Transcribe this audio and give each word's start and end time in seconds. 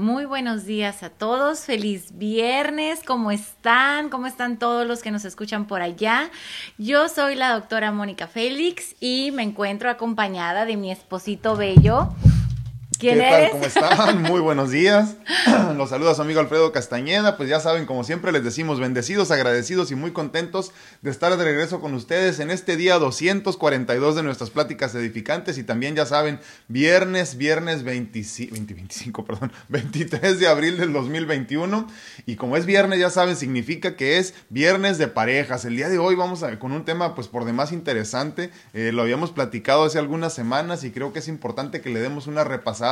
Muy 0.00 0.24
buenos 0.24 0.64
días 0.64 1.02
a 1.02 1.10
todos, 1.10 1.66
feliz 1.66 2.16
viernes, 2.16 3.00
¿cómo 3.06 3.30
están? 3.30 4.08
¿Cómo 4.08 4.26
están 4.26 4.58
todos 4.58 4.86
los 4.86 5.02
que 5.02 5.10
nos 5.10 5.26
escuchan 5.26 5.66
por 5.66 5.82
allá? 5.82 6.30
Yo 6.78 7.06
soy 7.10 7.34
la 7.34 7.52
doctora 7.52 7.92
Mónica 7.92 8.26
Félix 8.26 8.96
y 8.98 9.30
me 9.30 9.42
encuentro 9.42 9.90
acompañada 9.90 10.64
de 10.64 10.78
mi 10.78 10.90
esposito 10.90 11.54
bello, 11.54 12.14
¿Qué 13.00 13.16
tal? 13.16 13.50
¿Cómo 13.52 13.64
están? 13.64 14.20
Muy 14.24 14.40
buenos 14.40 14.70
días. 14.70 15.16
Los 15.74 15.88
saluda 15.88 16.14
su 16.14 16.20
amigo 16.20 16.38
Alfredo 16.38 16.70
Castañeda. 16.70 17.38
Pues 17.38 17.48
ya 17.48 17.58
saben, 17.58 17.86
como 17.86 18.04
siempre 18.04 18.30
les 18.30 18.44
decimos, 18.44 18.78
bendecidos, 18.78 19.30
agradecidos 19.30 19.90
y 19.90 19.94
muy 19.94 20.10
contentos 20.10 20.72
de 21.00 21.10
estar 21.10 21.34
de 21.34 21.42
regreso 21.42 21.80
con 21.80 21.94
ustedes 21.94 22.40
en 22.40 22.50
este 22.50 22.76
día 22.76 22.98
242 22.98 24.16
de 24.16 24.22
nuestras 24.22 24.50
pláticas 24.50 24.94
edificantes. 24.94 25.56
Y 25.56 25.62
también 25.62 25.96
ya 25.96 26.04
saben, 26.04 26.40
viernes, 26.68 27.38
viernes 27.38 27.84
25, 27.84 28.54
25 28.54 29.24
perdón, 29.24 29.50
23 29.68 30.38
de 30.38 30.46
abril 30.46 30.76
del 30.76 30.92
2021. 30.92 31.86
Y 32.26 32.36
como 32.36 32.58
es 32.58 32.66
viernes, 32.66 32.98
ya 32.98 33.08
saben, 33.08 33.34
significa 33.34 33.96
que 33.96 34.18
es 34.18 34.34
viernes 34.50 34.98
de 34.98 35.08
parejas. 35.08 35.64
El 35.64 35.74
día 35.74 35.88
de 35.88 35.98
hoy 35.98 36.16
vamos 36.16 36.42
a 36.42 36.58
con 36.58 36.72
un 36.72 36.84
tema 36.84 37.14
pues 37.14 37.28
por 37.28 37.46
demás 37.46 37.72
interesante. 37.72 38.50
Eh, 38.74 38.92
lo 38.92 39.00
habíamos 39.00 39.30
platicado 39.30 39.84
hace 39.84 39.98
algunas 39.98 40.34
semanas 40.34 40.84
y 40.84 40.90
creo 40.90 41.14
que 41.14 41.20
es 41.20 41.28
importante 41.28 41.80
que 41.80 41.88
le 41.88 42.00
demos 42.00 42.26
una 42.26 42.44
repasada 42.44 42.89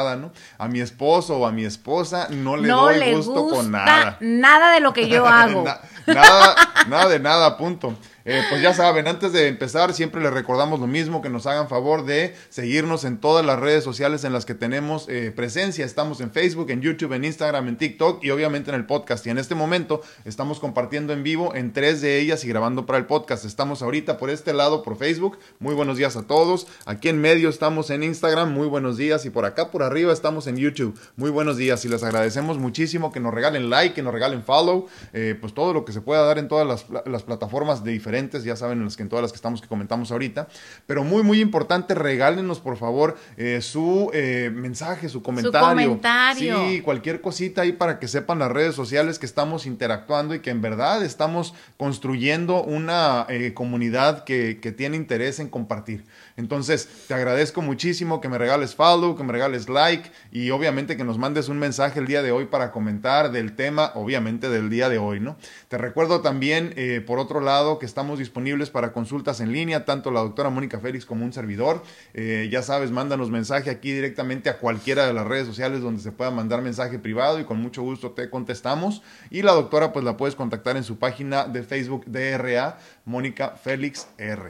a 0.58 0.68
mi 0.68 0.80
esposo 0.80 1.38
o 1.38 1.46
a 1.46 1.52
mi 1.52 1.64
esposa 1.64 2.28
no 2.30 2.56
le 2.56 2.68
doy 2.68 3.14
gusto 3.14 3.48
con 3.48 3.70
nada. 3.70 4.16
Nada 4.20 4.72
de 4.72 4.80
lo 4.80 4.92
que 4.92 5.08
yo 5.08 5.26
hago. 5.28 5.64
nada, 6.06 6.56
nada 6.88 7.08
de 7.08 7.18
nada, 7.20 7.56
punto. 7.56 7.94
Eh, 8.30 8.42
pues 8.50 8.60
ya 8.60 8.74
saben, 8.74 9.08
antes 9.08 9.32
de 9.32 9.48
empezar, 9.48 9.94
siempre 9.94 10.20
les 10.20 10.30
recordamos 10.30 10.80
lo 10.80 10.86
mismo, 10.86 11.22
que 11.22 11.30
nos 11.30 11.46
hagan 11.46 11.66
favor 11.66 12.04
de 12.04 12.34
seguirnos 12.50 13.04
en 13.04 13.16
todas 13.16 13.42
las 13.42 13.58
redes 13.58 13.82
sociales 13.82 14.22
en 14.22 14.34
las 14.34 14.44
que 14.44 14.54
tenemos 14.54 15.06
eh, 15.08 15.32
presencia. 15.34 15.86
Estamos 15.86 16.20
en 16.20 16.30
Facebook, 16.30 16.70
en 16.70 16.82
YouTube, 16.82 17.14
en 17.14 17.24
Instagram, 17.24 17.68
en 17.68 17.78
TikTok 17.78 18.22
y 18.22 18.28
obviamente 18.28 18.68
en 18.68 18.76
el 18.76 18.84
podcast. 18.84 19.26
Y 19.26 19.30
en 19.30 19.38
este 19.38 19.54
momento 19.54 20.02
estamos 20.26 20.60
compartiendo 20.60 21.14
en 21.14 21.22
vivo 21.22 21.54
en 21.54 21.72
tres 21.72 22.02
de 22.02 22.18
ellas 22.18 22.44
y 22.44 22.48
grabando 22.48 22.84
para 22.84 22.98
el 22.98 23.06
podcast. 23.06 23.46
Estamos 23.46 23.80
ahorita 23.80 24.18
por 24.18 24.28
este 24.28 24.52
lado, 24.52 24.82
por 24.82 24.98
Facebook. 24.98 25.38
Muy 25.58 25.74
buenos 25.74 25.96
días 25.96 26.14
a 26.16 26.26
todos. 26.26 26.66
Aquí 26.84 27.08
en 27.08 27.22
medio 27.22 27.48
estamos 27.48 27.88
en 27.88 28.02
Instagram. 28.02 28.52
Muy 28.52 28.66
buenos 28.66 28.98
días. 28.98 29.24
Y 29.24 29.30
por 29.30 29.46
acá, 29.46 29.70
por 29.70 29.82
arriba, 29.82 30.12
estamos 30.12 30.46
en 30.48 30.58
YouTube. 30.58 31.00
Muy 31.16 31.30
buenos 31.30 31.56
días. 31.56 31.82
Y 31.86 31.88
les 31.88 32.02
agradecemos 32.02 32.58
muchísimo 32.58 33.10
que 33.10 33.20
nos 33.20 33.32
regalen 33.32 33.70
like, 33.70 33.94
que 33.94 34.02
nos 34.02 34.12
regalen 34.12 34.42
follow. 34.42 34.86
Eh, 35.14 35.34
pues 35.40 35.54
todo 35.54 35.72
lo 35.72 35.86
que 35.86 35.92
se 35.92 36.02
pueda 36.02 36.24
dar 36.24 36.38
en 36.38 36.48
todas 36.48 36.66
las, 36.66 37.06
las 37.06 37.22
plataformas 37.22 37.82
de 37.82 37.92
diferentes 37.92 38.17
ya 38.44 38.56
saben, 38.56 38.78
en, 38.78 38.84
las 38.84 38.96
que, 38.96 39.02
en 39.02 39.08
todas 39.08 39.22
las 39.22 39.32
que 39.32 39.36
estamos 39.36 39.60
que 39.60 39.68
comentamos 39.68 40.10
ahorita. 40.10 40.48
Pero 40.86 41.04
muy, 41.04 41.22
muy 41.22 41.40
importante, 41.40 41.94
regálenos 41.94 42.60
por 42.60 42.76
favor 42.76 43.16
eh, 43.36 43.60
su 43.60 44.10
eh, 44.12 44.50
mensaje, 44.52 45.08
su 45.08 45.22
comentario. 45.22 45.58
Su 45.58 45.86
comentario. 45.86 46.68
Sí, 46.68 46.80
cualquier 46.80 47.20
cosita 47.20 47.62
ahí 47.62 47.72
para 47.72 47.98
que 47.98 48.08
sepan 48.08 48.38
las 48.38 48.50
redes 48.50 48.74
sociales 48.74 49.18
que 49.18 49.26
estamos 49.26 49.66
interactuando 49.66 50.34
y 50.34 50.40
que 50.40 50.50
en 50.50 50.60
verdad 50.60 51.04
estamos 51.04 51.54
construyendo 51.76 52.62
una 52.62 53.26
eh, 53.28 53.52
comunidad 53.54 54.24
que, 54.24 54.58
que 54.60 54.72
tiene 54.72 54.96
interés 54.96 55.38
en 55.40 55.48
compartir. 55.48 56.04
Entonces, 56.38 56.88
te 57.08 57.14
agradezco 57.14 57.62
muchísimo 57.62 58.20
que 58.20 58.28
me 58.28 58.38
regales 58.38 58.76
follow, 58.76 59.16
que 59.16 59.24
me 59.24 59.32
regales 59.32 59.68
like 59.68 60.08
y 60.30 60.50
obviamente 60.50 60.96
que 60.96 61.02
nos 61.02 61.18
mandes 61.18 61.48
un 61.48 61.58
mensaje 61.58 61.98
el 61.98 62.06
día 62.06 62.22
de 62.22 62.30
hoy 62.30 62.44
para 62.44 62.70
comentar 62.70 63.32
del 63.32 63.56
tema, 63.56 63.90
obviamente 63.96 64.48
del 64.48 64.70
día 64.70 64.88
de 64.88 64.98
hoy, 64.98 65.18
¿no? 65.18 65.36
Te 65.66 65.78
recuerdo 65.78 66.20
también, 66.20 66.74
eh, 66.76 67.02
por 67.04 67.18
otro 67.18 67.40
lado, 67.40 67.80
que 67.80 67.86
estamos 67.86 68.20
disponibles 68.20 68.70
para 68.70 68.92
consultas 68.92 69.40
en 69.40 69.52
línea, 69.52 69.84
tanto 69.84 70.12
la 70.12 70.20
doctora 70.20 70.48
Mónica 70.48 70.78
Félix 70.78 71.04
como 71.04 71.24
un 71.24 71.32
servidor. 71.32 71.82
Eh, 72.14 72.48
ya 72.52 72.62
sabes, 72.62 72.92
mándanos 72.92 73.32
mensaje 73.32 73.68
aquí 73.68 73.90
directamente 73.90 74.48
a 74.48 74.58
cualquiera 74.58 75.08
de 75.08 75.14
las 75.14 75.26
redes 75.26 75.48
sociales 75.48 75.80
donde 75.80 76.00
se 76.00 76.12
pueda 76.12 76.30
mandar 76.30 76.62
mensaje 76.62 77.00
privado 77.00 77.40
y 77.40 77.44
con 77.44 77.60
mucho 77.60 77.82
gusto 77.82 78.12
te 78.12 78.30
contestamos. 78.30 79.02
Y 79.30 79.42
la 79.42 79.54
doctora, 79.54 79.92
pues 79.92 80.04
la 80.04 80.16
puedes 80.16 80.36
contactar 80.36 80.76
en 80.76 80.84
su 80.84 80.98
página 80.98 81.48
de 81.48 81.64
Facebook 81.64 82.04
DRA, 82.06 82.78
Mónica 83.04 83.56
Félix 83.60 84.06
R. 84.18 84.46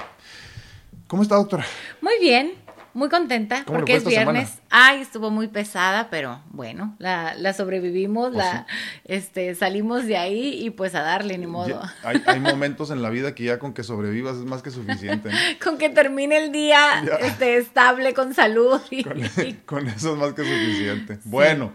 ¿Cómo 1.09 1.23
está, 1.23 1.37
doctora? 1.37 1.65
Muy 2.03 2.13
bien, 2.21 2.53
muy 2.93 3.09
contenta 3.09 3.65
porque 3.67 3.95
es 3.95 4.05
viernes. 4.05 4.59
Ay, 4.69 5.01
estuvo 5.01 5.31
muy 5.31 5.49
pesada, 5.49 6.11
pero 6.11 6.43
bueno, 6.51 6.95
la, 6.99 7.33
la 7.33 7.55
sobrevivimos, 7.55 8.35
pues 8.35 8.37
la, 8.37 8.67
este, 9.05 9.55
salimos 9.55 10.05
de 10.05 10.19
ahí 10.19 10.63
y 10.63 10.69
pues 10.69 10.95
a 10.95 11.01
darle, 11.01 11.39
ni 11.39 11.47
modo. 11.47 11.81
hay, 12.03 12.41
momentos 12.41 12.91
en 12.91 13.01
la 13.01 13.09
vida 13.09 13.35
que 13.35 13.45
ya 13.45 13.59
con 13.59 13.73
que 13.73 13.85
sobrevivas 13.85 14.37
es 14.37 14.45
más 14.45 14.61
que 14.61 14.71
suficiente. 14.71 15.31
con 15.65 15.79
que 15.79 15.89
termine 15.89 16.45
el 16.45 16.53
día 16.53 17.03
este, 17.21 17.57
estable, 17.57 18.13
con 18.13 18.35
salud. 18.35 18.79
con, 19.65 19.89
eso 19.89 20.13
es 20.13 20.19
más 20.19 20.35
que 20.35 20.43
suficiente. 20.43 21.21
Bueno, 21.25 21.73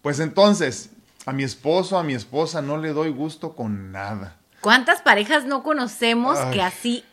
pues 0.00 0.20
entonces, 0.20 0.88
a 1.26 1.34
mi 1.34 1.42
esposo, 1.42 1.98
a 1.98 2.02
mi 2.02 2.14
esposa 2.14 2.62
no 2.62 2.78
le 2.78 2.94
doy 2.94 3.10
gusto 3.10 3.54
con 3.54 3.92
nada. 3.92 4.38
¿Cuántas 4.62 5.02
parejas 5.02 5.44
no 5.44 5.62
conocemos 5.62 6.38
que 6.50 6.62
así 6.62 7.04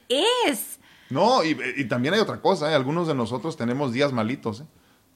es? 0.48 0.77
No, 1.10 1.44
y, 1.44 1.86
también 1.86 2.14
hay 2.14 2.20
otra 2.20 2.42
cosa, 2.42 2.72
¿eh? 2.72 2.76
algunos 2.76 3.08
de 3.08 3.16
nosotros 3.16 3.56
tenemos 3.56 3.94
días 3.94 4.12
malitos, 4.12 4.62
¿eh? 4.62 4.66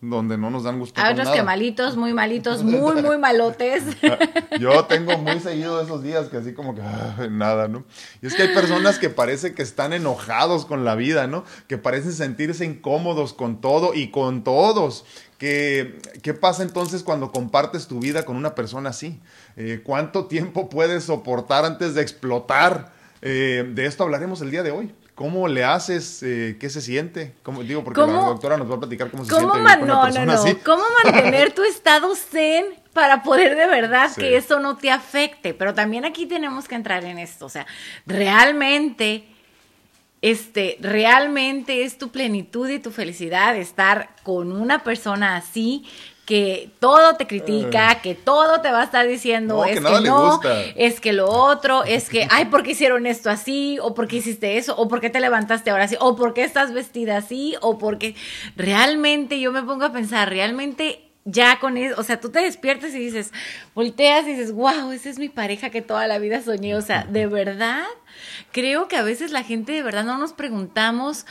donde 0.02 0.35
no 0.35 0.50
nos 0.50 0.63
dan 0.63 0.79
gusto. 0.79 1.00
Hay 1.00 1.13
otros 1.13 1.29
que 1.29 1.44
malitos, 1.44 1.96
muy 1.96 2.13
malitos, 2.13 2.63
muy, 2.63 3.02
muy 3.02 3.19
malotes. 3.19 3.84
Yo 4.59 4.85
tengo 4.85 5.18
muy 5.19 5.40
seguido 5.40 5.79
esos 5.79 6.02
días 6.02 6.28
que 6.28 6.38
así 6.38 6.53
como 6.53 6.74
que 6.74 6.81
nada, 7.29 7.68
¿no? 7.68 7.85
Y 8.22 8.28
es 8.28 8.34
que 8.34 8.44
hay 8.44 8.53
personas 8.53 8.97
que 8.97 9.09
parece 9.09 9.53
que 9.53 9.62
están 9.62 9.94
enojados 9.94 10.66
con 10.66 10.84
la 10.84 10.96
vida, 10.96 11.28
¿no? 11.28 11.46
Que 11.68 11.78
parecen 11.78 12.13
sentirse 12.13 12.66
incómodos 12.66 13.34
con 13.34 13.62
todo 13.62 13.94
y 13.94 14.09
con 14.09 14.44
todos. 14.44 15.06
¿Qué, 15.38 16.00
qué 16.22 16.34
pasa 16.34 16.63
entonces 16.63 17.03
cuando 17.03 17.31
compartes 17.31 17.88
tu 17.88 18.00
vida 18.00 18.25
con 18.25 18.35
una 18.35 18.56
persona 18.56 18.90
así? 18.90 19.19
Eh, 19.56 19.81
¿Cuánto 19.84 20.25
tiempo 20.25 20.68
puedes 20.69 21.06
soportar 21.06 21.63
antes 21.63 21.94
de 21.94 22.02
explotar? 22.02 22.91
Eh, 23.22 23.72
de 23.73 23.85
esto 23.85 24.03
hablaremos 24.03 24.41
el 24.41 24.50
día 24.50 24.63
de 24.63 24.72
hoy. 24.72 24.94
¿Cómo 25.22 25.48
le 25.48 25.64
haces? 25.64 26.24
Eh, 26.24 26.58
¿Qué 26.59 26.68
se 26.72 26.82
siente? 26.82 27.36
¿Cómo, 27.44 27.62
digo, 27.62 27.84
porque 27.84 28.02
la 28.02 28.08
doctora 28.08 28.58
nos 28.58 28.68
va 28.72 28.74
a 28.74 28.80
platicar 28.80 29.12
cómo 29.12 29.24
se 29.24 29.30
siente. 29.30 29.48
Con 29.48 29.64
no, 29.88 30.09
no, 30.09 30.26
no. 30.26 30.44
¿Cómo 30.66 30.84
mantener 31.04 31.54
tu 31.54 31.62
estado 31.62 32.16
zen 32.16 32.66
para 32.92 33.22
poder 33.22 33.56
de 33.56 33.68
verdad 33.68 34.09
que 34.18 34.36
eso 34.36 34.59
no 34.59 34.78
te 34.78 34.90
afecte? 34.90 35.54
Pero 35.54 35.76
también 35.76 36.06
aquí 36.06 36.26
tenemos 36.26 36.68
que 36.68 36.74
entrar 36.74 37.06
en 37.06 37.20
esto. 37.20 37.46
O 37.46 37.50
sea, 37.50 37.68
realmente, 38.08 39.28
este, 40.24 40.80
realmente 40.82 41.84
es 41.84 42.00
tu 42.00 42.09
plenitud 42.09 42.68
y 42.68 42.80
tu 42.80 42.90
felicidad 42.90 43.56
estar 43.56 44.16
con 44.24 44.52
una 44.52 44.84
persona 44.84 45.36
así 45.36 45.86
que 46.31 46.72
todo 46.80 47.18
te 47.18 47.28
critica, 47.28 48.00
que 48.02 48.16
todo 48.16 48.62
te 48.62 48.72
va 48.72 48.80
a 48.80 48.84
estar 48.86 49.06
diciendo, 49.06 49.66
es 49.66 49.81
que, 49.81 50.00
no, 50.00 50.40
es 50.78 51.02
que 51.02 51.12
lo 51.12 51.30
otro, 51.30 51.84
es 51.84 52.09
que, 52.09 52.25
ay, 52.30 52.46
¿por 52.46 52.64
qué 52.64 52.72
hicieron 52.72 53.06
esto 53.06 53.30
así? 53.30 53.80
¿O 53.81 53.94
por 53.94 54.08
qué 54.08 54.16
hiciste 54.16 54.58
eso? 54.58 54.74
¿O 54.78 54.88
por 54.88 55.02
qué 55.02 55.09
te 55.09 55.20
levantaste 55.20 55.72
ahora 55.72 55.84
así? 55.84 55.97
¿O 56.00 56.16
por 56.16 56.34
qué 56.34 56.46
estás 56.46 56.72
vestida 56.72 57.18
así? 57.18 57.56
¿O 57.59 57.78
porque 57.78 58.16
realmente 58.56 59.41
yo 59.41 59.52
me 59.52 59.62
pongo 59.62 59.84
a 59.84 59.91
pensar, 59.91 60.30
realmente 60.30 61.12
ya 61.25 61.59
con 61.59 61.75
eso, 61.75 62.00
o 62.00 62.03
sea, 62.03 62.22
tú 62.22 62.30
te 62.30 62.40
despiertas 62.40 62.94
y 62.94 63.00
dices, 63.00 63.34
volteas 63.75 64.25
y 64.25 64.31
dices, 64.31 64.53
wow, 64.53 64.94
esa 64.94 65.09
es 65.09 65.20
mi 65.20 65.28
pareja 65.28 65.70
que 65.70 65.81
toda 65.81 66.08
la 66.08 66.18
vida 66.18 66.41
soñé, 66.41 66.78
o 66.78 66.81
sea, 66.81 67.03
de 67.09 67.28
verdad, 67.28 67.84
creo 68.53 68.88
que 68.88 68.96
a 68.96 69.03
veces 69.03 69.31
la 69.31 69.44
gente 69.44 69.74
de 69.74 69.84
verdad 69.84 70.06
no 70.06 70.18
nos 70.18 70.31
preguntamos 70.31 71.25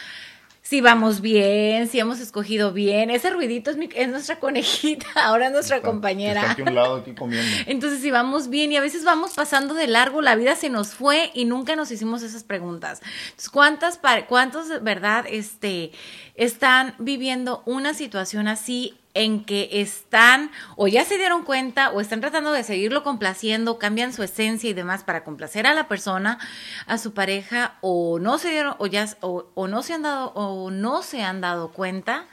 si 0.63 0.81
vamos 0.81 1.21
bien, 1.21 1.89
si 1.89 1.99
hemos 1.99 2.21
escogido 2.21 2.73
bien. 2.73 3.11
Ese 3.11 3.31
ruidito 3.31 3.71
es, 3.71 3.77
mi, 3.77 3.89
es 3.95 4.09
nuestra 4.09 4.39
conejita, 4.39 5.07
ahora 5.25 5.47
es 5.47 5.53
nuestra 5.53 5.81
compañera. 5.81 6.41
Está 6.41 6.53
aquí 6.53 6.63
un 6.63 6.75
lado, 6.75 6.97
aquí 6.97 7.15
comiendo. 7.15 7.51
Entonces, 7.67 8.01
si 8.01 8.11
vamos 8.11 8.51
bien 8.51 8.71
y 8.73 8.77
a 8.77 8.81
veces 8.81 9.05
vamos 9.05 9.35
pasando 9.35 9.75
de 9.75 9.87
largo, 9.87 10.23
la 10.23 10.37
vida 10.37 10.55
se 10.57 10.69
nos 10.69 10.95
fue 10.95 11.31
y 11.35 11.45
nunca 11.45 11.77
nos 11.77 11.91
hicimos 11.91 12.23
esas 12.23 12.45
preguntas. 12.45 13.01
Entonces, 13.31 13.51
¿cuántas, 13.51 13.99
cuántos, 14.29 14.83
verdad, 14.83 15.25
este, 15.29 15.93
están 16.35 16.95
viviendo 16.99 17.63
una 17.67 17.95
situación 17.95 18.47
así 18.47 19.00
en 19.15 19.45
que 19.45 19.69
están 19.73 20.51
o 20.77 20.89
ya 20.89 21.05
se 21.05 21.19
dieron 21.19 21.45
cuenta 21.45 21.91
o 21.91 22.01
están 22.01 22.21
tratando 22.21 22.53
de 22.53 22.63
seguirlo 22.63 23.03
complaciendo, 23.03 23.79
cambian 23.79 24.13
su 24.13 24.23
esencia 24.23 24.71
y 24.71 24.75
demás 24.75 25.05
para 25.05 25.25
complacer 25.25 25.67
a 25.67 25.75
la 25.75 25.89
persona, 25.89 26.39
a 26.87 26.99
su 26.99 27.13
pareja 27.13 27.77
o 27.81 28.19
no 28.19 28.39
se 28.39 28.51
dieron 28.51 28.75
o 28.79 28.87
ya 28.87 29.09
o, 29.21 29.69
no 29.69 29.83
se 29.83 29.95
han 29.95 30.03
dado 30.03 30.33
o 30.35 30.71
no 30.71 31.03
se 31.03 31.23
han 31.23 31.41
dado 31.41 31.73
cuenta 31.73 32.27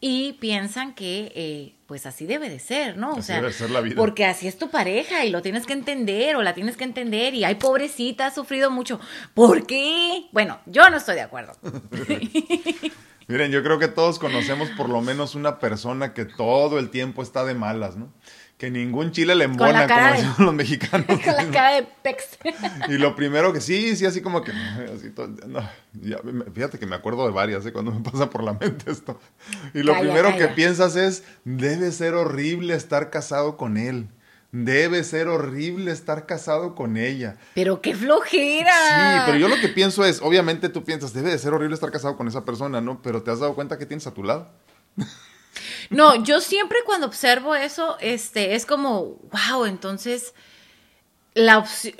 y 0.00 0.34
piensan 0.34 0.94
que 0.94 1.32
eh, 1.36 1.74
pues 1.86 2.06
así 2.06 2.26
debe 2.26 2.48
de 2.50 2.58
ser, 2.58 2.96
¿no? 2.96 3.12
o 3.12 3.22
sea, 3.22 3.36
debe 3.36 3.52
ser 3.52 3.70
la 3.70 3.80
vida. 3.80 3.94
porque 3.96 4.24
así 4.24 4.48
es 4.48 4.58
tu 4.58 4.68
pareja 4.68 5.24
y 5.24 5.30
lo 5.30 5.42
tienes 5.42 5.64
que 5.64 5.74
entender 5.74 6.34
o 6.36 6.42
la 6.42 6.54
tienes 6.54 6.76
que 6.76 6.84
entender 6.84 7.34
y 7.34 7.44
ay 7.44 7.56
pobrecita 7.56 8.26
ha 8.26 8.30
sufrido 8.30 8.70
mucho. 8.70 9.00
¿Por 9.34 9.66
qué? 9.66 10.26
Bueno, 10.32 10.60
yo 10.66 10.88
no 10.90 10.96
estoy 10.96 11.16
de 11.16 11.22
acuerdo. 11.22 11.52
Miren, 13.28 13.50
yo 13.50 13.62
creo 13.62 13.78
que 13.78 13.88
todos 13.88 14.18
conocemos 14.18 14.68
por 14.70 14.88
lo 14.88 15.00
menos 15.00 15.34
una 15.34 15.58
persona 15.58 16.14
que 16.14 16.24
todo 16.24 16.78
el 16.78 16.90
tiempo 16.90 17.22
está 17.22 17.44
de 17.44 17.54
malas, 17.54 17.96
¿no? 17.96 18.12
que 18.62 18.70
ningún 18.70 19.10
chile 19.10 19.34
le 19.34 19.42
embona, 19.42 19.88
como 19.88 20.06
decimos 20.12 20.38
los 20.38 20.54
mexicanos. 20.54 21.06
Con 21.24 21.34
la 21.34 21.50
cara 21.50 21.74
de 21.74 21.82
pex. 21.82 22.38
Y 22.88 22.92
lo 22.92 23.16
primero 23.16 23.52
que 23.52 23.60
sí, 23.60 23.96
sí, 23.96 24.06
así 24.06 24.22
como 24.22 24.44
que. 24.44 24.52
fíjate 26.54 26.78
que 26.78 26.86
me 26.86 26.94
acuerdo 26.94 27.26
de 27.26 27.32
varias, 27.32 27.66
¿eh? 27.66 27.72
cuando 27.72 27.90
me 27.90 28.08
pasa 28.08 28.30
por 28.30 28.44
la 28.44 28.52
mente 28.52 28.92
esto. 28.92 29.18
Y 29.74 29.82
lo 29.82 29.98
primero 29.98 30.36
que 30.36 30.46
piensas 30.46 30.94
es: 30.94 31.24
debe 31.44 31.90
ser 31.90 32.14
horrible 32.14 32.76
estar 32.76 33.10
casado 33.10 33.56
con 33.56 33.76
él. 33.76 34.06
Debe 34.52 35.02
ser 35.02 35.28
horrible 35.28 35.90
estar 35.92 36.26
casado 36.26 36.74
con 36.74 36.98
ella. 36.98 37.38
Pero 37.54 37.80
qué 37.80 37.94
flojera. 37.94 38.70
Sí, 38.70 39.22
pero 39.26 39.38
yo 39.38 39.48
lo 39.48 39.56
que 39.56 39.68
pienso 39.68 40.04
es, 40.04 40.20
obviamente 40.20 40.68
tú 40.68 40.84
piensas, 40.84 41.14
debe 41.14 41.30
de 41.30 41.38
ser 41.38 41.54
horrible 41.54 41.74
estar 41.74 41.90
casado 41.90 42.18
con 42.18 42.28
esa 42.28 42.44
persona, 42.44 42.82
¿no? 42.82 43.00
Pero 43.00 43.22
te 43.22 43.30
has 43.30 43.40
dado 43.40 43.54
cuenta 43.54 43.78
que 43.78 43.86
tienes 43.86 44.06
a 44.06 44.14
tu 44.14 44.22
lado. 44.22 44.48
No, 45.90 46.14
yo 46.24 46.40
siempre 46.40 46.78
cuando 46.86 47.06
observo 47.06 47.54
eso, 47.54 47.98
este, 48.00 48.54
es 48.54 48.64
como, 48.64 49.18
wow, 49.50 49.66
entonces 49.66 50.32
la 51.34 51.58
opción 51.58 51.94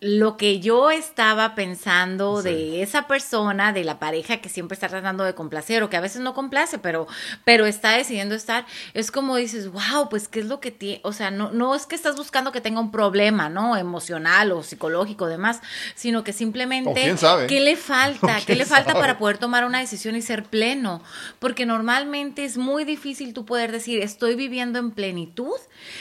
lo 0.00 0.38
que 0.38 0.60
yo 0.60 0.90
estaba 0.90 1.54
pensando 1.54 2.42
de 2.42 2.82
esa 2.82 3.06
persona, 3.06 3.74
de 3.74 3.84
la 3.84 3.98
pareja 3.98 4.38
que 4.38 4.48
siempre 4.48 4.74
está 4.74 4.88
tratando 4.88 5.24
de 5.24 5.34
complacer 5.34 5.82
o 5.82 5.90
que 5.90 5.98
a 5.98 6.00
veces 6.00 6.22
no 6.22 6.32
complace, 6.32 6.78
pero, 6.78 7.06
pero 7.44 7.66
está 7.66 7.92
decidiendo 7.92 8.34
estar, 8.34 8.64
es 8.94 9.10
como 9.10 9.36
dices, 9.36 9.70
wow, 9.70 10.08
pues 10.08 10.26
qué 10.26 10.40
es 10.40 10.46
lo 10.46 10.58
que 10.58 10.70
tiene, 10.70 11.00
o 11.04 11.12
sea, 11.12 11.30
no, 11.30 11.50
no 11.50 11.74
es 11.74 11.84
que 11.84 11.94
estás 11.94 12.16
buscando 12.16 12.50
que 12.50 12.62
tenga 12.62 12.80
un 12.80 12.90
problema, 12.90 13.50
¿no? 13.50 13.76
Emocional 13.76 14.52
o 14.52 14.62
psicológico, 14.62 15.26
demás, 15.26 15.60
sino 15.94 16.24
que 16.24 16.32
simplemente, 16.32 17.14
¿qué 17.46 17.60
le 17.60 17.76
falta? 17.76 18.40
¿Qué 18.46 18.56
le 18.56 18.64
falta 18.64 18.94
para 18.94 19.18
poder 19.18 19.36
tomar 19.36 19.66
una 19.66 19.80
decisión 19.80 20.16
y 20.16 20.22
ser 20.22 20.44
pleno? 20.44 21.02
Porque 21.38 21.66
normalmente 21.66 22.46
es 22.46 22.56
muy 22.56 22.84
difícil 22.84 23.34
tú 23.34 23.44
poder 23.44 23.70
decir, 23.70 24.02
estoy 24.02 24.34
viviendo 24.34 24.78
en 24.78 24.92
plenitud, 24.92 25.56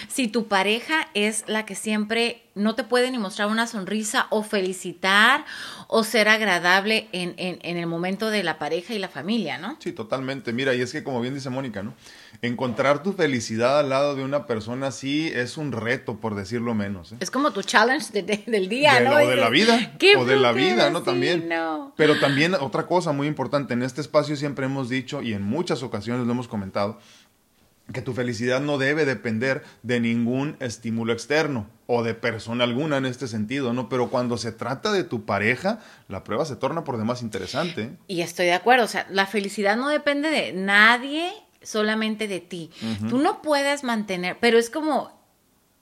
si 0.08 0.30
tu 0.30 0.48
pareja 0.48 1.10
es 1.14 1.44
la 1.48 1.66
que 1.66 1.76
siempre 1.76 2.49
no 2.60 2.76
te 2.76 2.84
puede 2.84 3.10
ni 3.10 3.18
mostrar 3.18 3.48
una 3.48 3.66
sonrisa 3.66 4.28
o 4.30 4.44
felicitar 4.44 5.46
o 5.88 6.04
ser 6.04 6.28
agradable 6.28 7.08
en, 7.12 7.34
en, 7.38 7.78
el 7.78 7.88
momento 7.88 8.30
de 8.30 8.44
la 8.44 8.60
pareja 8.60 8.94
y 8.94 9.00
la 9.00 9.08
familia, 9.08 9.58
¿no? 9.58 9.78
Sí, 9.80 9.92
totalmente. 9.92 10.54
Mira, 10.54 10.76
y 10.76 10.82
es 10.82 10.92
que 10.92 11.04
como 11.04 11.22
bien 11.22 11.34
dice 11.34 11.50
Mónica, 11.50 11.82
¿no? 11.82 11.96
Encontrar 12.42 13.02
tu 13.02 13.14
felicidad 13.14 13.80
al 13.80 13.90
lado 13.90 14.16
de 14.16 14.24
una 14.24 14.46
persona 14.46 14.88
así 14.88 15.32
es 15.34 15.58
un 15.58 15.72
reto, 15.72 16.18
por 16.18 16.36
decirlo 16.36 16.76
menos. 16.76 17.14
¿eh? 17.14 17.18
Es 17.20 17.32
como 17.32 17.52
tu 17.52 17.64
challenge 17.64 18.22
del 18.22 18.70
día, 18.70 19.00
¿no? 19.00 19.14
O 19.14 19.28
de 19.28 19.36
la 19.36 19.50
vida. 19.50 19.94
o 20.18 20.26
de 20.26 20.36
la 20.36 20.52
vida, 20.52 20.90
¿no? 20.90 21.02
También. 21.02 21.50
Pero 21.96 22.20
también 22.20 22.54
otra 22.54 22.86
cosa 22.86 23.12
muy 23.12 23.28
importante, 23.28 23.74
en 23.74 23.84
este 23.84 24.02
espacio 24.02 24.36
siempre 24.36 24.66
hemos 24.66 24.90
dicho 24.90 25.22
y 25.22 25.34
en 25.34 25.42
muchas 25.42 25.82
ocasiones 25.82 26.26
lo 26.28 26.32
hemos 26.34 26.48
comentado, 26.48 27.00
que 27.94 28.02
tu 28.02 28.14
felicidad 28.14 28.62
no 28.62 28.78
debe 28.78 29.06
depender 29.06 29.64
de 29.84 30.00
ningún 30.00 30.56
estímulo 30.60 31.14
externo 31.14 31.68
o 31.88 32.04
de 32.04 32.14
persona 32.14 32.64
alguna 32.64 32.98
en 32.98 33.06
este 33.06 33.28
sentido, 33.28 33.74
¿no? 33.74 33.90
Pero 33.90 34.10
cuando 34.10 34.38
se 34.38 34.52
trata 34.52 34.92
de 34.92 35.04
tu 35.04 35.26
pareja, 35.26 35.80
la 36.08 36.24
prueba 36.24 36.46
se 36.46 36.56
torna 36.56 36.84
por 36.84 36.98
demás 36.98 37.22
interesante. 37.22 37.98
Y 38.08 38.22
estoy 38.22 38.46
de 38.46 38.54
acuerdo, 38.54 38.86
o 38.86 38.88
sea, 38.88 39.08
la 39.10 39.26
felicidad 39.26 39.76
no 39.76 39.90
depende 39.90 40.30
de 40.30 40.54
nadie, 40.54 41.32
solamente 41.62 42.28
de 42.28 42.40
ti. 42.40 42.70
Tú 43.10 43.18
no 43.18 43.42
puedes 43.42 43.84
mantener, 43.84 44.38
pero 44.40 44.58
es 44.58 44.70
como 44.70 45.19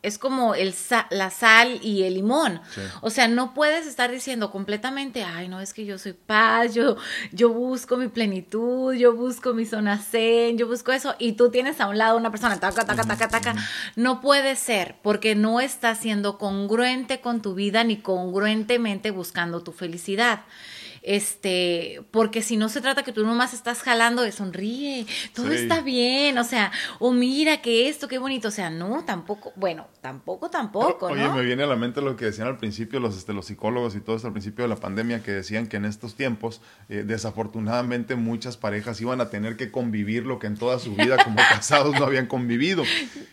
es 0.03 0.17
como 0.17 0.55
el 0.55 0.73
la 1.09 1.29
sal 1.31 1.79
y 1.81 2.03
el 2.03 2.13
limón. 2.13 2.61
O 3.01 3.09
sea, 3.09 3.27
no 3.27 3.53
puedes 3.53 3.87
estar 3.87 4.11
diciendo 4.11 4.51
completamente, 4.51 5.23
ay, 5.23 5.47
no, 5.47 5.59
es 5.59 5.73
que 5.73 5.85
yo 5.85 5.97
soy 5.97 6.13
paz, 6.13 6.73
yo, 6.73 6.97
yo 7.31 7.49
busco 7.49 7.97
mi 7.97 8.07
plenitud, 8.07 8.93
yo 8.93 9.13
busco 9.13 9.53
mi 9.53 9.65
zona 9.65 9.97
zen, 9.97 10.57
yo 10.57 10.67
busco 10.67 10.91
eso, 10.91 11.15
y 11.19 11.33
tú 11.33 11.49
tienes 11.49 11.81
a 11.81 11.87
un 11.87 11.97
lado 11.97 12.17
una 12.17 12.31
persona, 12.31 12.59
taca, 12.59 12.85
taca, 12.85 13.03
taca, 13.03 13.27
taca. 13.27 13.55
No 13.95 14.21
puede 14.21 14.55
ser, 14.55 14.95
porque 15.01 15.35
no 15.35 15.59
estás 15.59 15.97
siendo 15.97 16.37
congruente 16.37 17.19
con 17.19 17.41
tu 17.41 17.55
vida 17.55 17.83
ni 17.83 17.97
congruentemente 17.97 19.11
buscando 19.11 19.61
tu 19.61 19.71
felicidad 19.71 20.41
este, 21.07 22.01
porque 22.11 22.41
si 22.41 22.57
no 22.57 22.67
se 22.67 22.81
trata 22.81 23.03
que 23.03 23.13
tú 23.13 23.25
nomás 23.25 23.53
estás 23.53 23.81
jalando 23.81 24.23
de 24.23 24.33
sonríe, 24.33 25.05
todo 25.33 25.53
está 25.53 25.79
bien, 25.79 26.37
o 26.37 26.43
sea, 26.43 26.71
o 26.99 27.13
mira 27.13 27.61
que 27.61 27.87
esto, 27.87 28.09
qué 28.09 28.17
bonito, 28.17 28.49
o 28.49 28.51
sea, 28.51 28.69
no, 28.69 29.05
tampoco, 29.05 29.53
bueno, 29.55 29.87
tampoco, 30.01 30.49
tampoco, 30.49 31.07
Oye, 31.07 31.29
me 31.29 31.43
viene 31.43 31.63
a 31.63 31.67
la 31.67 31.77
mente 31.77 32.01
lo 32.01 32.17
que 32.17 32.25
decían 32.25 32.47
al 32.47 32.57
principio 32.57 32.99
los, 32.99 33.15
este, 33.15 33.31
los 33.31 33.45
psicólogos 33.45 33.95
y 33.95 34.01
todo 34.01 34.17
esto 34.17 34.27
al 34.27 34.33
principio 34.33 34.63
de 34.63 34.69
la 34.69 34.75
pandemia, 34.75 35.23
que 35.23 35.31
decían 35.31 35.67
que 35.67 35.77
en 35.77 35.85
estos 35.85 36.15
tiempos, 36.15 36.61
eh, 36.89 37.03
desafortunadamente, 37.05 38.15
muchas 38.15 38.57
parejas 38.57 38.99
iban 38.99 39.21
a 39.21 39.29
tener 39.29 39.55
que 39.55 39.71
convivir 39.71 40.25
lo 40.25 40.39
que 40.39 40.47
en 40.47 40.57
toda 40.57 40.77
su 40.79 40.93
vida 40.93 41.17
como 41.23 41.37
casados 41.49 41.97
no 41.97 42.05
habían 42.05 42.27
convivido. 42.27 42.83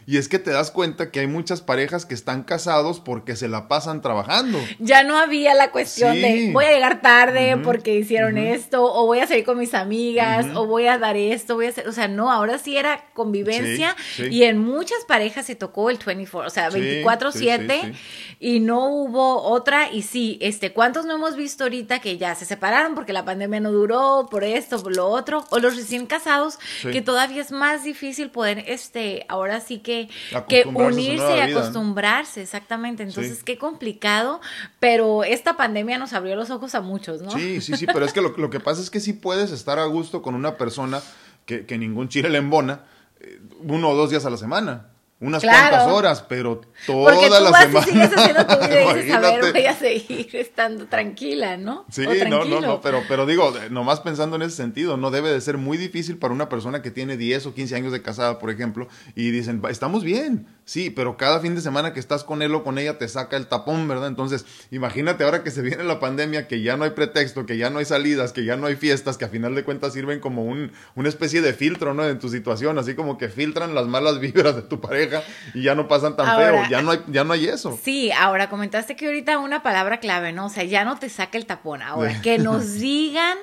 Y 0.07 0.19
es 0.19 0.29
que 0.29 0.39
te 0.39 0.53
das 0.53 0.71
cuenta 0.71 1.11
que 1.11 1.21
hay 1.21 1.27
muchas 1.27 1.61
parejas 1.61 2.07
que 2.07 2.15
están 2.15 2.45
casados 2.45 3.01
porque 3.01 3.35
se 3.35 3.49
la 3.49 3.67
pasan 3.67 4.01
trabajando. 4.01 4.59
Ya 4.79 5.03
no 5.03 5.19
había 5.19 5.55
la 5.55 5.73
cuestión 5.73 6.15
de 6.15 6.51
voy 6.53 6.67
a 6.67 6.73
llegar 6.73 7.01
tarde, 7.01 7.57
porque 7.65 7.95
hicieron 7.95 8.39
esto, 8.39 8.85
o 8.85 9.07
voy 9.07 9.19
a 9.19 9.27
salir 9.27 9.45
con 9.45 9.59
mis 9.59 9.75
amigas, 9.75 10.47
o 10.55 10.67
voy 10.67 10.87
a 10.87 10.99
dar 10.99 11.17
esto, 11.17 11.55
voy 11.55 11.67
a 11.67 11.69
hacer, 11.71 11.89
o 11.89 11.93
sea, 11.93 12.09
no, 12.09 12.31
ahora 12.31 12.59
sí 12.59 12.77
era 12.77 13.05
convivencia 13.15 13.97
y 14.31 14.45
en 14.45 14.59
muchas 14.59 15.05
parejas 15.07 15.47
se 15.47 15.55
tocó 15.55 15.91
el 15.91 15.99
24, 16.05 16.47
o 16.47 16.51
sea, 16.51 16.71
24/7 16.71 17.95
y 18.41 18.61
no 18.61 18.89
hubo 18.89 19.43
otra 19.43 19.91
y 19.91 20.03
sí, 20.03 20.39
este, 20.41 20.73
¿cuántos 20.73 21.07
no 21.07 21.15
hemos 21.15 21.37
visto 21.37 21.65
ahorita 21.65 22.01
que 22.01 22.19
ya 22.19 22.35
se 22.35 22.45
separaron 22.45 22.95
porque 22.95 23.13
la 23.13 23.25
pandemia 23.25 23.61
no 23.61 23.73
duró, 23.73 24.29
por 24.31 24.45
esto, 24.45 24.83
por 24.83 24.95
lo 24.95 25.07
otro, 25.09 25.45
o 25.51 25.59
los 25.59 25.77
recién 25.77 26.07
casados 26.07 26.59
que 26.83 27.01
todavía 27.01 27.43
es 27.43 27.53
más 27.53 27.85
difícil 27.85 28.31
poder, 28.31 28.65
este, 28.67 29.25
ahora 29.29 29.61
sí 29.61 29.79
que, 29.79 30.09
que 30.49 30.65
unirse 30.67 31.37
y 31.37 31.41
acostumbrarse, 31.41 32.43
exactamente, 32.43 33.03
entonces 33.03 33.43
qué 33.45 33.59
complicado, 33.59 34.41
pero 34.81 35.25
esta 35.25 35.57
pandemia 35.57 35.99
nos 35.99 36.13
abrió 36.13 36.37
los 36.37 36.51
ojos 36.51 36.75
a 36.75 36.81
muchos, 36.81 37.23
¿no? 37.23 37.31
Sí, 37.31 37.54
sí, 37.61 37.77
sí, 37.77 37.87
pero 37.87 38.05
es 38.05 38.13
que 38.13 38.21
lo, 38.21 38.37
lo, 38.37 38.51
que 38.51 38.61
pasa 38.61 38.81
es 38.81 38.91
que 38.91 39.01
sí 39.01 39.13
puedes 39.13 39.51
estar 39.51 39.79
a 39.79 39.85
gusto 39.87 40.23
con 40.23 40.35
una 40.35 40.57
persona 40.57 41.03
que, 41.47 41.67
que 41.67 41.79
ningún 41.79 42.09
chile 42.09 42.29
le 42.31 42.39
embona 42.39 42.85
eh, 43.21 43.41
uno 43.61 43.91
o 43.91 43.95
dos 43.95 44.11
días 44.11 44.25
a 44.25 44.31
la 44.31 44.37
semana 44.37 44.91
unas 45.21 45.43
cuantas 45.43 45.89
horas, 45.89 46.25
pero 46.29 46.61
toda 46.87 47.15
Porque 47.15 47.29
tú 47.29 47.33
la 47.45 47.51
vas 47.51 47.63
semana. 47.63 47.87
Y 47.87 47.91
sigues 47.91 48.11
haciendo 48.15 48.47
tu 48.47 48.59
vida 48.59 48.83
y 48.83 48.95
dices, 48.95 49.15
a 49.15 49.21
ver, 49.21 49.53
voy 49.53 49.67
a 49.67 49.75
seguir 49.75 50.37
estando 50.37 50.87
tranquila, 50.87 51.57
¿no? 51.57 51.87
Sí, 51.91 52.05
no, 52.29 52.45
no, 52.45 52.61
no, 52.61 52.81
pero, 52.81 53.03
pero 53.09 53.25
digo, 53.25 53.53
nomás 53.71 54.01
pensando 54.01 54.37
en 54.37 54.43
ese 54.43 54.57
sentido, 54.57 54.97
no 54.97 55.11
debe 55.11 55.31
de 55.31 55.41
ser 55.41 55.57
muy 55.57 55.79
difícil 55.79 56.19
para 56.19 56.35
una 56.35 56.49
persona 56.49 56.83
que 56.83 56.91
tiene 56.91 57.17
10 57.17 57.47
o 57.47 57.55
15 57.55 57.77
años 57.77 57.93
de 57.93 58.03
casada, 58.03 58.39
por 58.39 58.51
ejemplo, 58.51 58.89
y 59.15 59.31
dicen, 59.31 59.63
estamos 59.71 60.03
bien, 60.05 60.47
sí, 60.65 60.91
pero 60.91 61.17
cada 61.17 61.41
fin 61.41 61.55
de 61.55 61.61
semana 61.61 61.93
que 61.93 62.01
estás 62.01 62.25
con 62.25 62.43
él 62.43 62.55
o 62.55 62.65
con 62.65 62.79
ella 62.79 62.99
te 62.99 63.09
saca 63.09 63.37
el 63.37 63.47
tapón, 63.47 63.87
¿verdad? 63.89 64.09
Entonces, 64.09 64.45
imagínate 64.71 65.25
ahora 65.25 65.43
que 65.43 65.51
se 65.51 65.63
viene 65.63 65.85
la 65.85 66.01
pandemia, 66.01 66.49
que 66.49 66.63
ya 66.63 66.77
no 66.77 66.85
hay 66.85 66.91
pretexto, 66.91 67.47
que 67.47 67.57
ya 67.57 67.71
no 67.71 67.79
hay 67.79 67.85
salidas, 67.85 68.33
que 68.33 68.45
ya 68.45 68.57
no 68.57 68.67
hay 68.67 68.77
fiestas, 68.77 69.19
que 69.19 69.25
a 69.25 69.29
final 69.29 69.55
de 69.55 69.65
cuentas 69.65 69.93
sirven 69.93 70.21
como 70.21 70.45
un, 70.45 70.73
una 70.95 71.09
especie 71.09 71.41
de 71.43 71.53
filtro, 71.53 71.95
¿no? 71.95 72.07
En 72.07 72.19
tu 72.19 72.29
situación, 72.29 72.79
así 72.79 72.95
como 72.95 73.19
que 73.19 73.29
filtran 73.29 73.75
las 73.75 73.87
malas 73.87 74.21
vibras 74.25 74.57
de 74.57 74.63
tu 74.63 74.81
pareja 74.81 75.23
y 75.55 75.63
ya 75.63 75.75
no 75.75 75.89
pasan 75.89 76.17
tan 76.17 76.37
feo, 76.37 76.63
ya 76.71 76.83
no, 76.83 76.93
hay, 76.93 77.01
ya 77.09 77.25
no 77.25 77.33
hay 77.33 77.47
eso. 77.47 77.79
Sí, 77.83 78.11
ahora 78.13 78.49
comentaste 78.49 78.97
que 78.97 79.07
ahorita 79.07 79.39
una 79.39 79.63
palabra 79.63 80.01
clave, 80.01 80.33
¿no? 80.33 80.47
O 80.47 80.51
sea, 80.51 80.65
ya 80.65 80.85
no 80.85 80.99
te 80.99 81.09
saca 81.09 81.39
el 81.39 81.47
tapón. 81.47 81.83
Ahora, 81.83 82.21
que 82.23 82.39
nos 82.39 82.73
digan 82.79 83.39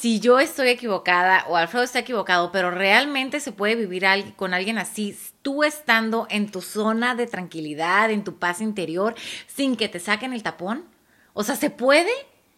si 0.00 0.18
yo 0.18 0.40
estoy 0.40 0.70
equivocada 0.70 1.44
o 1.46 1.56
Alfredo 1.56 1.84
está 1.84 1.98
equivocado, 1.98 2.50
pero 2.52 2.70
realmente 2.70 3.38
se 3.38 3.52
puede 3.52 3.74
vivir 3.74 4.06
con 4.34 4.54
alguien 4.54 4.78
así, 4.78 5.14
tú 5.42 5.62
estando 5.62 6.26
en 6.30 6.50
tu 6.50 6.62
zona 6.62 7.14
de 7.14 7.26
tranquilidad, 7.26 8.10
en 8.10 8.24
tu 8.24 8.38
paz 8.38 8.62
interior, 8.62 9.14
sin 9.46 9.76
que 9.76 9.90
te 9.90 10.00
saquen 10.00 10.32
el 10.32 10.42
tapón. 10.42 10.86
O 11.34 11.42
sea, 11.42 11.54
¿se 11.54 11.68
puede? 11.68 12.08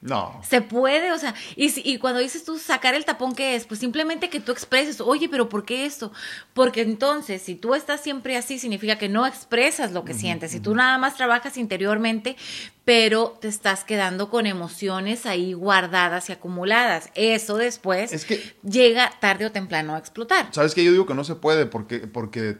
No. 0.03 0.41
Se 0.43 0.61
puede, 0.61 1.13
o 1.13 1.19
sea, 1.19 1.33
y, 1.55 1.73
y, 1.89 1.99
cuando 1.99 2.19
dices 2.19 2.45
tú 2.45 2.59
sacar 2.59 2.95
el 2.95 3.05
tapón, 3.05 3.37
¿qué 3.37 3.55
es? 3.55 3.67
Pues 3.67 3.79
simplemente 3.79 4.29
que 4.29 4.41
tú 4.41 4.51
expreses, 4.51 5.01
oye, 5.01 5.29
pero 5.29 5.49
¿por 5.49 5.65
qué 5.65 5.87
esto? 5.87 6.13
Porque 6.55 6.83
entonces, 6.83 7.41
si 7.41 7.55
tú 7.55 7.77
estás 7.77 8.01
siempre 8.01 8.37
así, 8.37 8.59
significa 8.59 8.99
que 8.99 9.09
no 9.09 9.25
expresas 9.29 9.93
lo 9.93 10.05
que 10.05 10.13
sientes. 10.13 10.51
Si 10.51 10.59
tú 10.59 10.75
nada 10.75 10.99
más 10.99 11.15
trabajas 11.15 11.57
interiormente, 11.57 12.37
pero 12.85 13.39
te 13.41 13.47
estás 13.47 13.85
quedando 13.85 14.29
con 14.29 14.47
emociones 14.47 15.25
ahí 15.25 15.53
guardadas 15.53 16.29
y 16.31 16.33
acumuladas. 16.33 17.11
Eso 17.15 17.57
después 17.57 18.13
es 18.13 18.25
que, 18.25 18.43
llega 18.69 19.09
tarde 19.21 19.47
o 19.47 19.53
temprano 19.53 19.95
a 19.95 19.99
explotar. 19.99 20.49
¿Sabes 20.51 20.75
que 20.75 20.83
Yo 20.83 20.91
digo 20.91 21.07
que 21.07 21.15
no 21.15 21.23
se 21.23 21.37
puede 21.37 21.67
porque, 21.67 22.01
porque 22.01 22.57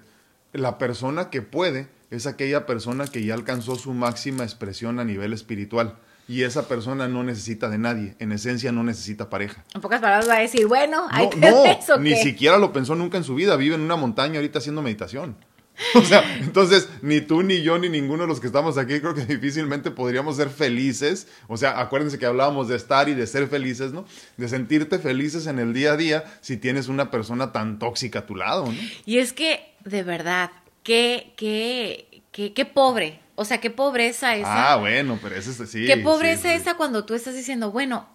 la 0.53 0.79
persona 0.79 1.29
que 1.29 1.43
puede 1.43 1.89
es 2.11 2.27
aquella 2.27 2.67
persona 2.67 3.09
que 3.09 3.25
ya 3.25 3.35
alcanzó 3.35 3.75
su 3.75 3.93
máxima 3.95 4.45
expresión 4.45 5.01
a 5.01 5.05
nivel 5.05 5.33
espiritual 5.33 5.99
y 6.29 6.43
esa 6.43 6.69
persona 6.69 7.09
no 7.09 7.23
necesita 7.25 7.69
de 7.69 7.79
nadie, 7.79 8.15
en 8.19 8.33
esencia 8.33 8.73
no 8.73 8.83
necesita 8.85 9.29
pareja. 9.29 9.65
En 9.75 9.81
pocas 9.81 10.01
palabras 10.01 10.29
va 10.29 10.37
a 10.37 10.41
decir, 10.41 10.67
bueno, 10.67 11.07
hay 11.11 11.29
que 11.29 11.39
no, 11.39 11.65
eso, 11.67 11.99
ni 11.99 12.17
siquiera 12.17 12.59
lo 12.59 12.73
pensó 12.73 12.95
nunca 12.95 13.19
en 13.19 13.25
su 13.25 13.35
vida, 13.35 13.57
vive 13.57 13.75
en 13.75 13.81
una 13.81 13.97
montaña 13.97 14.37
ahorita 14.37 14.59
haciendo 14.59 14.83
meditación. 14.83 15.37
O 15.95 16.03
sea, 16.03 16.39
entonces 16.41 16.89
ni 17.01 17.21
tú 17.21 17.43
ni 17.43 17.63
yo 17.63 17.79
ni 17.79 17.89
ninguno 17.89 18.23
de 18.23 18.29
los 18.29 18.41
que 18.41 18.47
estamos 18.47 18.79
aquí 18.79 19.01
creo 19.01 19.15
que 19.15 19.25
difícilmente 19.25 19.91
podríamos 19.91 20.37
ser 20.37 20.51
felices. 20.51 21.29
O 21.49 21.57
sea, 21.57 21.81
acuérdense 21.81 22.19
que 22.19 22.27
hablábamos 22.27 22.69
de 22.69 22.77
estar 22.77 23.09
y 23.09 23.15
de 23.15 23.27
ser 23.27 23.49
felices, 23.49 23.93
¿no? 23.93 24.05
De 24.37 24.49
sentirte 24.49 24.99
felices 24.99 25.47
en 25.47 25.59
el 25.59 25.73
día 25.73 25.93
a 25.93 25.97
día 25.97 26.25
si 26.41 26.57
tienes 26.57 26.89
una 26.89 27.11
persona 27.11 27.53
tan 27.53 27.79
tóxica 27.79 28.21
a 28.21 28.27
tu 28.27 28.37
lado, 28.37 28.67
¿no? 28.67 28.79
Y 29.07 29.19
es 29.19 29.33
que, 29.33 29.75
de 29.85 30.03
verdad, 30.03 30.51
qué, 30.83 31.33
qué, 31.37 32.23
qué, 32.31 32.53
qué 32.53 32.65
pobre. 32.65 33.21
O 33.43 33.45
sea, 33.45 33.61
qué 33.61 33.71
pobreza 33.71 34.35
esa. 34.37 34.73
Ah, 34.73 34.77
bueno, 34.77 35.19
pero 35.23 35.37
eso 35.37 35.51
es 35.51 35.71
sí. 35.71 35.87
Qué 35.87 35.99
pobreza 35.99 36.55
esa 36.55 36.75
cuando 36.75 37.05
tú 37.05 37.15
estás 37.15 37.35
diciendo, 37.35 37.71
bueno, 37.71 38.09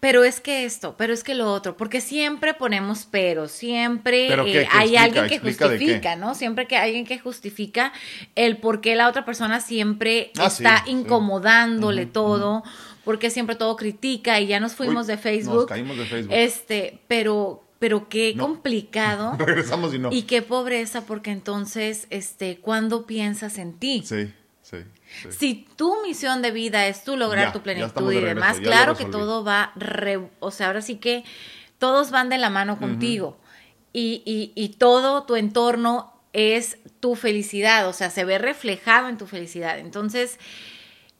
pero 0.00 0.24
es 0.24 0.40
que 0.40 0.64
esto, 0.64 0.94
pero 0.96 1.12
es 1.12 1.24
que 1.24 1.34
lo 1.34 1.52
otro, 1.52 1.76
porque 1.76 2.00
siempre 2.00 2.54
ponemos 2.54 3.08
pero, 3.10 3.48
siempre 3.48 4.28
eh, 4.28 4.68
hay 4.70 4.96
alguien 4.96 5.26
que 5.26 5.38
justifica, 5.38 6.16
¿no? 6.16 6.34
Siempre 6.34 6.66
que 6.66 6.76
hay 6.76 6.88
alguien 6.88 7.06
que 7.06 7.18
justifica 7.18 7.92
el 8.34 8.58
por 8.58 8.80
qué 8.80 8.94
la 8.94 9.08
otra 9.08 9.24
persona 9.24 9.60
siempre 9.60 10.32
ah, 10.38 10.46
está 10.46 10.84
incomodándole 10.86 12.06
todo, 12.06 12.62
porque 13.04 13.30
siempre 13.30 13.56
todo 13.56 13.76
critica 13.76 14.38
y 14.40 14.48
ya 14.48 14.60
nos 14.60 14.74
fuimos 14.74 15.06
de 15.06 15.16
Facebook. 15.16 15.54
Nos 15.54 15.66
caímos 15.66 15.96
de 15.96 16.04
Facebook. 16.04 16.34
Este, 16.34 17.00
pero 17.08 17.62
pero 17.78 18.08
qué 18.08 18.34
complicado. 18.38 19.36
Regresamos 19.38 19.94
y 19.94 19.98
no. 19.98 20.10
Y 20.12 20.22
qué 20.22 20.42
pobreza, 20.42 21.04
porque 21.04 21.30
entonces, 21.30 22.06
este, 22.10 22.58
¿cuándo 22.58 23.06
piensas 23.06 23.58
en 23.58 23.74
ti? 23.74 24.02
Sí, 24.04 24.32
sí. 24.70 25.30
Si 25.30 25.68
tu 25.76 26.02
misión 26.02 26.42
de 26.42 26.50
vida 26.50 26.86
es 26.86 27.04
tú 27.04 27.16
lograr 27.16 27.52
tu 27.52 27.62
plenitud 27.62 28.12
y 28.12 28.20
demás, 28.20 28.58
claro 28.60 28.96
que 28.96 29.04
todo 29.04 29.44
va, 29.44 29.72
o 30.40 30.50
sea, 30.50 30.68
ahora 30.68 30.82
sí 30.82 30.96
que 30.96 31.24
todos 31.78 32.10
van 32.10 32.28
de 32.28 32.38
la 32.38 32.50
mano 32.50 32.78
contigo 32.78 33.38
y, 33.92 34.22
y, 34.24 34.52
y 34.60 34.70
todo 34.70 35.22
tu 35.22 35.36
entorno 35.36 36.12
es 36.32 36.78
tu 37.00 37.14
felicidad, 37.14 37.88
o 37.88 37.92
sea, 37.92 38.10
se 38.10 38.24
ve 38.24 38.38
reflejado 38.38 39.08
en 39.08 39.16
tu 39.16 39.26
felicidad. 39.26 39.78
Entonces, 39.78 40.38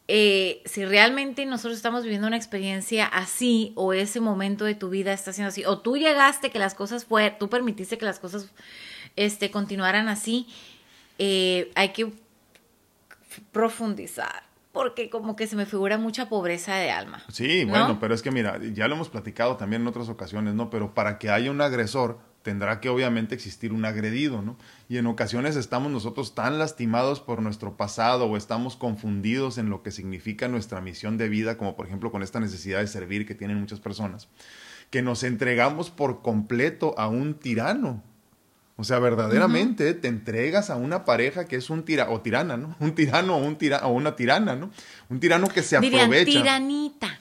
eh, 0.08 0.62
si 0.66 0.84
realmente 0.84 1.46
nosotros 1.46 1.76
estamos 1.76 2.02
viviendo 2.02 2.26
una 2.26 2.36
experiencia 2.36 3.06
así 3.06 3.72
o 3.74 3.92
ese 3.92 4.20
momento 4.20 4.64
de 4.64 4.74
tu 4.74 4.88
vida 4.88 5.12
está 5.12 5.32
siendo 5.32 5.48
así, 5.48 5.64
o 5.64 5.78
tú 5.78 5.96
llegaste 5.96 6.50
que 6.50 6.58
las 6.58 6.74
cosas 6.74 7.04
fue, 7.04 7.30
tú 7.30 7.48
permitiste 7.48 7.98
que 7.98 8.04
las 8.04 8.18
cosas 8.18 8.50
este, 9.16 9.50
continuaran 9.50 10.08
así, 10.08 10.46
eh, 11.18 11.72
hay 11.74 11.88
que 11.90 12.12
profundizar, 13.52 14.44
porque 14.72 15.10
como 15.10 15.36
que 15.36 15.46
se 15.46 15.56
me 15.56 15.66
figura 15.66 15.98
mucha 15.98 16.28
pobreza 16.28 16.74
de 16.76 16.90
alma. 16.90 17.22
Sí, 17.28 17.64
bueno, 17.64 17.98
pero 18.00 18.14
es 18.14 18.22
que 18.22 18.30
mira, 18.30 18.60
ya 18.72 18.88
lo 18.88 18.94
hemos 18.94 19.08
platicado 19.08 19.56
también 19.56 19.82
en 19.82 19.88
otras 19.88 20.08
ocasiones, 20.08 20.54
¿no? 20.54 20.70
Pero 20.70 20.94
para 20.94 21.18
que 21.18 21.30
haya 21.30 21.50
un 21.50 21.60
agresor, 21.60 22.18
tendrá 22.46 22.78
que 22.78 22.88
obviamente 22.88 23.34
existir 23.34 23.72
un 23.72 23.84
agredido, 23.84 24.40
¿no? 24.40 24.56
Y 24.88 24.98
en 24.98 25.06
ocasiones 25.08 25.56
estamos 25.56 25.90
nosotros 25.90 26.36
tan 26.36 26.60
lastimados 26.60 27.20
por 27.20 27.42
nuestro 27.42 27.76
pasado 27.76 28.26
o 28.26 28.36
estamos 28.36 28.76
confundidos 28.76 29.58
en 29.58 29.68
lo 29.68 29.82
que 29.82 29.90
significa 29.90 30.46
nuestra 30.46 30.80
misión 30.80 31.18
de 31.18 31.28
vida, 31.28 31.58
como 31.58 31.74
por 31.74 31.86
ejemplo 31.86 32.12
con 32.12 32.22
esta 32.22 32.38
necesidad 32.38 32.78
de 32.78 32.86
servir 32.86 33.26
que 33.26 33.34
tienen 33.34 33.58
muchas 33.58 33.80
personas, 33.80 34.28
que 34.90 35.02
nos 35.02 35.24
entregamos 35.24 35.90
por 35.90 36.22
completo 36.22 36.94
a 36.98 37.08
un 37.08 37.34
tirano, 37.34 38.04
o 38.76 38.84
sea, 38.84 38.98
verdaderamente 38.98 39.94
te 39.94 40.08
entregas 40.08 40.68
a 40.68 40.76
una 40.76 41.04
pareja 41.06 41.46
que 41.46 41.56
es 41.56 41.70
un 41.70 41.84
tira 41.84 42.10
o 42.10 42.20
tirana, 42.20 42.56
¿no? 42.56 42.76
Un 42.80 42.94
tirano 42.94 43.36
o, 43.36 43.38
un 43.38 43.56
tira 43.56 43.86
o 43.86 43.92
una 43.92 44.16
tirana, 44.16 44.54
¿no? 44.54 44.70
Un 45.08 45.18
tirano 45.18 45.48
que 45.48 45.62
se 45.62 45.80
Dirían, 45.80 46.02
aprovecha. 46.04 46.30
tiranita. 46.30 47.20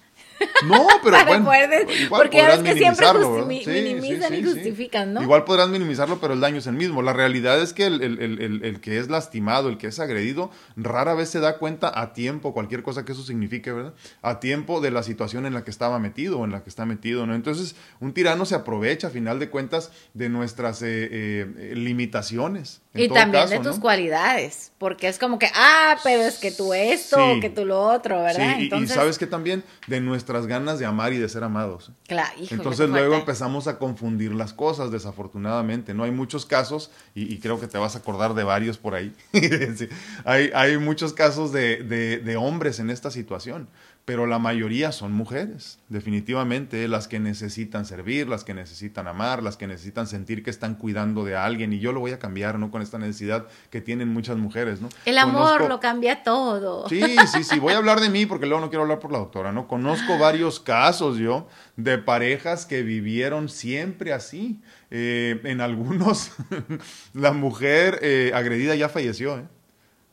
No, 0.66 0.88
pero 1.04 1.18
bueno, 1.26 1.52
igual 2.00 2.22
porque 2.22 2.40
es 2.40 2.60
que 2.60 2.74
siempre 2.74 3.08
minimizan 3.46 4.34
y 4.34 4.44
justifican, 4.44 5.14
¿no? 5.14 5.22
Igual 5.22 5.44
podrás 5.44 5.70
minimizarlo, 5.70 6.20
pero 6.20 6.34
el 6.34 6.40
daño 6.40 6.58
es 6.58 6.68
el 6.68 6.76
mismo. 6.76 7.02
La 7.02 7.14
realidad 7.14 7.62
es 7.62 7.74
que 7.74 7.86
el, 7.86 8.02
el, 8.02 8.20
el, 8.20 8.64
el, 8.64 8.80
que 8.82 9.00
es 9.00 9.10
lastimado, 9.10 9.70
el 9.70 9.78
que 9.78 9.88
es 9.88 10.00
agredido, 10.00 10.52
rara 10.76 11.14
vez 11.14 11.30
se 11.30 11.40
da 11.40 11.58
cuenta 11.58 11.92
a 12.00 12.14
tiempo, 12.14 12.54
cualquier 12.54 12.84
cosa 12.84 13.06
que 13.06 13.12
eso 13.12 13.24
signifique, 13.24 13.72
¿verdad? 13.72 13.94
A 14.22 14.40
tiempo 14.40 14.82
de 14.82 14.92
la 14.92 15.04
situación 15.04 15.46
en 15.46 15.54
la 15.54 15.64
que 15.64 15.72
estaba 15.72 16.00
metido 16.00 16.40
o 16.40 16.46
en 16.46 16.52
la 16.52 16.64
que 16.64 16.70
está 16.70 16.86
metido, 16.86 17.26
¿no? 17.26 17.36
Entonces, 17.36 17.76
un 18.00 18.14
tirano 18.14 18.46
se 18.46 18.56
aprovecha, 18.56 19.08
a 19.08 19.12
final 19.12 19.40
de 19.40 19.50
cuentas, 19.50 19.92
de 20.14 20.30
nuestras 20.30 20.82
eh, 20.82 20.88
eh, 21.12 21.74
limitaciones. 21.76 22.82
Y 22.96 23.10
también 23.10 23.50
de 23.50 23.60
tus 23.60 23.80
cualidades, 23.80 24.72
porque 24.78 25.08
es 25.08 25.20
como 25.20 25.38
que, 25.38 25.48
ah, 25.54 25.98
pero 26.04 26.24
es 26.24 26.38
que 26.38 26.52
tú 26.52 26.74
esto, 26.74 27.18
que 27.42 27.50
tú 27.50 27.66
lo 27.66 27.82
otro, 27.82 28.22
¿verdad? 28.24 28.58
Sí, 28.58 28.70
y 28.74 28.88
sabes 28.88 29.18
que 29.18 29.28
también 29.28 29.64
de 29.88 30.00
nuestras 30.00 30.48
ganas 30.48 30.80
de 30.80 30.86
amar 30.86 31.14
y 31.14 31.18
de 31.18 31.28
ser 31.28 31.44
amados. 31.44 31.92
Claro, 32.08 32.34
Entonces 32.50 32.90
luego 32.90 33.16
empezamos 33.16 33.68
a 33.68 33.78
confundir 33.78 34.34
las 34.34 34.54
cosas, 34.54 34.92
desafortunadamente, 34.92 35.94
¿no? 35.94 36.04
Hay 36.04 36.12
muchos 36.12 36.46
casos, 36.46 36.92
y, 37.14 37.38
creo 37.40 37.60
que 37.60 37.68
te 37.68 37.78
vas 37.78 37.96
a 37.96 38.00
acordar 38.00 38.34
de 38.34 38.44
varios 38.44 38.78
por 38.78 38.96
ahí, 38.96 39.14
hay, 40.26 40.52
hay 40.54 40.78
muchos 40.78 41.14
casos 41.14 41.52
de, 41.52 41.84
de, 41.84 42.18
de 42.20 42.38
hombres 42.38 42.80
en 42.80 42.90
esta 42.90 43.12
situación 43.12 43.68
pero 44.06 44.28
la 44.28 44.38
mayoría 44.38 44.92
son 44.92 45.14
mujeres, 45.14 45.80
definitivamente, 45.90 46.88
las 46.88 47.08
que 47.08 47.20
necesitan 47.20 47.88
servir, 47.88 48.30
las 48.30 48.44
que 48.44 48.54
necesitan 48.54 49.08
amar, 49.08 49.42
las 49.42 49.58
que 49.58 49.66
necesitan 49.66 50.06
sentir 50.06 50.44
que 50.44 50.52
están 50.52 50.76
cuidando 50.76 51.26
de 51.26 51.36
alguien, 51.36 51.74
y 51.74 51.80
yo 51.80 51.92
lo 51.92 52.02
voy 52.02 52.12
a 52.12 52.20
cambiar, 52.20 52.60
¿no? 52.60 52.70
Con 52.70 52.84
esta 52.84 53.00
necesidad 53.00 53.48
que 53.72 53.82
tienen 53.82 54.10
muchas 54.10 54.38
mujeres, 54.38 54.80
¿no? 54.80 54.90
El 55.06 55.18
amor 55.18 55.68
lo 55.68 55.80
cambia 55.80 56.22
todo. 56.22 56.88
Sí, 56.88 57.02
sí, 57.34 57.44
sí, 57.44 57.58
voy 57.58 57.74
a 57.74 57.78
hablar 57.78 58.00
de 58.00 58.12
mí 58.12 58.28
porque 58.28 58.46
luego 58.46 58.62
no 58.62 58.70
quiero 58.70 58.84
hablar 58.84 59.00
por 59.00 59.12
la 59.12 59.18
doctora, 59.18 59.52
¿no? 59.52 59.68
Conozco 59.68 60.20
varios 60.20 60.60
casos 60.60 61.18
yo 61.18 61.48
de 61.76 61.98
parejas 61.98 62.68
que 62.68 62.84
vivieron 62.84 63.50
siempre 63.50 64.14
así. 64.14 64.62
Eh, 64.92 65.42
en 65.46 65.62
algunos, 65.62 66.32
la 67.14 67.32
mujer 67.32 67.98
eh, 68.04 68.32
agredida 68.36 68.76
ya 68.76 68.88
falleció, 68.88 69.40
¿eh? 69.40 69.48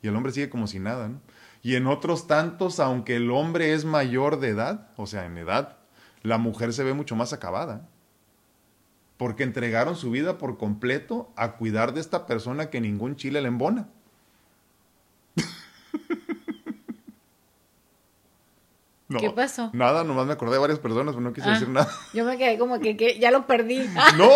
Y 0.01 0.09
el 0.09 0.17
hombre 0.17 0.33
sigue 0.33 0.49
como 0.49 0.67
si 0.67 0.79
nada, 0.79 1.09
¿no? 1.09 1.21
Y 1.63 1.77
en 1.77 1.87
otros 1.87 2.27
tantos, 2.27 2.81
aunque 2.81 3.17
el 3.17 3.31
hombre 3.31 3.73
es 3.73 3.85
mayor 3.85 4.41
de 4.41 4.49
edad, 4.49 4.89
o 4.97 5.07
sea, 5.07 5.27
en 5.27 5.39
edad, 5.39 5.77
la 6.23 6.37
mujer 6.37 6.73
se 6.73 6.83
ve 6.83 6.93
mucho 6.93 7.15
más 7.15 7.33
acabada. 7.33 7.89
Porque 9.17 9.45
entregaron 9.45 9.95
su 9.95 10.11
vida 10.11 10.39
por 10.39 10.59
completo 10.59 11.33
a 11.37 11.53
cuidar 11.53 11.95
de 11.95 12.01
esta 12.01 12.27
persona 12.27 12.69
que 12.69 12.81
ningún 12.81 13.15
chile 13.15 13.41
le 13.41 13.47
embona. 13.47 13.89
¿Qué 19.21 19.31
pasó? 19.31 19.71
Nada, 19.73 20.03
nomás 20.03 20.27
me 20.27 20.33
acordé 20.33 20.55
de 20.55 20.61
varias 20.61 20.81
personas, 20.81 21.15
pero 21.15 21.23
no 21.23 21.33
quise 21.33 21.49
ah, 21.49 21.53
decir 21.53 21.69
nada. 21.69 21.89
Yo 22.13 22.25
me 22.25 22.37
quedé 22.39 22.59
como 22.59 22.81
que, 22.81 23.19
ya 23.21 23.31
lo 23.31 23.47
perdí. 23.47 23.89
no, 24.19 24.29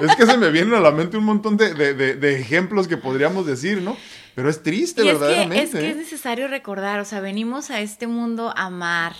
es 0.00 0.16
que 0.16 0.26
se 0.26 0.36
me 0.36 0.50
vienen 0.50 0.74
a 0.74 0.80
la 0.80 0.90
mente 0.90 1.16
un 1.16 1.26
montón 1.26 1.56
de, 1.56 1.94
de 1.94 2.40
ejemplos 2.40 2.88
que 2.88 2.96
podríamos 2.96 3.46
decir, 3.46 3.82
¿no? 3.82 3.96
Pero 4.34 4.48
es 4.48 4.62
triste, 4.62 5.02
verdaderamente. 5.02 5.64
Es 5.64 5.70
que, 5.70 5.90
es 5.90 5.96
necesario 5.96 6.48
recordar, 6.48 7.00
o 7.00 7.04
sea, 7.04 7.20
venimos 7.20 7.70
a 7.70 7.80
este 7.80 8.06
mundo 8.06 8.52
a 8.56 8.66
amar, 8.66 9.14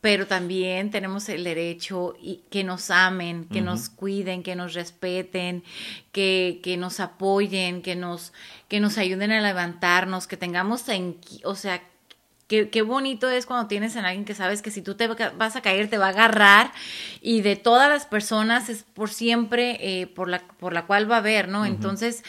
pero 0.00 0.26
también 0.26 0.90
tenemos 0.90 1.28
el 1.30 1.44
derecho 1.44 2.14
y 2.20 2.42
que 2.50 2.62
nos 2.62 2.90
amen, 2.90 3.46
que 3.46 3.62
nos 3.62 3.88
cuiden, 3.88 4.42
que 4.42 4.54
nos 4.54 4.74
respeten, 4.74 5.64
que, 6.12 6.60
que 6.62 6.76
nos 6.76 7.00
apoyen, 7.00 7.80
que 7.80 7.96
nos, 7.96 8.32
que 8.68 8.80
nos 8.80 8.98
ayuden 8.98 9.32
a 9.32 9.40
levantarnos, 9.40 10.26
que 10.26 10.36
tengamos, 10.36 10.88
en, 10.90 11.16
o 11.44 11.54
sea, 11.54 11.82
Qué, 12.46 12.68
qué, 12.68 12.82
bonito 12.82 13.30
es 13.30 13.46
cuando 13.46 13.68
tienes 13.68 13.96
a 13.96 14.00
alguien 14.00 14.26
que 14.26 14.34
sabes 14.34 14.60
que 14.60 14.70
si 14.70 14.82
tú 14.82 14.96
te 14.96 15.08
vas 15.08 15.56
a 15.56 15.62
caer 15.62 15.88
te 15.88 15.96
va 15.96 16.08
a 16.08 16.10
agarrar 16.10 16.72
y 17.22 17.40
de 17.40 17.56
todas 17.56 17.88
las 17.88 18.04
personas 18.04 18.68
es 18.68 18.82
por 18.82 19.08
siempre 19.08 19.78
eh, 19.80 20.06
por, 20.06 20.28
la, 20.28 20.46
por 20.58 20.74
la 20.74 20.84
cual 20.84 21.10
va 21.10 21.16
a 21.16 21.18
haber, 21.20 21.48
¿no? 21.48 21.64
Entonces, 21.64 22.22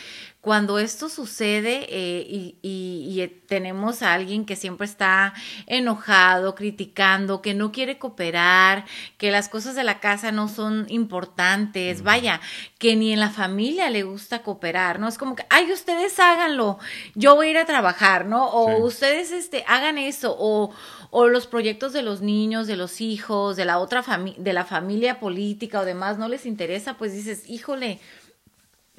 cuando 0.46 0.78
esto 0.78 1.10
sucede 1.10 1.88
eh, 1.90 2.24
y, 2.30 2.56
y, 2.62 3.28
tenemos 3.48 4.04
a 4.04 4.14
alguien 4.14 4.46
que 4.46 4.56
siempre 4.56 4.86
está 4.86 5.34
enojado, 5.66 6.54
criticando, 6.54 7.42
que 7.42 7.56
no 7.56 7.72
quiere 7.72 7.98
cooperar, 7.98 8.86
que 9.18 9.32
las 9.32 9.50
cosas 9.50 9.74
de 9.74 9.84
la 9.84 10.00
casa 10.00 10.32
no 10.32 10.48
son 10.48 10.86
importantes, 10.90 12.04
vaya, 12.04 12.42
que 12.78 12.96
ni 12.96 13.12
en 13.12 13.22
la 13.22 13.32
familia 13.32 13.90
le 13.90 14.04
gusta 14.04 14.44
cooperar, 14.44 15.00
¿no? 15.00 15.08
Es 15.08 15.18
como 15.18 15.36
que, 15.36 15.48
ay, 15.50 15.72
ustedes 15.72 16.20
háganlo, 16.20 16.78
yo 17.16 17.34
voy 17.34 17.48
a 17.48 17.50
ir 17.50 17.58
a 17.58 17.66
trabajar, 17.66 18.28
¿no? 18.28 18.46
O 18.46 18.86
ustedes 18.86 19.32
este, 19.32 19.64
hagan 19.68 19.98
eso, 19.98 20.36
o, 20.38 20.70
o 21.10 21.28
los 21.28 21.48
proyectos 21.48 21.92
de 21.92 22.04
los 22.04 22.22
niños, 22.22 22.68
de 22.68 22.76
los 22.76 23.02
hijos, 23.02 23.56
de 23.56 23.66
la 23.66 23.80
otra 23.80 24.04
familia, 24.04 24.44
de 24.44 24.54
la 24.54 24.64
familia 24.64 25.20
política 25.20 25.80
o 25.80 25.86
demás, 25.86 26.20
no 26.20 26.28
les 26.28 26.46
interesa, 26.46 26.98
pues 26.98 27.14
dices, 27.14 27.50
híjole, 27.50 28.00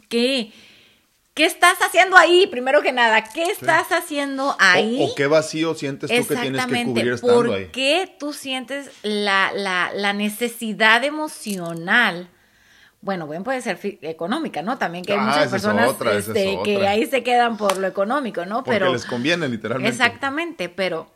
¿qué? 0.09 0.53
¿Qué 1.37 1.45
estás 1.45 1.77
haciendo 1.83 2.17
ahí? 2.17 2.47
Primero 2.47 2.81
que 2.81 2.93
nada, 2.93 3.23
¿qué 3.23 3.51
estás 3.51 3.93
haciendo 3.93 4.57
ahí? 4.59 5.07
O, 5.07 5.15
qué 5.15 5.27
vacío 5.27 5.75
sientes 5.75 6.11
tú 6.11 6.27
que 6.29 6.35
tienes 6.35 6.65
que 6.65 6.85
cubrir 6.85 7.13
estando 7.13 7.35
¿Por 7.35 7.71
qué 7.73 8.11
tú 8.19 8.33
sientes 8.33 8.91
la, 9.03 9.53
la, 9.53 9.91
la, 9.95 10.15
necesidad 10.15 11.05
emocional? 11.05 12.31
Bueno, 13.03 13.29
bien 13.29 13.45
puede 13.45 13.61
ser 13.61 13.79
económica, 14.01 14.63
¿no? 14.63 14.79
También 14.79 15.05
que 15.05 15.13
hay 15.13 15.19
ah, 15.21 15.27
muchas 15.27 15.49
personas 15.49 15.95
este, 16.13 16.59
que 16.65 16.89
ahí 16.89 17.05
se 17.05 17.23
quedan 17.23 17.59
por 17.59 17.77
lo 17.77 17.87
económico, 17.87 18.47
¿no? 18.47 18.65
Porque 18.65 18.79
pero 18.79 18.91
les 18.91 19.05
conviene 19.05 19.47
literalmente. 19.47 19.91
Exactamente, 19.91 20.71
pero 20.71 21.16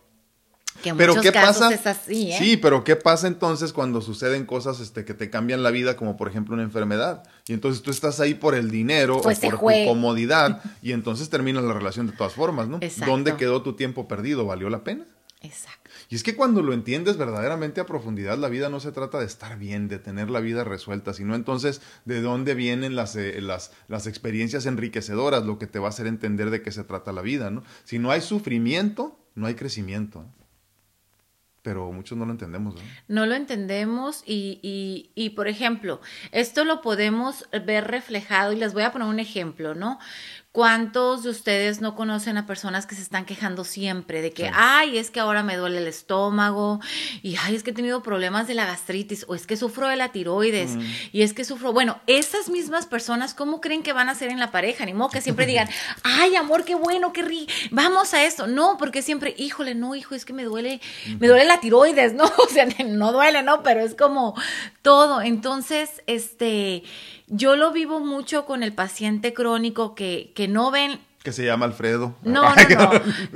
pero 0.96 1.20
¿qué 1.20 1.32
pasa? 1.32 1.70
¿eh? 1.72 2.36
Sí, 2.38 2.56
pero 2.56 2.84
¿qué 2.84 2.96
pasa 2.96 3.26
entonces 3.26 3.72
cuando 3.72 4.00
suceden 4.00 4.46
cosas 4.46 4.80
este, 4.80 5.04
que 5.04 5.14
te 5.14 5.30
cambian 5.30 5.62
la 5.62 5.70
vida, 5.70 5.96
como 5.96 6.16
por 6.16 6.28
ejemplo 6.28 6.54
una 6.54 6.62
enfermedad? 6.62 7.22
Y 7.46 7.52
entonces 7.52 7.82
tú 7.82 7.90
estás 7.90 8.20
ahí 8.20 8.34
por 8.34 8.54
el 8.54 8.70
dinero 8.70 9.18
o 9.18 9.22
pues 9.22 9.38
por 9.38 9.58
tu 9.58 9.66
comodidad 9.86 10.62
y 10.82 10.92
entonces 10.92 11.28
termina 11.30 11.60
la 11.60 11.72
relación 11.72 12.06
de 12.06 12.12
todas 12.12 12.32
formas, 12.32 12.68
¿no? 12.68 12.80
¿Dónde 13.06 13.36
quedó 13.36 13.62
tu 13.62 13.74
tiempo 13.74 14.08
perdido? 14.08 14.46
¿Valió 14.46 14.70
la 14.70 14.84
pena? 14.84 15.06
Exacto. 15.42 15.90
Y 16.10 16.16
es 16.16 16.22
que 16.22 16.36
cuando 16.36 16.60
lo 16.60 16.74
entiendes 16.74 17.16
verdaderamente 17.16 17.80
a 17.80 17.86
profundidad, 17.86 18.36
la 18.36 18.48
vida 18.48 18.68
no 18.68 18.80
se 18.80 18.92
trata 18.92 19.18
de 19.18 19.26
estar 19.26 19.58
bien, 19.58 19.88
de 19.88 19.98
tener 19.98 20.28
la 20.28 20.40
vida 20.40 20.64
resuelta, 20.64 21.14
sino 21.14 21.34
entonces 21.34 21.80
de 22.04 22.20
dónde 22.20 22.54
vienen 22.54 22.94
las, 22.94 23.16
eh, 23.16 23.40
las, 23.40 23.72
las 23.88 24.06
experiencias 24.06 24.66
enriquecedoras, 24.66 25.44
lo 25.44 25.58
que 25.58 25.66
te 25.66 25.78
va 25.78 25.86
a 25.86 25.90
hacer 25.90 26.06
entender 26.06 26.50
de 26.50 26.62
qué 26.62 26.72
se 26.72 26.84
trata 26.84 27.12
la 27.12 27.22
vida, 27.22 27.50
¿no? 27.50 27.62
Si 27.84 27.98
no 27.98 28.10
hay 28.10 28.20
sufrimiento, 28.20 29.18
no 29.34 29.46
hay 29.46 29.54
crecimiento. 29.54 30.26
Pero 31.62 31.92
muchos 31.92 32.16
no 32.16 32.24
lo 32.24 32.32
entendemos. 32.32 32.74
¿no? 32.74 32.80
No 33.08 33.26
lo 33.26 33.34
entendemos 33.34 34.22
y, 34.26 34.58
y, 34.62 35.10
y, 35.14 35.30
por 35.30 35.48
ejemplo, 35.48 36.00
esto 36.32 36.64
lo 36.64 36.80
podemos 36.80 37.48
ver 37.66 37.88
reflejado 37.88 38.52
y 38.52 38.56
les 38.56 38.72
voy 38.72 38.82
a 38.82 38.92
poner 38.92 39.08
un 39.08 39.20
ejemplo, 39.20 39.74
¿no? 39.74 39.98
¿Cuántos 40.52 41.22
de 41.22 41.30
ustedes 41.30 41.80
no 41.80 41.94
conocen 41.94 42.36
a 42.36 42.44
personas 42.44 42.84
que 42.84 42.96
se 42.96 43.02
están 43.02 43.24
quejando 43.24 43.62
siempre 43.62 44.20
de 44.20 44.32
que, 44.32 44.46
sí. 44.46 44.52
ay, 44.52 44.98
es 44.98 45.12
que 45.12 45.20
ahora 45.20 45.44
me 45.44 45.56
duele 45.56 45.78
el 45.78 45.86
estómago 45.86 46.80
y, 47.22 47.36
ay, 47.36 47.54
es 47.54 47.62
que 47.62 47.70
he 47.70 47.72
tenido 47.72 48.02
problemas 48.02 48.48
de 48.48 48.54
la 48.54 48.66
gastritis 48.66 49.24
o 49.28 49.36
es 49.36 49.46
que 49.46 49.56
sufro 49.56 49.86
de 49.86 49.94
la 49.94 50.10
tiroides 50.10 50.72
mm. 50.72 50.80
y 51.12 51.22
es 51.22 51.34
que 51.34 51.44
sufro, 51.44 51.72
bueno, 51.72 52.00
esas 52.08 52.48
mismas 52.48 52.86
personas, 52.86 53.32
¿cómo 53.32 53.60
creen 53.60 53.84
que 53.84 53.92
van 53.92 54.08
a 54.08 54.14
ser 54.16 54.30
en 54.30 54.40
la 54.40 54.50
pareja? 54.50 54.84
Ni 54.84 54.92
modo 54.92 55.10
que 55.10 55.20
siempre 55.20 55.46
digan, 55.46 55.68
ay, 56.02 56.34
amor, 56.34 56.64
qué 56.64 56.74
bueno, 56.74 57.12
qué 57.12 57.22
rico, 57.22 57.52
vamos 57.70 58.12
a 58.12 58.24
esto. 58.24 58.48
No, 58.48 58.76
porque 58.76 59.02
siempre, 59.02 59.36
híjole, 59.38 59.76
no, 59.76 59.94
hijo, 59.94 60.16
es 60.16 60.24
que 60.24 60.32
me 60.32 60.42
duele, 60.42 60.80
me 61.20 61.28
duele 61.28 61.46
la 61.50 61.60
tiroides, 61.60 62.14
¿no? 62.14 62.24
O 62.38 62.48
sea, 62.48 62.66
no 62.84 63.12
duele, 63.12 63.42
¿no? 63.42 63.62
Pero 63.62 63.80
es 63.80 63.94
como 63.94 64.34
todo. 64.82 65.20
Entonces, 65.22 66.02
este 66.06 66.82
yo 67.26 67.54
lo 67.54 67.70
vivo 67.70 68.00
mucho 68.00 68.44
con 68.44 68.62
el 68.62 68.72
paciente 68.72 69.32
crónico 69.32 69.94
que, 69.94 70.32
que 70.34 70.48
no 70.48 70.70
ven 70.70 70.98
que 71.22 71.32
se 71.32 71.44
llama 71.44 71.66
Alfredo. 71.66 72.16
No, 72.22 72.42
no, 72.42 72.54
no. 72.78 72.90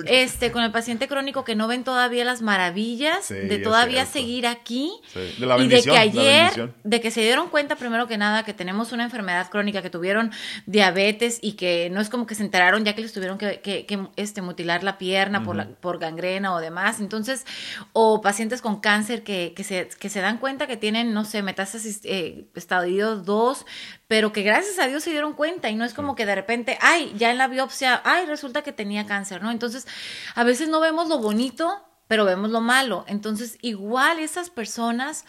Este, 0.07 0.50
con 0.50 0.62
el 0.62 0.73
paciente 0.73 1.07
crónico 1.07 1.45
que 1.45 1.55
no 1.55 1.69
ven 1.69 1.85
todavía 1.85 2.25
las 2.25 2.41
maravillas 2.41 3.26
sí, 3.26 3.35
de 3.35 3.59
todavía 3.59 4.07
seguir 4.07 4.47
aquí. 4.47 4.93
Sí. 5.12 5.35
De 5.38 5.47
la 5.47 5.59
y 5.59 5.69
de 5.69 5.83
que 5.83 5.97
ayer, 5.97 6.73
de 6.83 7.00
que 7.03 7.11
se 7.11 7.21
dieron 7.21 7.50
cuenta 7.50 7.76
primero 7.76 8.07
que 8.07 8.17
nada 8.17 8.43
que 8.43 8.55
tenemos 8.55 8.93
una 8.93 9.05
enfermedad 9.05 9.50
crónica, 9.50 9.83
que 9.83 9.91
tuvieron 9.91 10.33
diabetes 10.64 11.38
y 11.43 11.53
que 11.53 11.91
no 11.91 12.00
es 12.00 12.09
como 12.09 12.26
que 12.26 12.35
se 12.35 12.43
enteraron 12.43 12.85
ya 12.87 12.95
que 12.95 13.03
les 13.03 13.12
tuvieron 13.12 13.37
que, 13.37 13.61
que, 13.61 13.85
que 13.85 14.09
este, 14.17 14.41
mutilar 14.41 14.83
la 14.83 14.97
pierna 14.97 15.41
uh 15.41 15.43
-huh. 15.43 15.45
por, 15.45 15.57
la, 15.57 15.69
por 15.69 15.99
gangrena 15.99 16.55
o 16.55 16.61
demás. 16.61 17.00
Entonces, 17.00 17.45
o 17.93 18.23
pacientes 18.23 18.62
con 18.62 18.81
cáncer 18.81 19.25
que, 19.25 19.53
que, 19.55 19.62
se, 19.62 19.91
que 20.00 20.09
se 20.09 20.21
dan 20.21 20.38
cuenta 20.38 20.67
que 20.67 20.79
tienen, 20.79 21.12
no 21.12 21.26
sé, 21.26 21.43
metástasis 21.43 22.00
eh, 22.05 22.47
estadio 22.55 23.17
2, 23.17 23.67
pero 24.08 24.32
que 24.32 24.42
gracias 24.42 24.78
a 24.78 24.87
Dios 24.87 25.02
se 25.02 25.11
dieron 25.11 25.32
cuenta 25.32 25.70
y 25.70 25.75
no 25.75 25.84
es 25.84 25.94
como 25.94 26.14
que 26.14 26.26
de 26.26 26.34
repente, 26.34 26.78
ay, 26.80 27.12
ya 27.16 27.30
en 27.30 27.38
la 27.38 27.49
biopsia, 27.49 28.02
ay, 28.04 28.26
resulta 28.26 28.62
que 28.62 28.73
tenía 28.73 29.06
cáncer, 29.06 29.42
¿no? 29.42 29.50
Entonces, 29.50 29.87
a 30.34 30.44
veces 30.44 30.68
no 30.68 30.80
vemos 30.80 31.08
lo 31.08 31.18
bonito, 31.18 31.82
pero 32.06 32.25
vemos 32.25 32.50
lo 32.50 32.61
malo. 32.61 33.04
Entonces, 33.08 33.58
igual 33.62 34.18
esas 34.18 34.50
personas 34.50 35.25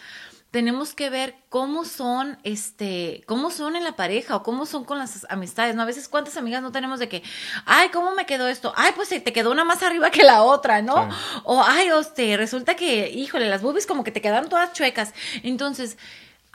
tenemos 0.56 0.94
que 0.94 1.10
ver 1.10 1.36
cómo 1.50 1.84
son, 1.84 2.38
este, 2.44 3.26
cómo 3.28 3.52
son 3.52 3.76
en 3.76 3.84
la 3.84 3.98
pareja 3.98 4.38
o 4.38 4.44
cómo 4.44 4.66
son 4.66 4.86
con 4.86 4.98
las 4.98 5.26
amistades, 5.30 5.76
¿no? 5.76 5.82
A 5.82 5.86
veces 5.86 6.08
cuántas 6.08 6.38
amigas 6.38 6.62
no 6.62 6.72
tenemos 6.72 6.98
de 6.98 7.10
que, 7.10 7.24
ay, 7.66 7.90
¿cómo 7.90 8.16
me 8.16 8.26
quedó 8.26 8.48
esto? 8.48 8.72
Ay, 8.78 8.94
pues 8.96 9.10
te 9.10 9.34
quedó 9.34 9.52
una 9.52 9.66
más 9.66 9.84
arriba 9.84 10.12
que 10.12 10.24
la 10.24 10.44
otra, 10.44 10.82
¿no? 10.82 11.12
Sí. 11.12 11.42
O, 11.44 11.62
ay, 11.62 11.90
este, 12.00 12.38
resulta 12.38 12.76
que, 12.76 13.10
híjole, 13.10 13.50
las 13.50 13.64
boobies 13.64 13.86
como 13.86 14.06
que 14.06 14.12
te 14.12 14.22
quedaron 14.22 14.48
todas 14.48 14.72
chuecas. 14.72 15.14
Entonces, 15.44 15.98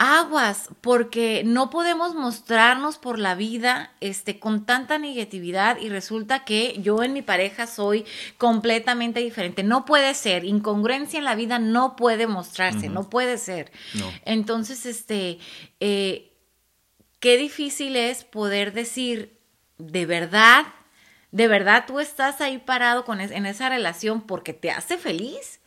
aguas, 0.02 0.70
porque 0.80 1.42
no 1.44 1.68
podemos 1.68 2.14
mostrarnos 2.14 2.96
por 2.96 3.18
la 3.18 3.34
vida 3.34 3.92
este, 4.00 4.40
con 4.40 4.64
tanta 4.64 4.98
negatividad 4.98 5.76
y 5.78 5.90
resulta 5.90 6.46
que 6.46 6.80
yo 6.80 7.02
en 7.02 7.12
mi 7.12 7.20
pareja 7.20 7.66
soy 7.66 8.06
completamente 8.38 9.20
diferente. 9.20 9.62
No 9.62 9.84
puede 9.84 10.14
ser, 10.14 10.46
incongruencia 10.46 11.18
en 11.18 11.26
la 11.26 11.34
vida 11.34 11.58
no 11.58 11.96
puede 11.96 12.26
mostrarse, 12.26 12.88
uh 12.88 12.90
-huh. 12.90 12.94
no 12.94 13.10
puede 13.10 13.36
ser. 13.36 13.72
No. 13.92 14.10
Entonces, 14.24 14.86
este, 14.86 15.38
eh, 15.80 16.32
qué 17.18 17.36
difícil 17.36 17.94
es 17.94 18.24
poder 18.24 18.72
decir 18.72 19.38
de 19.76 20.06
verdad, 20.06 20.64
de 21.30 21.46
verdad 21.46 21.84
tú 21.86 22.00
estás 22.00 22.40
ahí 22.40 22.56
parado 22.56 23.04
con 23.04 23.20
es, 23.20 23.30
en 23.30 23.44
esa 23.44 23.68
relación 23.68 24.22
porque 24.22 24.54
te 24.54 24.70
hace 24.70 24.98
feliz 24.98 25.59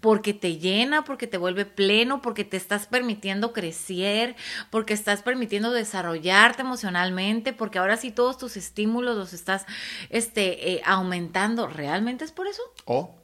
porque 0.00 0.34
te 0.34 0.58
llena, 0.58 1.04
porque 1.04 1.26
te 1.26 1.38
vuelve 1.38 1.64
pleno, 1.66 2.22
porque 2.22 2.44
te 2.44 2.56
estás 2.56 2.86
permitiendo 2.86 3.52
crecer, 3.52 4.36
porque 4.70 4.94
estás 4.94 5.22
permitiendo 5.22 5.70
desarrollarte 5.70 6.62
emocionalmente, 6.62 7.52
porque 7.52 7.78
ahora 7.78 7.96
sí 7.96 8.10
todos 8.10 8.38
tus 8.38 8.56
estímulos 8.56 9.16
los 9.16 9.32
estás 9.32 9.66
este, 10.10 10.72
eh, 10.72 10.82
aumentando. 10.84 11.66
¿Realmente 11.66 12.24
es 12.24 12.32
por 12.32 12.46
eso? 12.46 12.62
¿O? 12.84 13.23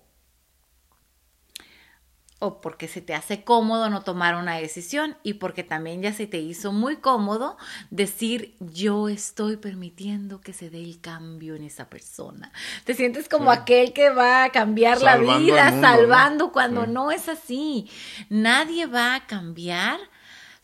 O 2.41 2.61
porque 2.61 2.89
se 2.89 3.01
te 3.03 3.15
hace 3.15 3.45
cómodo 3.45 3.91
no 3.91 4.03
tomar 4.03 4.35
una 4.35 4.57
decisión 4.57 5.17
y 5.23 5.35
porque 5.35 5.63
también 5.63 6.03
ya 6.03 6.13
se 6.13 6.27
te 6.27 6.39
hizo 6.39 6.73
muy 6.73 6.97
cómodo 6.97 7.57
decir 7.91 8.57
yo 8.61 9.09
estoy 9.09 9.59
permitiendo 9.59 10.41
que 10.41 10.53
se 10.53 10.71
dé 10.71 10.83
el 10.83 11.01
cambio 11.01 11.55
en 11.55 11.65
esa 11.65 11.89
persona. 11.89 12.51
Te 12.85 12.95
sientes 12.95 13.29
como 13.29 13.53
sí. 13.53 13.59
aquel 13.61 13.93
que 13.93 14.11
va 14.11 14.45
a 14.45 14.51
cambiar 14.51 14.99
salvando 14.99 15.33
la 15.33 15.39
vida, 15.39 15.71
mundo, 15.71 15.87
salvando 15.87 16.47
¿no? 16.47 16.53
cuando 16.53 16.85
sí. 16.87 16.91
no 16.91 17.11
es 17.11 17.29
así. 17.29 17.91
Nadie 18.31 18.87
va 18.87 19.15
a 19.15 19.27
cambiar 19.27 20.01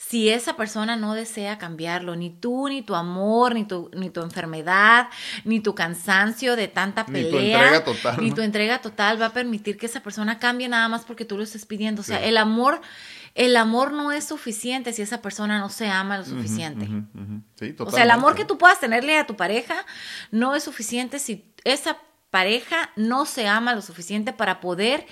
si 0.08 0.28
esa 0.28 0.56
persona 0.56 0.94
no 0.94 1.14
desea 1.14 1.58
cambiarlo, 1.58 2.14
ni 2.14 2.30
tú, 2.30 2.68
ni 2.68 2.82
tu 2.82 2.94
amor, 2.94 3.54
ni 3.54 3.64
tu, 3.64 3.90
ni 3.92 4.08
tu 4.08 4.22
enfermedad, 4.22 5.08
ni 5.44 5.58
tu 5.58 5.74
cansancio 5.74 6.54
de 6.54 6.68
tanta 6.68 7.06
pelea, 7.06 7.24
ni 7.24 7.30
tu 7.30 7.38
entrega 7.38 7.84
total, 7.84 8.16
ni 8.20 8.32
tu 8.32 8.40
entrega 8.42 8.80
total 8.80 9.20
va 9.20 9.26
a 9.26 9.32
permitir 9.32 9.76
que 9.76 9.86
esa 9.86 10.04
persona 10.04 10.38
cambie 10.38 10.68
nada 10.68 10.88
más 10.88 11.04
porque 11.04 11.24
tú 11.24 11.36
lo 11.36 11.42
estés 11.42 11.66
pidiendo. 11.66 12.02
O 12.02 12.04
sea, 12.04 12.18
sí. 12.18 12.24
el 12.26 12.36
amor, 12.36 12.80
el 13.34 13.56
amor 13.56 13.92
no 13.92 14.12
es 14.12 14.24
suficiente 14.24 14.92
si 14.92 15.02
esa 15.02 15.20
persona 15.22 15.58
no 15.58 15.70
se 15.70 15.88
ama 15.88 16.18
lo 16.18 16.24
suficiente. 16.24 16.84
Uh 16.84 16.88
-huh, 16.88 17.06
uh 17.14 17.20
-huh. 17.20 17.42
Sí, 17.58 17.74
o 17.76 17.90
sea, 17.90 18.04
el 18.04 18.10
amor 18.12 18.36
que 18.36 18.44
tú 18.44 18.58
puedas 18.58 18.78
tenerle 18.78 19.18
a 19.18 19.26
tu 19.26 19.34
pareja 19.34 19.74
no 20.30 20.54
es 20.54 20.62
suficiente 20.62 21.18
si 21.18 21.52
esa 21.64 21.96
pareja 22.30 22.90
no 22.94 23.26
se 23.26 23.48
ama 23.48 23.74
lo 23.74 23.82
suficiente 23.82 24.32
para 24.32 24.60
poder 24.60 25.04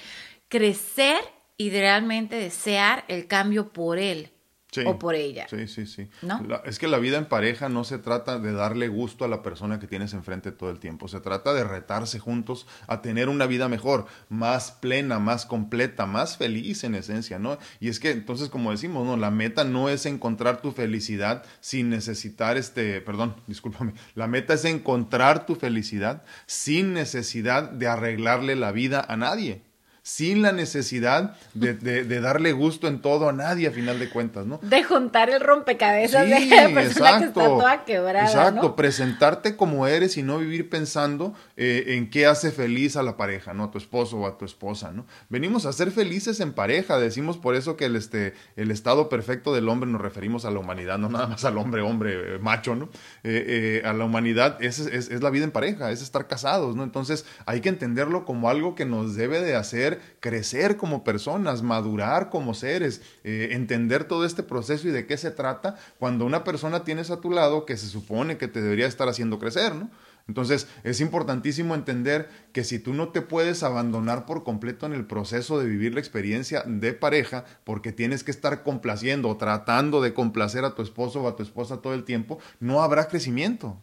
crecer 0.48 1.16
y 1.57 1.70
realmente 1.70 2.37
desear 2.37 3.04
el 3.09 3.26
cambio 3.26 3.72
por 3.72 3.98
él. 3.98 4.30
Sí, 4.74 4.82
o 4.84 4.98
por 4.98 5.14
ella. 5.14 5.46
Sí, 5.48 5.68
sí, 5.68 5.87
sí. 5.87 6.08
¿No? 6.22 6.42
La, 6.48 6.56
es 6.64 6.80
que 6.80 6.88
la 6.88 6.98
vida 6.98 7.16
en 7.16 7.26
pareja 7.26 7.68
no 7.68 7.84
se 7.84 7.98
trata 7.98 8.40
de 8.40 8.52
darle 8.52 8.88
gusto 8.88 9.24
a 9.24 9.28
la 9.28 9.40
persona 9.40 9.78
que 9.78 9.87
tienes 9.87 10.14
enfrente 10.14 10.50
todo 10.50 10.68
el 10.70 10.80
tiempo. 10.80 11.06
Se 11.06 11.20
trata 11.20 11.54
de 11.54 11.62
retarse 11.62 12.18
juntos 12.18 12.66
a 12.88 13.00
tener 13.00 13.28
una 13.28 13.46
vida 13.46 13.68
mejor, 13.68 14.06
más 14.28 14.72
plena, 14.72 15.20
más 15.20 15.46
completa, 15.46 16.06
más 16.06 16.37
feliz 16.37 16.82
en 16.82 16.96
esencia, 16.96 17.38
¿no? 17.38 17.56
Y 17.78 17.88
es 17.88 18.00
que 18.00 18.10
entonces, 18.10 18.48
como 18.48 18.72
decimos, 18.72 19.06
¿no? 19.06 19.16
La 19.16 19.30
meta 19.30 19.62
no 19.62 19.88
es 19.88 20.06
encontrar 20.06 20.60
tu 20.60 20.72
felicidad 20.72 21.44
sin 21.60 21.88
necesitar 21.88 22.56
este, 22.56 23.00
perdón, 23.00 23.37
discúlpame. 23.46 23.94
La 24.16 24.26
meta 24.26 24.54
es 24.54 24.64
encontrar 24.64 25.46
tu 25.46 25.54
felicidad 25.54 26.24
sin 26.46 26.94
necesidad 26.94 27.70
de 27.70 27.87
arreglarle 27.87 28.56
la 28.56 28.72
vida 28.72 29.06
a 29.08 29.16
nadie 29.16 29.62
sin 30.04 30.42
la 30.42 30.52
necesidad 30.52 31.34
de, 31.54 31.72
de, 31.72 32.04
de, 32.04 32.20
darle 32.20 32.52
gusto 32.52 32.88
en 32.88 33.00
todo 33.00 33.26
a 33.30 33.32
nadie 33.32 33.68
a 33.68 33.70
final 33.70 33.98
de 33.98 34.10
cuentas, 34.10 34.44
¿no? 34.44 34.60
De 34.60 34.84
juntar 34.84 35.30
el 35.30 35.40
rompecabezas 35.40 36.26
sí, 36.26 36.50
de 36.50 36.56
la 36.56 36.68
persona 36.74 36.82
exacto, 36.82 37.18
que 37.18 37.24
está 37.24 37.44
toda 37.46 37.84
quebrada. 37.86 38.26
Exacto, 38.26 38.62
¿no? 38.62 38.76
presentarte 38.76 39.56
como 39.56 39.86
eres 39.86 40.18
y 40.18 40.22
no 40.22 40.38
vivir 40.38 40.68
pensando 40.68 41.32
eh, 41.56 41.84
en 41.96 42.10
qué 42.10 42.26
hace 42.26 42.50
feliz 42.50 42.96
a 42.96 43.02
la 43.02 43.16
pareja, 43.16 43.54
¿no? 43.54 43.64
A 43.64 43.70
tu 43.70 43.78
esposo 43.78 44.18
o 44.18 44.26
a 44.26 44.36
tu 44.36 44.44
esposa, 44.44 44.92
¿no? 44.92 45.06
Venimos 45.30 45.64
a 45.64 45.72
ser 45.72 45.90
felices 45.90 46.38
en 46.40 46.52
pareja, 46.52 46.98
decimos 46.98 47.38
por 47.38 47.54
eso 47.54 47.78
que 47.78 47.86
el, 47.86 47.96
este, 47.96 48.34
el 48.56 48.70
estado 48.70 49.08
perfecto 49.08 49.54
del 49.54 49.70
hombre 49.70 49.88
nos 49.88 50.02
referimos 50.02 50.44
a 50.44 50.50
la 50.50 50.58
humanidad, 50.58 50.98
no 50.98 51.08
nada 51.08 51.28
más 51.28 51.46
al 51.46 51.56
hombre, 51.56 51.80
hombre, 51.80 52.34
eh, 52.34 52.38
macho, 52.38 52.74
¿no? 52.74 52.90
Eh, 53.22 53.80
eh, 53.82 53.88
a 53.88 53.94
la 53.94 54.04
humanidad 54.04 54.62
es, 54.62 54.80
es, 54.80 55.08
es 55.08 55.22
la 55.22 55.30
vida 55.30 55.44
en 55.44 55.50
pareja, 55.50 55.90
es 55.90 56.02
estar 56.02 56.26
casados, 56.26 56.76
¿no? 56.76 56.82
Entonces 56.82 57.24
hay 57.46 57.62
que 57.62 57.70
entenderlo 57.70 58.26
como 58.26 58.50
algo 58.50 58.74
que 58.74 58.84
nos 58.84 59.16
debe 59.16 59.40
de 59.40 59.56
hacer 59.56 59.93
crecer 60.20 60.76
como 60.76 61.04
personas, 61.04 61.62
madurar 61.62 62.30
como 62.30 62.54
seres, 62.54 63.02
eh, 63.24 63.48
entender 63.52 64.04
todo 64.04 64.24
este 64.24 64.42
proceso 64.42 64.88
y 64.88 64.90
de 64.90 65.07
qué 65.07 65.16
se 65.16 65.30
trata 65.30 65.76
cuando 65.98 66.24
una 66.24 66.44
persona 66.44 66.85
tienes 66.85 67.11
a 67.11 67.20
tu 67.20 67.30
lado 67.30 67.66
que 67.66 67.76
se 67.76 67.87
supone 67.87 68.38
que 68.38 68.48
te 68.48 68.62
debería 68.62 68.87
estar 68.87 69.09
haciendo 69.09 69.38
crecer, 69.38 69.74
¿no? 69.74 69.90
Entonces 70.26 70.68
es 70.85 71.00
importantísimo 71.00 71.74
entender 71.74 72.30
que 72.52 72.64
si 72.64 72.78
tú 72.78 72.94
no 72.94 73.09
te 73.09 73.20
puedes 73.20 73.62
abandonar 73.62 74.24
por 74.24 74.42
completo 74.42 74.87
en 74.87 74.94
el 74.94 75.04
proceso 75.04 75.59
de 75.59 75.66
vivir 75.66 75.92
la 75.92 76.00
experiencia 76.00 76.62
de 76.66 76.94
pareja 76.94 77.44
porque 77.64 77.92
tienes 77.92 78.24
que 78.24 78.30
estar 78.30 78.62
complaciendo 78.62 79.28
o 79.28 79.37
tratando 79.37 80.00
de 80.00 80.14
complacer 80.14 80.64
a 80.64 80.74
tu 80.74 80.83
esposo 80.83 81.22
o 81.22 81.28
a 81.28 81.37
tu 81.37 81.42
esposa 81.42 81.83
todo 81.83 81.92
el 81.92 82.04
tiempo, 82.04 82.38
no 82.59 82.83
habrá 82.83 83.09
crecimiento 83.09 83.78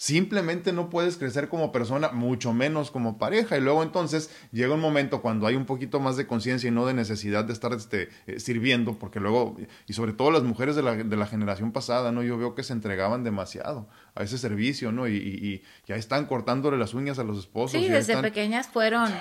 Simplemente 0.00 0.72
no 0.72 0.88
puedes 0.88 1.18
crecer 1.18 1.50
como 1.50 1.72
persona, 1.72 2.10
mucho 2.10 2.54
menos 2.54 2.90
como 2.90 3.18
pareja. 3.18 3.58
Y 3.58 3.60
luego 3.60 3.82
entonces 3.82 4.30
llega 4.50 4.72
un 4.72 4.80
momento 4.80 5.20
cuando 5.20 5.46
hay 5.46 5.56
un 5.56 5.66
poquito 5.66 6.00
más 6.00 6.16
de 6.16 6.26
conciencia 6.26 6.68
y 6.68 6.70
no 6.70 6.86
de 6.86 6.94
necesidad 6.94 7.44
de 7.44 7.52
estar 7.52 7.74
este, 7.74 8.08
eh, 8.26 8.40
sirviendo, 8.40 8.98
porque 8.98 9.20
luego, 9.20 9.58
y 9.86 9.92
sobre 9.92 10.14
todo 10.14 10.30
las 10.30 10.42
mujeres 10.42 10.74
de 10.74 10.80
la, 10.80 10.94
de 10.96 11.16
la, 11.18 11.26
generación 11.26 11.72
pasada, 11.72 12.12
¿no? 12.12 12.22
Yo 12.22 12.38
veo 12.38 12.54
que 12.54 12.62
se 12.62 12.72
entregaban 12.72 13.24
demasiado 13.24 13.90
a 14.14 14.22
ese 14.22 14.38
servicio, 14.38 14.90
¿no? 14.90 15.06
Y, 15.06 15.16
y, 15.16 15.62
ya 15.86 15.96
están 15.96 16.24
cortándole 16.24 16.78
las 16.78 16.94
uñas 16.94 17.18
a 17.18 17.24
los 17.24 17.38
esposos. 17.38 17.78
Sí, 17.78 17.86
desde 17.86 18.16
pequeñas 18.22 18.68
fueron, 18.68 19.12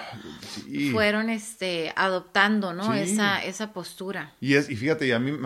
fueron 0.94 1.30
este, 1.30 1.92
adoptando, 1.98 2.74
¿no? 2.74 2.94
Esa, 2.94 3.44
esa 3.44 3.74
postura. 3.74 4.34
Y, 4.40 4.54
es, 4.54 4.70
y 4.70 4.78
fíjate, 4.78 5.14
a 5.14 5.20
mí, 5.20 5.38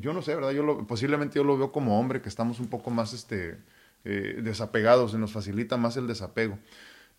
yo 0.00 0.12
no 0.12 0.22
sé, 0.22 0.34
¿verdad? 0.34 0.50
Yo 0.50 0.64
lo, 0.64 0.84
posiblemente 0.88 1.36
yo 1.36 1.44
lo 1.44 1.56
veo 1.56 1.70
como 1.70 2.00
hombre, 2.00 2.20
que 2.20 2.28
estamos 2.28 2.58
un 2.58 2.66
poco 2.66 2.90
más, 2.90 3.12
este 3.12 3.58
eh, 4.04 4.40
desapegados, 4.42 5.12
se 5.12 5.18
nos 5.18 5.32
facilita 5.32 5.76
más 5.76 5.96
el 5.96 6.06
desapego. 6.06 6.58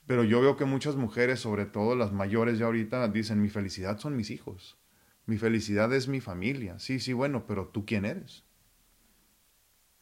Pero 0.06 0.24
yo 0.24 0.41
veo 0.41 0.58
que 0.58 0.65
muchas 0.65 0.96
mujeres, 0.96 1.39
sobre 1.39 1.65
todo 1.65 1.96
las 1.96 2.12
mayores 2.12 2.60
ya 2.60 2.65
ahorita, 2.65 3.08
dicen, 3.08 3.41
mi 3.41 3.50
felicidad 3.50 4.00
son 4.00 4.17
mis 4.17 4.32
hijos, 4.32 4.78
mi 5.26 5.38
felicidad 5.38 5.93
es 5.93 6.08
mi 6.08 6.19
familia. 6.19 6.78
Sí, 6.80 7.00
sí, 7.00 7.13
bueno, 7.13 7.46
pero 7.48 7.67
tú 7.67 7.86
quién 7.86 8.06
eres. 8.06 8.43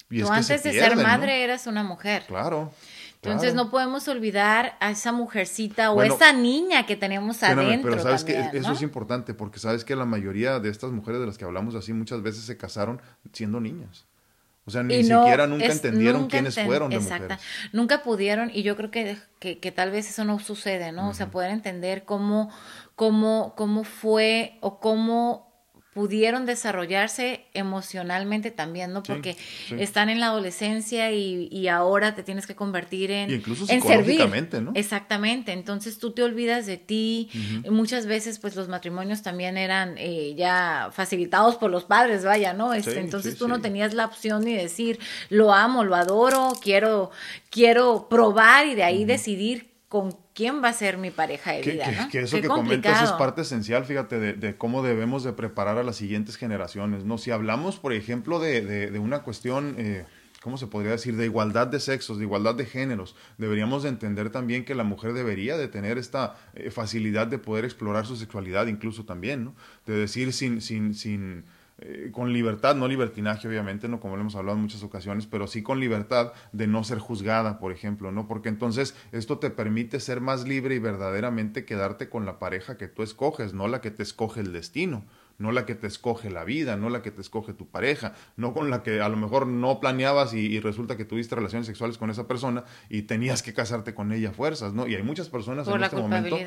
Y 0.09 0.21
tú 0.21 0.31
antes 0.31 0.63
de 0.63 0.73
ser 0.73 0.95
madre 0.97 1.43
eras 1.43 1.67
una 1.67 1.83
mujer. 1.83 2.23
Claro. 2.27 2.73
Entonces 3.21 3.53
no 3.53 3.69
podemos 3.69 4.07
olvidar 4.07 4.75
a 4.79 4.91
esa 4.91 5.11
mujercita 5.11 5.91
o 5.91 6.01
esa 6.01 6.33
niña 6.33 6.85
que 6.85 6.95
tenemos 6.95 7.43
adentro. 7.43 7.91
Pero 7.91 8.01
sabes 8.01 8.23
que 8.23 8.49
eso 8.53 8.71
es 8.71 8.81
importante 8.81 9.33
porque 9.33 9.59
sabes 9.59 9.85
que 9.85 9.95
la 9.95 10.05
mayoría 10.05 10.59
de 10.59 10.69
estas 10.69 10.91
mujeres 10.91 11.21
de 11.21 11.27
las 11.27 11.37
que 11.37 11.45
hablamos 11.45 11.75
así 11.75 11.93
muchas 11.93 12.23
veces 12.23 12.43
se 12.43 12.57
casaron 12.57 12.99
siendo 13.31 13.61
niñas. 13.61 14.07
O 14.65 14.71
sea, 14.71 14.83
ni 14.83 15.03
siquiera 15.03 15.47
nunca 15.47 15.65
entendieron 15.65 16.27
quiénes 16.27 16.59
fueron 16.59 16.91
de 16.91 16.97
Exacto. 16.97 17.35
Nunca 17.71 18.03
pudieron, 18.03 18.51
y 18.53 18.61
yo 18.61 18.75
creo 18.75 18.91
que, 18.91 19.17
que, 19.39 19.57
que, 19.59 19.71
tal 19.71 19.89
vez 19.89 20.09
eso 20.09 20.23
no 20.23 20.39
sucede, 20.39 20.91
¿no? 20.91 21.09
O 21.09 21.13
sea, 21.13 21.31
poder 21.31 21.49
entender 21.51 22.03
cómo, 22.03 22.51
cómo, 22.95 23.53
cómo 23.57 23.83
fue 23.83 24.57
o 24.61 24.79
cómo 24.79 25.50
pudieron 25.93 26.45
desarrollarse 26.45 27.45
emocionalmente 27.53 28.49
también, 28.49 28.93
¿no? 28.93 29.03
Porque 29.03 29.35
están 29.77 30.09
en 30.09 30.21
la 30.21 30.27
adolescencia 30.27 31.11
y, 31.11 31.49
y, 31.51 31.67
ahora 31.67 32.15
te 32.15 32.23
tienes 32.23 32.47
que 32.47 32.55
convertir 32.55 33.11
en, 33.11 33.29
incluso 33.29 33.65
en 33.67 33.81
servir. 33.81 34.21
¿no? 34.61 34.71
Exactamente. 34.73 35.51
Entonces 35.51 35.97
tú 35.97 36.11
te 36.11 36.23
olvidas 36.23 36.65
de 36.65 36.77
ti. 36.77 37.29
Muchas 37.69 38.05
veces, 38.05 38.39
pues 38.39 38.55
los 38.55 38.69
matrimonios 38.69 39.21
también 39.21 39.57
eran 39.57 39.95
eh, 39.97 40.33
ya 40.37 40.91
facilitados 40.93 41.57
por 41.57 41.69
los 41.69 41.83
padres, 41.83 42.23
vaya, 42.23 42.53
¿no? 42.53 42.73
Este, 42.73 42.99
entonces 42.99 43.37
tú 43.37 43.49
no 43.49 43.59
tenías 43.59 43.93
la 43.93 44.05
opción 44.05 44.45
ni 44.45 44.53
decir 44.53 44.97
lo 45.29 45.53
amo, 45.53 45.83
lo 45.83 45.95
adoro, 45.95 46.53
quiero, 46.61 47.11
quiero 47.49 48.07
probar 48.09 48.65
y 48.67 48.75
de 48.75 48.83
ahí 48.83 49.03
decidir 49.03 49.70
con 49.91 50.15
quién 50.33 50.63
va 50.63 50.69
a 50.69 50.73
ser 50.73 50.97
mi 50.97 51.11
pareja 51.11 51.51
de 51.51 51.63
vida, 51.63 51.83
que, 51.83 51.91
¿no? 51.91 52.09
Que 52.09 52.19
eso 52.21 52.39
que 52.39 52.47
comentas 52.47 53.03
es 53.03 53.11
parte 53.11 53.41
esencial, 53.41 53.83
fíjate, 53.83 54.19
de, 54.19 54.55
cómo 54.55 54.83
debemos 54.83 55.25
de 55.25 55.33
preparar 55.33 55.77
a 55.77 55.83
las 55.83 55.97
siguientes 55.97 56.37
generaciones, 56.37 57.03
¿no? 57.03 57.17
Si 57.17 57.29
hablamos, 57.29 57.77
por 57.77 57.91
ejemplo, 57.91 58.39
de, 58.39 58.61
de 58.89 58.99
una 58.99 59.23
cuestión... 59.23 59.75
Eh, 59.77 60.05
¿cómo 60.41 60.57
se 60.57 60.65
podría 60.67 60.93
decir? 60.93 61.15
De 61.17 61.25
igualdad 61.25 61.67
de 61.67 61.79
sexos, 61.79 62.17
de 62.17 62.23
igualdad 62.23 62.55
de 62.55 62.65
géneros. 62.65 63.15
Deberíamos 63.37 63.83
de 63.83 63.89
entender 63.89 64.31
también 64.31 64.65
que 64.65 64.73
la 64.73 64.83
mujer 64.83 65.13
debería 65.13 65.55
de 65.55 65.67
tener 65.67 65.97
esta 65.99 66.35
eh, 66.55 66.71
facilidad 66.71 67.27
de 67.27 67.37
poder 67.37 67.63
explorar 67.63 68.07
su 68.07 68.15
sexualidad 68.15 68.65
incluso 68.67 69.05
también, 69.05 69.43
¿no? 69.43 69.55
De 69.85 69.93
decir 69.93 70.33
sin, 70.33 70.61
sin, 70.61 70.95
sin, 70.95 71.43
eh, 71.83 72.11
con 72.11 72.31
libertad, 72.31 72.75
no 72.75 72.87
libertinaje 72.87 73.47
obviamente, 73.47 73.87
no 73.87 73.99
como 73.99 74.15
lo 74.15 74.21
hemos 74.21 74.35
hablado 74.35 74.55
en 74.55 74.61
muchas 74.61 74.83
ocasiones, 74.83 75.25
pero 75.25 75.47
sí 75.47 75.63
con 75.63 75.79
libertad 75.79 76.31
de 76.51 76.67
no 76.67 76.83
ser 76.83 76.99
juzgada, 76.99 77.57
por 77.57 77.71
ejemplo, 77.71 78.11
¿no? 78.11 78.27
Porque 78.27 78.49
entonces 78.49 78.95
esto 79.11 79.39
te 79.39 79.49
permite 79.49 79.99
ser 79.99 80.21
más 80.21 80.47
libre 80.47 80.75
y 80.75 80.79
verdaderamente 80.79 81.65
quedarte 81.65 82.07
con 82.07 82.27
la 82.27 82.37
pareja 82.37 82.77
que 82.77 82.87
tú 82.87 83.01
escoges, 83.01 83.55
no 83.55 83.67
la 83.67 83.81
que 83.81 83.89
te 83.89 84.03
escoge 84.03 84.41
el 84.41 84.53
destino, 84.53 85.05
no 85.39 85.51
la 85.51 85.65
que 85.65 85.73
te 85.73 85.87
escoge 85.87 86.29
la 86.29 86.43
vida, 86.43 86.77
no 86.77 86.89
la 86.89 87.01
que 87.01 87.09
te 87.09 87.21
escoge 87.21 87.53
tu 87.53 87.67
pareja, 87.67 88.13
no 88.37 88.53
con 88.53 88.69
la 88.69 88.83
que 88.83 89.01
a 89.01 89.09
lo 89.09 89.17
mejor 89.17 89.47
no 89.47 89.79
planeabas 89.79 90.35
y, 90.35 90.59
resulta 90.59 90.97
que 90.97 91.05
tuviste 91.05 91.33
relaciones 91.33 91.65
sexuales 91.65 91.97
con 91.97 92.11
esa 92.11 92.27
persona 92.27 92.63
y 92.89 93.01
tenías 93.03 93.41
que 93.41 93.55
casarte 93.55 93.95
con 93.95 94.11
ella 94.11 94.29
a 94.29 94.33
fuerzas, 94.33 94.73
¿no? 94.73 94.85
Y 94.85 94.93
hay 94.93 95.01
muchas 95.01 95.29
personas 95.29 95.67
en 95.67 95.83
este 95.83 95.95
momento. 95.95 96.37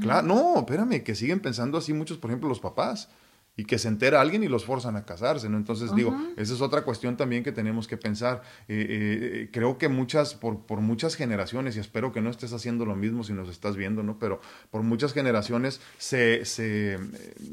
Claro, 0.00 0.24
no, 0.24 0.58
espérame, 0.58 1.02
que 1.02 1.16
siguen 1.16 1.40
pensando 1.40 1.78
así 1.78 1.92
muchos, 1.92 2.18
por 2.18 2.30
ejemplo, 2.30 2.48
los 2.48 2.60
papás 2.60 3.08
y 3.56 3.64
que 3.64 3.78
se 3.78 3.88
entera 3.88 4.20
alguien 4.20 4.42
y 4.42 4.48
los 4.48 4.64
forzan 4.64 4.96
a 4.96 5.04
casarse, 5.04 5.48
¿no? 5.48 5.56
Entonces, 5.56 5.94
digo, 5.94 6.16
esa 6.36 6.54
es 6.54 6.60
otra 6.60 6.82
cuestión 6.82 7.16
también 7.16 7.44
que 7.44 7.52
tenemos 7.52 7.86
que 7.86 7.96
pensar. 7.96 8.42
Eh, 8.66 8.86
eh, 8.88 9.50
creo 9.52 9.78
que 9.78 9.88
muchas, 9.88 10.34
por, 10.34 10.66
por 10.66 10.80
muchas 10.80 11.14
generaciones, 11.14 11.76
y 11.76 11.80
espero 11.80 12.12
que 12.12 12.20
no 12.20 12.30
estés 12.30 12.52
haciendo 12.52 12.84
lo 12.84 12.96
mismo 12.96 13.22
si 13.22 13.32
nos 13.32 13.48
estás 13.48 13.76
viendo, 13.76 14.02
¿no? 14.02 14.18
Pero 14.18 14.40
por 14.70 14.82
muchas 14.82 15.12
generaciones 15.12 15.80
se, 15.98 16.44
se, 16.44 16.98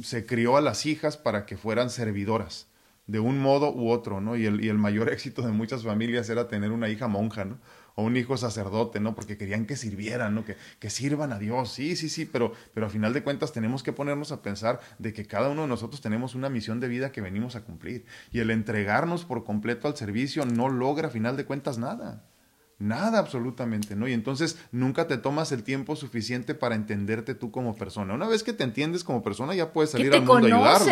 se 0.02 0.26
crió 0.26 0.58
a 0.58 0.62
las 0.62 0.86
hijas 0.86 1.18
para 1.18 1.46
que 1.46 1.56
fueran 1.56 1.90
servidoras 1.90 2.68
de 3.08 3.20
un 3.20 3.40
modo 3.40 3.74
u 3.74 3.90
otro, 3.90 4.22
¿no? 4.22 4.36
Y 4.36 4.46
el, 4.46 4.64
y 4.64 4.70
el 4.70 4.78
mayor 4.78 5.10
éxito 5.14 5.42
de 5.42 5.52
muchas 5.52 5.84
familias 5.84 6.30
era 6.30 6.48
tener 6.48 6.72
una 6.72 6.90
hija 6.90 7.08
monja, 7.08 7.46
¿no? 7.46 7.60
O 7.96 8.04
un 8.04 8.18
hijo 8.18 8.38
sacerdote, 8.38 9.00
¿no? 9.00 9.16
Porque 9.16 9.38
querían 9.38 9.66
que 9.66 9.76
sirvieran, 9.76 10.36
¿no? 10.36 10.46
Que, 10.46 10.58
que 10.80 10.90
sirvan 10.90 11.34
a 11.34 11.40
Dios, 11.40 11.72
sí, 11.72 11.96
sí, 11.96 12.10
sí, 12.10 12.26
pero, 12.26 12.54
pero 12.74 12.88
a 12.88 12.90
final 12.90 13.14
de 13.14 13.24
cuentas 13.24 13.52
tenemos 13.52 13.84
que 13.84 13.94
ponernos 13.94 14.32
a 14.32 14.42
pensar 14.42 14.80
de 15.00 15.14
que 15.14 15.26
cada 15.26 15.50
uno 15.50 15.64
de 15.64 15.68
nosotros 15.68 16.02
tenemos 16.02 16.36
una 16.36 16.50
misión 16.50 16.80
de 16.80 16.88
vida 16.88 17.12
que 17.12 17.22
venimos 17.22 17.56
a 17.56 17.64
cumplir. 17.64 18.06
Y 18.32 18.40
el 18.40 18.52
entregarnos 18.52 19.26
por 19.26 19.44
completo 19.44 19.88
al 19.88 19.96
servicio 19.96 20.46
no 20.46 20.70
logra 20.70 21.08
a 21.08 21.12
final 21.12 21.38
de 21.38 21.46
cuentas 21.46 21.78
nada. 21.78 22.26
Nada 22.80 23.20
absolutamente, 23.20 23.96
¿no? 23.96 24.08
Y 24.08 24.14
entonces 24.14 24.58
nunca 24.72 25.06
te 25.08 25.18
tomas 25.18 25.52
el 25.52 25.64
tiempo 25.64 25.96
suficiente 25.96 26.56
para 26.56 26.74
entenderte 26.74 27.36
tú 27.36 27.52
como 27.52 27.76
persona. 27.76 28.16
Una 28.16 28.28
vez 28.28 28.42
que 28.42 28.54
te 28.54 28.64
entiendes 28.64 29.04
como 29.04 29.22
persona, 29.22 29.54
ya 29.54 29.72
puedes 29.72 29.92
salir 29.92 30.12
al 30.14 30.22
mundo 30.22 30.34
a 30.34 30.40
ayudarlo. 30.48 30.86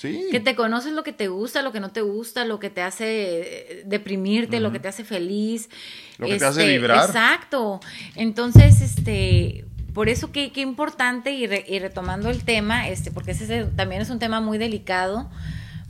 Que 0.00 0.38
te 0.38 0.54
conoces 0.54 0.92
lo 0.92 1.02
que 1.02 1.12
te 1.12 1.26
gusta, 1.26 1.62
lo 1.62 1.72
que 1.72 1.80
no 1.80 1.90
te 1.90 2.02
gusta, 2.02 2.44
lo 2.44 2.60
que 2.60 2.70
te 2.70 2.82
hace 2.82 3.82
deprimirte, 3.84 4.60
lo 4.60 4.70
que 4.70 4.78
te 4.78 4.86
hace 4.86 5.04
feliz. 5.04 5.68
Lo 6.18 6.28
que 6.28 6.38
te 6.38 6.44
hace 6.44 6.60
este, 6.60 6.78
vibrar. 6.78 7.06
Exacto. 7.06 7.80
Entonces, 8.14 8.80
este, 8.80 9.64
por 9.94 10.08
eso 10.08 10.30
qué, 10.30 10.52
qué 10.52 10.60
importante 10.60 11.32
y, 11.32 11.44
y, 11.44 11.78
retomando 11.80 12.30
el 12.30 12.44
tema, 12.44 12.88
este, 12.88 13.10
porque 13.10 13.32
ese 13.32 13.64
también 13.64 14.00
es 14.00 14.10
un 14.10 14.20
tema 14.20 14.40
muy 14.40 14.56
delicado. 14.56 15.28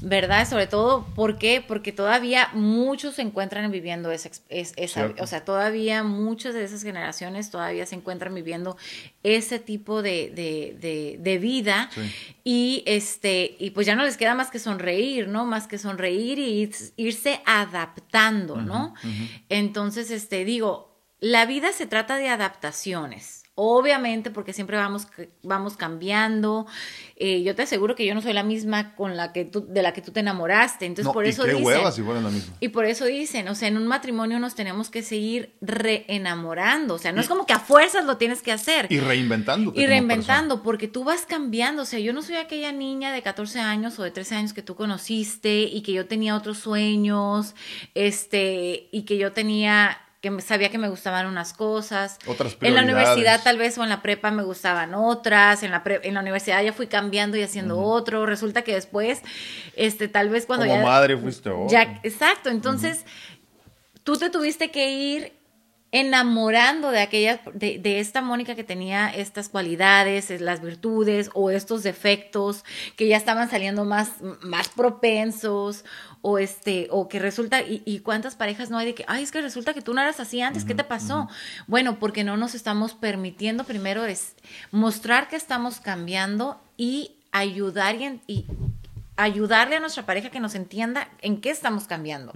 ¿Verdad? 0.00 0.48
Sobre 0.48 0.68
todo, 0.68 1.04
¿por 1.14 1.38
qué? 1.38 1.62
Porque 1.66 1.90
todavía 1.90 2.50
muchos 2.52 3.16
se 3.16 3.22
encuentran 3.22 3.70
viviendo 3.72 4.12
esa, 4.12 4.30
esa 4.48 5.12
o 5.20 5.26
sea, 5.26 5.44
todavía 5.44 6.04
muchas 6.04 6.54
de 6.54 6.62
esas 6.62 6.82
generaciones 6.82 7.50
todavía 7.50 7.84
se 7.84 7.96
encuentran 7.96 8.32
viviendo 8.34 8.76
ese 9.24 9.58
tipo 9.58 10.00
de, 10.02 10.30
de, 10.30 11.18
de, 11.18 11.38
vida 11.38 11.90
y 12.44 12.84
este, 12.86 13.56
y 13.58 13.70
pues 13.70 13.86
ya 13.86 13.96
no 13.96 14.04
les 14.04 14.16
queda 14.16 14.34
más 14.34 14.50
que 14.50 14.60
sonreír, 14.60 15.26
¿no? 15.28 15.44
Más 15.46 15.66
que 15.66 15.78
sonreír 15.78 16.38
y 16.38 16.70
irse 16.96 17.40
adaptando, 17.44 18.56
¿no? 18.56 18.94
Entonces, 19.48 20.10
este, 20.12 20.44
digo, 20.44 20.96
la 21.20 21.44
vida 21.46 21.72
se 21.72 21.86
trata 21.86 22.16
de 22.16 22.28
adaptaciones 22.28 23.37
Obviamente, 23.60 24.30
porque 24.30 24.52
siempre 24.52 24.76
vamos, 24.76 25.08
vamos 25.42 25.76
cambiando. 25.76 26.68
Eh, 27.16 27.42
yo 27.42 27.56
te 27.56 27.62
aseguro 27.62 27.96
que 27.96 28.06
yo 28.06 28.14
no 28.14 28.22
soy 28.22 28.32
la 28.32 28.44
misma 28.44 28.94
con 28.94 29.16
la 29.16 29.32
que 29.32 29.44
tú, 29.44 29.66
de 29.68 29.82
la 29.82 29.92
que 29.92 30.00
tú 30.00 30.12
te 30.12 30.20
enamoraste. 30.20 30.86
Entonces, 30.86 31.12
por 31.12 31.24
eso 31.24 31.42
qué 31.42 31.54
dicen. 31.54 31.92
Si 31.92 32.02
la 32.02 32.20
misma. 32.30 32.54
Y 32.60 32.68
por 32.68 32.84
eso 32.84 33.06
dicen, 33.06 33.48
o 33.48 33.56
sea, 33.56 33.66
en 33.66 33.76
un 33.76 33.88
matrimonio 33.88 34.38
nos 34.38 34.54
tenemos 34.54 34.90
que 34.90 35.02
seguir 35.02 35.56
reenamorando. 35.60 36.94
O 36.94 36.98
sea, 36.98 37.10
no 37.10 37.20
es 37.20 37.26
como 37.26 37.46
que 37.46 37.52
a 37.52 37.58
fuerzas 37.58 38.04
lo 38.04 38.16
tienes 38.16 38.42
que 38.42 38.52
hacer. 38.52 38.86
Y 38.90 39.00
reinventando. 39.00 39.72
Y 39.74 39.86
reinventando, 39.86 40.62
porque 40.62 40.86
tú 40.86 41.02
vas 41.02 41.26
cambiando. 41.26 41.82
O 41.82 41.84
sea, 41.84 41.98
yo 41.98 42.12
no 42.12 42.22
soy 42.22 42.36
aquella 42.36 42.70
niña 42.70 43.10
de 43.10 43.22
14 43.22 43.58
años 43.58 43.98
o 43.98 44.04
de 44.04 44.12
13 44.12 44.36
años 44.36 44.52
que 44.52 44.62
tú 44.62 44.76
conociste 44.76 45.62
y 45.62 45.82
que 45.82 45.92
yo 45.92 46.06
tenía 46.06 46.36
otros 46.36 46.58
sueños, 46.58 47.56
este, 47.94 48.88
y 48.92 49.02
que 49.02 49.18
yo 49.18 49.32
tenía 49.32 49.98
que 50.20 50.40
sabía 50.40 50.68
que 50.68 50.78
me 50.78 50.88
gustaban 50.88 51.26
unas 51.26 51.52
cosas. 51.52 52.18
Otras 52.26 52.56
En 52.60 52.74
la 52.74 52.82
universidad 52.82 53.40
tal 53.42 53.56
vez 53.56 53.78
o 53.78 53.84
en 53.84 53.88
la 53.88 54.02
prepa 54.02 54.30
me 54.30 54.42
gustaban 54.42 54.94
otras, 54.94 55.62
en 55.62 55.70
la 55.70 55.82
en 55.86 56.14
la 56.14 56.20
universidad 56.20 56.62
ya 56.62 56.72
fui 56.72 56.88
cambiando 56.88 57.36
y 57.36 57.42
haciendo 57.42 57.78
otro, 57.78 58.26
resulta 58.26 58.62
que 58.62 58.74
después 58.74 59.22
este 59.76 60.08
tal 60.08 60.28
vez 60.28 60.46
cuando 60.46 60.66
Como 60.66 60.82
madre 60.82 61.16
fuiste 61.16 61.50
Ya, 61.68 62.00
exacto, 62.02 62.50
entonces 62.50 63.04
tú 64.02 64.16
te 64.16 64.30
tuviste 64.30 64.70
que 64.70 64.90
ir 64.90 65.38
enamorando 65.90 66.90
de 66.90 67.00
aquella, 67.00 67.40
de, 67.54 67.78
de, 67.78 68.00
esta 68.00 68.20
Mónica 68.20 68.54
que 68.54 68.64
tenía 68.64 69.08
estas 69.08 69.48
cualidades, 69.48 70.28
las 70.40 70.60
virtudes 70.60 71.30
o 71.32 71.50
estos 71.50 71.82
defectos 71.82 72.64
que 72.96 73.08
ya 73.08 73.16
estaban 73.16 73.48
saliendo 73.48 73.86
más, 73.86 74.20
más 74.42 74.68
propensos 74.68 75.84
o 76.22 76.38
este, 76.38 76.88
o 76.90 77.08
que 77.08 77.18
resulta, 77.18 77.60
y, 77.62 78.00
cuántas 78.00 78.34
parejas 78.34 78.70
no 78.70 78.78
hay 78.78 78.86
de 78.86 78.94
que, 78.94 79.04
ay, 79.08 79.22
es 79.22 79.30
que 79.30 79.40
resulta 79.40 79.74
que 79.74 79.82
tú 79.82 79.94
no 79.94 80.00
eras 80.00 80.20
así 80.20 80.40
antes, 80.40 80.64
¿qué 80.64 80.74
te 80.74 80.84
pasó? 80.84 81.28
Bueno, 81.66 81.98
porque 81.98 82.24
no 82.24 82.36
nos 82.36 82.54
estamos 82.54 82.94
permitiendo 82.94 83.64
primero 83.64 84.04
es 84.04 84.34
mostrar 84.70 85.28
que 85.28 85.36
estamos 85.36 85.80
cambiando 85.80 86.60
y 86.76 87.12
ayudar 87.32 87.96
y, 88.26 88.46
ayudarle 89.16 89.76
a 89.76 89.80
nuestra 89.80 90.06
pareja 90.06 90.30
que 90.30 90.40
nos 90.40 90.54
entienda 90.54 91.08
en 91.20 91.40
qué 91.40 91.50
estamos 91.50 91.86
cambiando. 91.86 92.32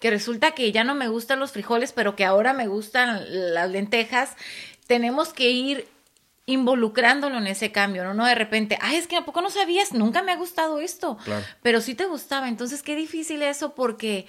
que 0.00 0.10
resulta 0.10 0.52
que 0.52 0.72
ya 0.72 0.84
no 0.84 0.94
me 0.94 1.08
gustan 1.08 1.40
los 1.40 1.52
frijoles, 1.52 1.92
pero 1.92 2.16
que 2.16 2.24
ahora 2.24 2.52
me 2.52 2.66
gustan 2.66 3.54
las 3.54 3.70
lentejas, 3.70 4.36
tenemos 4.86 5.32
que 5.32 5.50
ir 5.50 5.88
involucrándolo 6.46 7.38
en 7.38 7.48
ese 7.48 7.72
cambio, 7.72 8.04
¿no? 8.04 8.14
No 8.14 8.24
de 8.24 8.36
repente, 8.36 8.78
ay, 8.80 8.96
es 8.96 9.08
que 9.08 9.16
a 9.16 9.24
poco 9.24 9.42
no 9.42 9.50
sabías, 9.50 9.92
nunca 9.92 10.22
me 10.22 10.30
ha 10.30 10.36
gustado 10.36 10.78
esto, 10.78 11.18
pero 11.60 11.80
sí 11.80 11.94
te 11.94 12.06
gustaba. 12.06 12.48
Entonces, 12.48 12.82
qué 12.82 12.94
difícil 12.94 13.42
eso 13.42 13.74
porque 13.74 14.26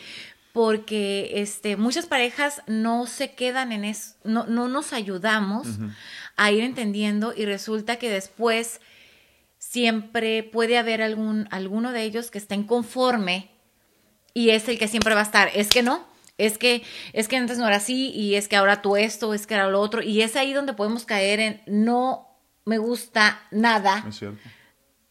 porque 0.51 1.34
este 1.36 1.77
muchas 1.77 2.08
parejas 2.08 2.63
no 2.65 3.06
se 3.06 3.36
quedan 3.36 3.71
en 3.71 3.86
eso, 3.86 4.15
no, 4.23 4.47
no 4.47 4.67
nos 4.67 4.91
ayudamos 4.91 5.67
a 6.36 6.51
ir 6.51 6.63
entendiendo 6.63 7.32
y 7.38 7.45
resulta 7.45 7.97
que 7.97 8.10
después 8.10 8.82
siempre 9.60 10.41
puede 10.41 10.80
haber 10.80 11.03
algún 11.03 11.47
alguno 11.51 11.91
de 11.91 12.01
ellos 12.01 12.32
que 12.32 12.39
estén 12.39 12.63
conforme 12.63 13.51
y 14.34 14.49
es 14.49 14.67
el 14.67 14.80
que 14.80 14.88
siempre 14.88 15.13
va 15.13 15.21
a 15.21 15.25
estar, 15.25 15.51
es 15.53 15.67
que 15.67 15.84
no, 15.84 16.08
es 16.38 16.58
que, 16.58 16.84
es 17.13 17.28
que 17.28 17.38
antes 17.38 17.58
no 17.58 17.67
era 17.67 17.78
así 17.78 18.12
y 18.12 18.36
es 18.36 18.47
que 18.47 18.56
ahora 18.56 18.82
tú 18.82 18.95
esto, 18.95 19.34
es 19.34 19.47
que 19.47 19.56
era 19.56 19.69
lo 19.69 19.80
otro. 19.82 20.02
Y 20.02 20.21
es 20.21 20.36
ahí 20.36 20.54
donde 20.54 20.73
podemos 20.73 21.06
caer 21.06 21.39
en 21.39 21.62
no 21.65 22.28
me 22.65 22.78
gusta 22.78 23.41
nada. 23.52 24.06
Es 24.08 24.17
cierto. 24.17 24.39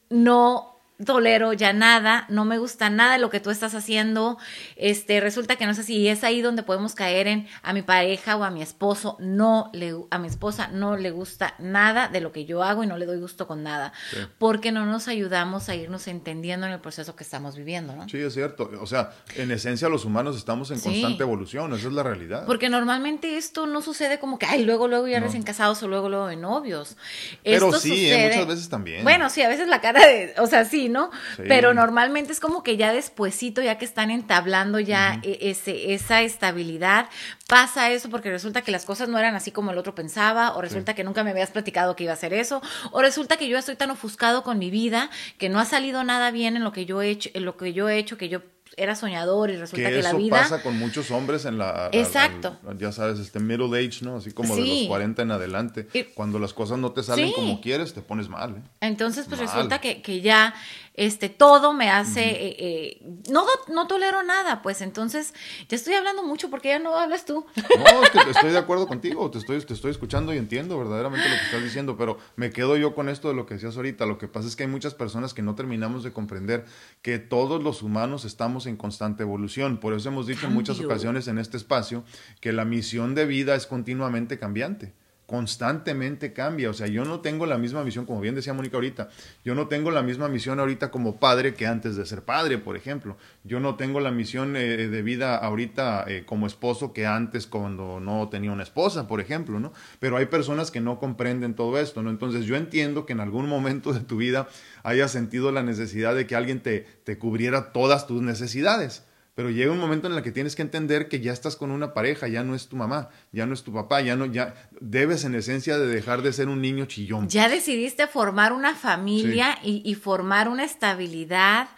No 0.08 0.75
tolero 1.04 1.52
ya 1.52 1.72
nada, 1.72 2.26
no 2.28 2.44
me 2.44 2.58
gusta 2.58 2.88
nada 2.88 3.14
de 3.14 3.18
lo 3.18 3.28
que 3.30 3.40
tú 3.40 3.50
estás 3.50 3.74
haciendo, 3.74 4.38
este, 4.76 5.20
resulta 5.20 5.56
que 5.56 5.66
no 5.66 5.74
sé 5.74 5.82
si 5.82 6.08
es 6.08 6.24
ahí 6.24 6.40
donde 6.40 6.62
podemos 6.62 6.94
caer 6.94 7.26
en 7.26 7.48
a 7.62 7.72
mi 7.72 7.82
pareja 7.82 8.36
o 8.36 8.44
a 8.44 8.50
mi 8.50 8.62
esposo, 8.62 9.16
no 9.20 9.70
le, 9.72 9.94
a 10.10 10.18
mi 10.18 10.28
esposa 10.28 10.68
no 10.68 10.96
le 10.96 11.10
gusta 11.10 11.54
nada 11.58 12.08
de 12.08 12.20
lo 12.20 12.32
que 12.32 12.46
yo 12.46 12.62
hago 12.62 12.82
y 12.82 12.86
no 12.86 12.96
le 12.96 13.06
doy 13.06 13.18
gusto 13.18 13.46
con 13.46 13.62
nada, 13.62 13.92
porque 14.38 14.72
no 14.72 14.86
nos 14.86 15.08
ayudamos 15.08 15.68
a 15.68 15.74
irnos 15.74 16.08
entendiendo 16.08 16.66
en 16.66 16.72
el 16.72 16.80
proceso 16.80 17.14
que 17.14 17.24
estamos 17.24 17.56
viviendo, 17.56 17.94
¿no? 17.94 18.08
Sí, 18.08 18.18
es 18.18 18.32
cierto, 18.32 18.70
o 18.80 18.86
sea, 18.86 19.12
en 19.34 19.50
esencia 19.50 19.88
los 19.88 20.04
humanos 20.04 20.36
estamos 20.36 20.70
en 20.70 20.80
constante 20.80 21.22
evolución, 21.22 21.74
esa 21.74 21.88
es 21.88 21.92
la 21.92 22.02
realidad. 22.02 22.44
Porque 22.46 22.68
normalmente 22.68 23.36
esto 23.36 23.66
no 23.66 23.82
sucede 23.82 24.18
como 24.18 24.38
que, 24.38 24.46
ay, 24.46 24.64
luego, 24.64 24.88
luego 24.88 25.06
ya 25.08 25.20
recién 25.20 25.42
casados 25.42 25.82
o 25.82 25.88
luego, 25.88 26.08
luego 26.08 26.26
de 26.26 26.36
novios. 26.36 26.96
Pero 27.42 27.72
sí, 27.72 28.10
¿eh? 28.10 28.28
muchas 28.28 28.46
veces 28.46 28.68
también. 28.68 29.02
Bueno, 29.02 29.28
sí, 29.30 29.42
a 29.42 29.48
veces 29.48 29.68
la 29.68 29.80
cara 29.80 30.06
de, 30.06 30.34
o 30.38 30.46
sea, 30.46 30.64
sí, 30.64 30.85
¿no? 30.88 31.10
Pero 31.36 31.74
normalmente 31.74 32.32
es 32.32 32.40
como 32.40 32.62
que 32.62 32.76
ya 32.76 32.92
despuesito, 32.92 33.62
ya 33.62 33.78
que 33.78 33.84
están 33.84 34.10
entablando 34.10 34.78
ya 34.80 35.20
e, 35.22 35.38
ese, 35.42 35.94
esa 35.94 36.22
estabilidad, 36.22 37.08
pasa 37.48 37.90
eso 37.90 38.10
porque 38.10 38.30
resulta 38.30 38.62
que 38.62 38.72
las 38.72 38.84
cosas 38.84 39.08
no 39.08 39.18
eran 39.18 39.34
así 39.34 39.52
como 39.52 39.70
el 39.70 39.78
otro 39.78 39.94
pensaba, 39.94 40.56
o 40.56 40.60
resulta 40.60 40.94
que 40.94 41.04
nunca 41.04 41.24
me 41.24 41.30
habías 41.30 41.50
platicado 41.50 41.96
que 41.96 42.04
iba 42.04 42.12
a 42.12 42.14
hacer 42.14 42.32
eso, 42.32 42.62
o 42.92 43.02
resulta 43.02 43.36
que 43.36 43.48
yo 43.48 43.58
estoy 43.58 43.76
tan 43.76 43.90
ofuscado 43.90 44.42
con 44.42 44.58
mi 44.58 44.70
vida 44.70 45.10
que 45.38 45.48
no 45.48 45.58
ha 45.60 45.64
salido 45.64 46.04
nada 46.04 46.30
bien 46.30 46.56
en 46.56 46.64
lo 46.64 46.72
que 46.72 46.86
yo 46.86 47.02
he 47.02 47.10
hecho, 47.10 47.30
en 47.34 47.44
lo 47.44 47.56
que 47.56 47.72
yo 47.72 47.88
he 47.88 47.98
hecho, 47.98 48.16
que 48.16 48.28
yo 48.28 48.42
era 48.76 48.94
soñador 48.94 49.50
y 49.50 49.56
resulta 49.56 49.88
que, 49.88 50.02
la 50.02 50.12
vida... 50.12 50.40
Eso 50.40 50.50
pasa 50.50 50.62
con 50.62 50.78
muchos 50.78 51.10
hombres 51.10 51.46
en 51.46 51.56
la... 51.56 51.88
Exacto. 51.92 52.58
ya 52.78 52.92
sabes, 52.92 53.18
este 53.18 53.40
middle 53.40 53.66
age, 53.78 54.04
¿no? 54.04 54.16
Así 54.16 54.32
como 54.32 54.54
de 54.54 54.66
los 54.66 54.88
40 54.88 55.22
en 55.22 55.30
adelante. 55.30 55.88
Cuando 56.14 56.38
las 56.38 56.52
cosas 56.52 56.78
no 56.78 56.92
te 56.92 57.02
salen 57.02 57.32
como 57.32 57.60
quieres, 57.60 57.94
te 57.94 58.02
pones 58.02 58.28
mal. 58.28 58.56
¿eh? 58.56 58.62
Entonces, 58.80 59.26
pues 59.28 59.40
resulta 59.40 59.80
que, 59.80 60.02
que 60.02 60.20
ya 60.20 60.54
este, 60.96 61.28
todo 61.28 61.72
me 61.74 61.90
hace, 61.90 62.24
eh, 62.24 62.56
eh, 62.58 63.02
no, 63.30 63.44
no 63.68 63.86
tolero 63.86 64.22
nada, 64.22 64.62
pues 64.62 64.80
entonces 64.80 65.34
ya 65.68 65.76
estoy 65.76 65.94
hablando 65.94 66.22
mucho 66.22 66.50
porque 66.50 66.68
ya 66.68 66.78
no 66.78 66.96
hablas 66.96 67.24
tú. 67.24 67.46
No, 67.56 68.02
es 68.02 68.10
que 68.10 68.18
estoy 68.30 68.50
de 68.50 68.58
acuerdo 68.58 68.86
contigo, 68.86 69.30
te 69.30 69.38
estoy, 69.38 69.60
te 69.60 69.74
estoy 69.74 69.90
escuchando 69.90 70.32
y 70.32 70.38
entiendo 70.38 70.78
verdaderamente 70.78 71.28
lo 71.28 71.36
que 71.36 71.42
estás 71.42 71.62
diciendo, 71.62 71.96
pero 71.96 72.18
me 72.36 72.50
quedo 72.50 72.76
yo 72.76 72.94
con 72.94 73.08
esto 73.08 73.28
de 73.28 73.34
lo 73.34 73.46
que 73.46 73.54
decías 73.54 73.76
ahorita. 73.76 74.06
Lo 74.06 74.18
que 74.18 74.28
pasa 74.28 74.48
es 74.48 74.56
que 74.56 74.62
hay 74.62 74.68
muchas 74.68 74.94
personas 74.94 75.34
que 75.34 75.42
no 75.42 75.54
terminamos 75.54 76.02
de 76.02 76.12
comprender 76.12 76.64
que 77.02 77.18
todos 77.18 77.62
los 77.62 77.82
humanos 77.82 78.24
estamos 78.24 78.66
en 78.66 78.76
constante 78.76 79.22
evolución. 79.22 79.78
Por 79.78 79.92
eso 79.92 80.08
hemos 80.08 80.26
dicho 80.26 80.46
en 80.46 80.54
muchas 80.54 80.80
ocasiones 80.80 81.28
en 81.28 81.38
este 81.38 81.56
espacio 81.56 82.04
que 82.40 82.52
la 82.52 82.64
misión 82.64 83.14
de 83.14 83.26
vida 83.26 83.54
es 83.54 83.66
continuamente 83.66 84.38
cambiante 84.38 84.94
constantemente 85.26 86.32
cambia. 86.32 86.70
O 86.70 86.72
sea, 86.72 86.86
yo 86.86 87.04
no 87.04 87.20
tengo 87.20 87.46
la 87.46 87.58
misma 87.58 87.82
misión, 87.84 88.06
como 88.06 88.20
bien 88.20 88.34
decía 88.34 88.54
Mónica 88.54 88.76
ahorita, 88.76 89.08
yo 89.44 89.54
no 89.54 89.66
tengo 89.66 89.90
la 89.90 90.02
misma 90.02 90.28
misión 90.28 90.60
ahorita 90.60 90.90
como 90.90 91.18
padre 91.18 91.54
que 91.54 91.66
antes 91.66 91.96
de 91.96 92.06
ser 92.06 92.22
padre, 92.22 92.58
por 92.58 92.76
ejemplo. 92.76 93.16
Yo 93.44 93.60
no 93.60 93.74
tengo 93.76 94.00
la 94.00 94.10
misión 94.10 94.56
eh, 94.56 94.88
de 94.88 95.02
vida 95.02 95.36
ahorita 95.36 96.04
eh, 96.06 96.24
como 96.24 96.46
esposo 96.46 96.92
que 96.92 97.06
antes 97.06 97.46
cuando 97.46 98.00
no 98.00 98.28
tenía 98.28 98.52
una 98.52 98.62
esposa, 98.62 99.08
por 99.08 99.20
ejemplo, 99.20 99.58
¿no? 99.58 99.72
Pero 99.98 100.16
hay 100.16 100.26
personas 100.26 100.70
que 100.70 100.80
no 100.80 100.98
comprenden 100.98 101.54
todo 101.54 101.78
esto, 101.78 102.02
¿no? 102.02 102.10
Entonces 102.10 102.44
yo 102.44 102.56
entiendo 102.56 103.04
que 103.04 103.12
en 103.12 103.20
algún 103.20 103.48
momento 103.48 103.92
de 103.92 104.00
tu 104.00 104.16
vida 104.16 104.48
hayas 104.84 105.10
sentido 105.10 105.50
la 105.50 105.62
necesidad 105.62 106.14
de 106.14 106.26
que 106.26 106.36
alguien 106.36 106.60
te, 106.60 106.86
te 107.04 107.18
cubriera 107.18 107.72
todas 107.72 108.06
tus 108.06 108.22
necesidades. 108.22 109.04
Pero 109.36 109.50
llega 109.50 109.70
un 109.70 109.78
momento 109.78 110.06
en 110.06 110.14
el 110.14 110.22
que 110.22 110.32
tienes 110.32 110.56
que 110.56 110.62
entender 110.62 111.08
que 111.08 111.20
ya 111.20 111.30
estás 111.30 111.56
con 111.56 111.70
una 111.70 111.92
pareja, 111.92 112.26
ya 112.26 112.42
no 112.42 112.54
es 112.54 112.68
tu 112.68 112.76
mamá, 112.76 113.10
ya 113.32 113.44
no 113.44 113.52
es 113.52 113.62
tu 113.62 113.70
papá, 113.70 114.00
ya 114.00 114.16
no, 114.16 114.24
ya 114.24 114.54
debes 114.80 115.24
en 115.24 115.34
esencia 115.34 115.78
de 115.78 115.86
dejar 115.86 116.22
de 116.22 116.32
ser 116.32 116.48
un 116.48 116.62
niño 116.62 116.86
chillón. 116.86 117.28
Ya 117.28 117.50
decidiste 117.50 118.06
formar 118.06 118.54
una 118.54 118.74
familia 118.74 119.58
y, 119.62 119.82
y, 119.84 119.94
formar 119.94 120.48
una 120.48 120.64
estabilidad, 120.64 121.68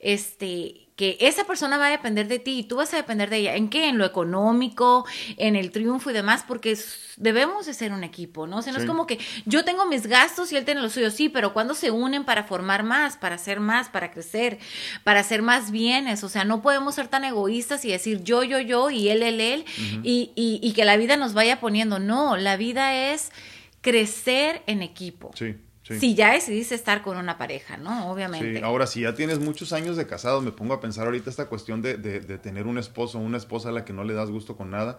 este, 0.00 0.85
que 0.96 1.18
esa 1.20 1.44
persona 1.44 1.76
va 1.76 1.88
a 1.88 1.90
depender 1.90 2.26
de 2.26 2.38
ti 2.38 2.58
y 2.58 2.62
tú 2.64 2.76
vas 2.76 2.92
a 2.94 2.96
depender 2.96 3.28
de 3.28 3.36
ella. 3.36 3.56
¿En 3.56 3.68
qué? 3.68 3.88
En 3.88 3.98
lo 3.98 4.06
económico, 4.06 5.04
en 5.36 5.54
el 5.54 5.70
triunfo 5.70 6.10
y 6.10 6.14
demás, 6.14 6.42
porque 6.48 6.76
debemos 7.18 7.66
de 7.66 7.74
ser 7.74 7.92
un 7.92 8.02
equipo, 8.02 8.46
¿no? 8.46 8.58
O 8.58 8.62
sea, 8.62 8.72
no 8.72 8.78
es 8.78 8.86
como 8.86 9.06
que 9.06 9.18
yo 9.44 9.62
tengo 9.62 9.84
mis 9.86 10.06
gastos 10.06 10.52
y 10.52 10.56
él 10.56 10.64
tiene 10.64 10.80
los 10.80 10.94
suyos, 10.94 11.12
sí, 11.12 11.28
pero 11.28 11.52
cuando 11.52 11.74
se 11.74 11.90
unen 11.90 12.24
para 12.24 12.44
formar 12.44 12.82
más, 12.82 13.18
para 13.18 13.34
hacer 13.34 13.60
más, 13.60 13.90
para 13.90 14.10
crecer, 14.10 14.58
para 15.04 15.20
hacer 15.20 15.42
más 15.42 15.70
bienes, 15.70 16.24
o 16.24 16.30
sea, 16.30 16.44
no 16.44 16.62
podemos 16.62 16.94
ser 16.94 17.08
tan 17.08 17.24
egoístas 17.24 17.84
y 17.84 17.90
decir 17.90 18.22
yo, 18.22 18.42
yo, 18.42 18.58
yo 18.58 18.88
y 18.88 19.10
él, 19.10 19.22
él, 19.22 19.40
él, 19.40 19.64
y, 20.02 20.32
y, 20.34 20.60
y 20.62 20.72
que 20.72 20.86
la 20.86 20.96
vida 20.96 21.18
nos 21.18 21.34
vaya 21.34 21.60
poniendo. 21.60 21.98
No, 21.98 22.38
la 22.38 22.56
vida 22.56 23.12
es 23.12 23.32
crecer 23.82 24.62
en 24.66 24.82
equipo. 24.82 25.30
Sí. 25.34 25.56
Si 25.88 26.14
ya 26.14 26.32
decidiste 26.32 26.74
estar 26.74 27.02
con 27.02 27.16
una 27.16 27.38
pareja, 27.38 27.76
¿no? 27.76 28.10
Obviamente. 28.10 28.58
Sí, 28.58 28.64
ahora 28.64 28.86
si 28.86 29.02
ya 29.02 29.14
tienes 29.14 29.38
muchos 29.38 29.72
años 29.72 29.96
de 29.96 30.06
casado, 30.06 30.40
me 30.40 30.50
pongo 30.50 30.74
a 30.74 30.80
pensar 30.80 31.06
ahorita 31.06 31.30
esta 31.30 31.46
cuestión 31.46 31.80
de, 31.80 31.96
de, 31.96 32.20
de 32.20 32.38
tener 32.38 32.66
un 32.66 32.78
esposo 32.78 33.18
o 33.18 33.20
una 33.20 33.36
esposa 33.36 33.68
a 33.68 33.72
la 33.72 33.84
que 33.84 33.92
no 33.92 34.02
le 34.02 34.14
das 34.14 34.30
gusto 34.30 34.56
con 34.56 34.70
nada. 34.70 34.98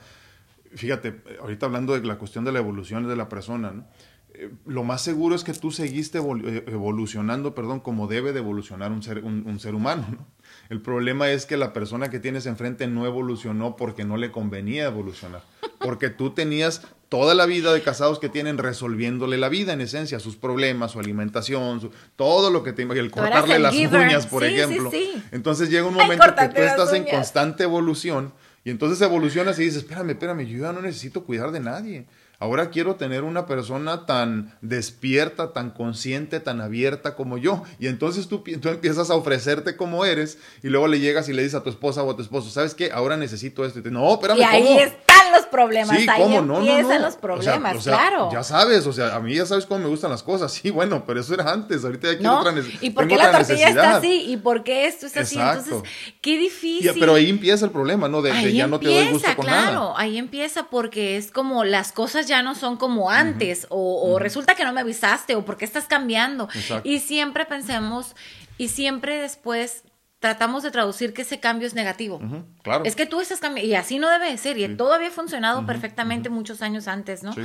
Fíjate, 0.75 1.21
ahorita 1.41 1.65
hablando 1.65 1.93
de 1.93 2.05
la 2.05 2.17
cuestión 2.17 2.45
de 2.45 2.51
la 2.51 2.59
evolución 2.59 3.07
de 3.07 3.15
la 3.15 3.27
persona, 3.29 3.71
¿no? 3.71 3.85
Eh, 4.33 4.51
lo 4.65 4.83
más 4.83 5.01
seguro 5.01 5.35
es 5.35 5.43
que 5.43 5.53
tú 5.53 5.71
seguiste 5.71 6.19
eh, 6.19 6.63
evolucionando, 6.67 7.55
perdón, 7.55 7.79
como 7.79 8.07
debe 8.07 8.33
de 8.33 8.39
evolucionar 8.39 8.91
un 8.91 9.01
ser, 9.01 9.23
un, 9.23 9.43
un 9.47 9.59
ser 9.59 9.73
humano, 9.73 10.05
¿no? 10.11 10.27
El 10.69 10.81
problema 10.81 11.29
es 11.29 11.45
que 11.45 11.57
la 11.57 11.73
persona 11.73 12.09
que 12.09 12.19
tienes 12.19 12.45
enfrente 12.45 12.87
no 12.87 13.05
evolucionó 13.05 13.75
porque 13.75 14.03
no 14.03 14.17
le 14.17 14.31
convenía 14.31 14.85
evolucionar. 14.85 15.41
Porque 15.79 16.09
tú 16.09 16.31
tenías 16.31 16.85
toda 17.09 17.33
la 17.35 17.45
vida 17.45 17.73
de 17.73 17.81
casados 17.81 18.19
que 18.19 18.29
tienen 18.29 18.57
resolviéndole 18.57 19.37
la 19.37 19.49
vida, 19.49 19.73
en 19.73 19.81
esencia, 19.81 20.19
sus 20.19 20.35
problemas, 20.35 20.91
su 20.91 20.99
alimentación, 20.99 21.91
todo 22.15 22.49
lo 22.49 22.63
que 22.63 22.73
te 22.73 22.83
el 22.83 23.11
cortarle 23.11 23.59
las 23.59 23.75
uñas, 23.75 24.27
por 24.27 24.43
ejemplo. 24.43 24.91
Entonces 25.31 25.69
llega 25.69 25.85
un 25.85 25.93
momento 25.93 26.25
que 26.35 26.49
tú 26.49 26.61
estás 26.61 26.93
en 26.93 27.05
constante 27.05 27.63
evolución 27.63 28.33
y 28.63 28.69
entonces 28.69 29.01
evolucionas 29.01 29.57
y 29.59 29.63
dices, 29.63 29.83
espérame, 29.83 30.09
espérame, 30.09 30.45
yo 30.45 30.63
ya 30.63 30.73
no 30.73 30.81
necesito 30.81 31.23
cuidar 31.23 31.51
de 31.51 31.61
nadie. 31.61 32.05
Ahora 32.39 32.69
quiero 32.69 32.97
tener 32.97 33.23
una 33.23 33.47
persona 33.47 34.05
tan 34.05 34.55
despierta, 34.61 35.53
tan 35.53 35.71
consciente, 35.71 36.39
tan 36.39 36.61
abierta 36.61 37.15
como 37.15 37.39
yo. 37.39 37.63
Y 37.79 37.87
entonces 37.87 38.27
tú, 38.27 38.43
tú, 38.61 38.69
empiezas 38.69 39.09
a 39.09 39.15
ofrecerte 39.15 39.75
como 39.75 40.05
eres 40.05 40.37
y 40.61 40.67
luego 40.67 40.87
le 40.87 40.99
llegas 40.99 41.27
y 41.29 41.33
le 41.33 41.41
dices 41.41 41.55
a 41.55 41.63
tu 41.63 41.71
esposa 41.71 42.03
o 42.03 42.11
a 42.11 42.15
tu 42.15 42.21
esposo, 42.21 42.51
¿sabes 42.51 42.75
qué? 42.75 42.91
Ahora 42.91 43.17
necesito 43.17 43.65
esto. 43.65 43.79
Y 43.79 43.81
te, 43.81 43.89
no, 43.89 44.13
espérame, 44.13 44.37
y 44.37 44.43
ahí 44.43 44.77
están 44.77 45.31
los 45.31 45.47
problemas. 45.47 45.97
Sí, 45.97 46.05
ahí 46.07 46.21
¿cómo? 46.21 46.43
No, 46.43 46.59
empiezan 46.59 47.01
los 47.01 47.15
problemas, 47.15 47.83
claro. 47.83 48.29
Ya 48.31 48.43
sabes, 48.43 48.85
o 48.85 48.93
sea, 48.93 49.15
a 49.15 49.19
mí 49.19 49.33
ya 49.33 49.47
sabes 49.47 49.65
cómo 49.65 49.79
me 49.79 49.89
gustan 49.89 50.11
las 50.11 50.21
cosas. 50.21 50.51
Sí, 50.51 50.69
bueno, 50.69 51.05
pero 51.07 51.19
eso 51.19 51.33
era 51.33 51.51
antes. 51.51 51.83
Ahorita 51.83 52.11
ya 52.11 52.17
quiero 52.19 52.33
no, 52.33 52.39
otra 52.41 52.51
necesidad. 52.51 52.83
¿Y 52.83 52.89
por 52.91 53.07
qué 53.07 53.17
la 53.17 53.31
tortilla 53.31 53.69
está 53.69 53.97
así? 53.97 54.25
¿Y 54.27 54.37
por 54.37 54.63
qué 54.63 54.85
esto 54.85 55.07
está 55.07 55.21
así? 55.21 55.39
Entonces, 55.39 55.73
qué 56.21 56.37
difícil. 56.37 56.93
pero 56.99 57.15
ahí 57.15 57.31
empieza 57.31 57.65
el 57.65 57.71
problema, 57.71 58.07
¿no? 58.07 58.21
De, 58.21 58.31
de 58.31 58.53
ya 58.53 58.67
no 58.67 58.79
te 58.79 58.89
doy 58.89 59.07
gusto 59.07 59.27
con 59.35 59.45
claro, 59.45 59.57
nada. 59.57 59.71
Claro, 59.71 59.93
ahí 59.97 60.19
empieza 60.19 60.69
porque 60.69 61.17
es 61.17 61.31
como 61.31 61.63
las 61.63 61.91
cosas 61.91 62.26
ya 62.27 62.41
no 62.43 62.55
son 62.55 62.77
como 62.77 63.09
antes, 63.09 63.65
o, 63.69 64.19
resulta 64.19 64.55
que 64.55 64.63
no 64.63 64.73
me 64.73 64.81
avisaste, 64.81 65.35
o 65.35 65.45
porque 65.45 65.65
estás 65.65 65.85
cambiando. 65.85 66.49
Y 66.83 66.99
siempre 66.99 67.45
pensemos, 67.45 68.15
y 68.57 68.69
siempre 68.69 69.21
después 69.21 69.83
tratamos 70.19 70.63
de 70.63 70.71
traducir 70.71 71.13
que 71.13 71.21
ese 71.21 71.39
cambio 71.39 71.67
es 71.67 71.75
negativo. 71.75 72.19
claro. 72.63 72.85
Es 72.85 72.95
que 72.95 73.05
tú 73.05 73.21
estás 73.21 73.39
cambiando, 73.39 73.69
y 73.69 73.75
así 73.75 73.99
no 73.99 74.09
debe 74.09 74.31
de 74.31 74.37
ser, 74.37 74.57
y 74.57 74.67
todo 74.75 74.93
había 74.93 75.11
funcionado 75.11 75.65
perfectamente 75.65 76.29
muchos 76.29 76.63
años 76.63 76.87
antes, 76.87 77.21
¿no? 77.21 77.35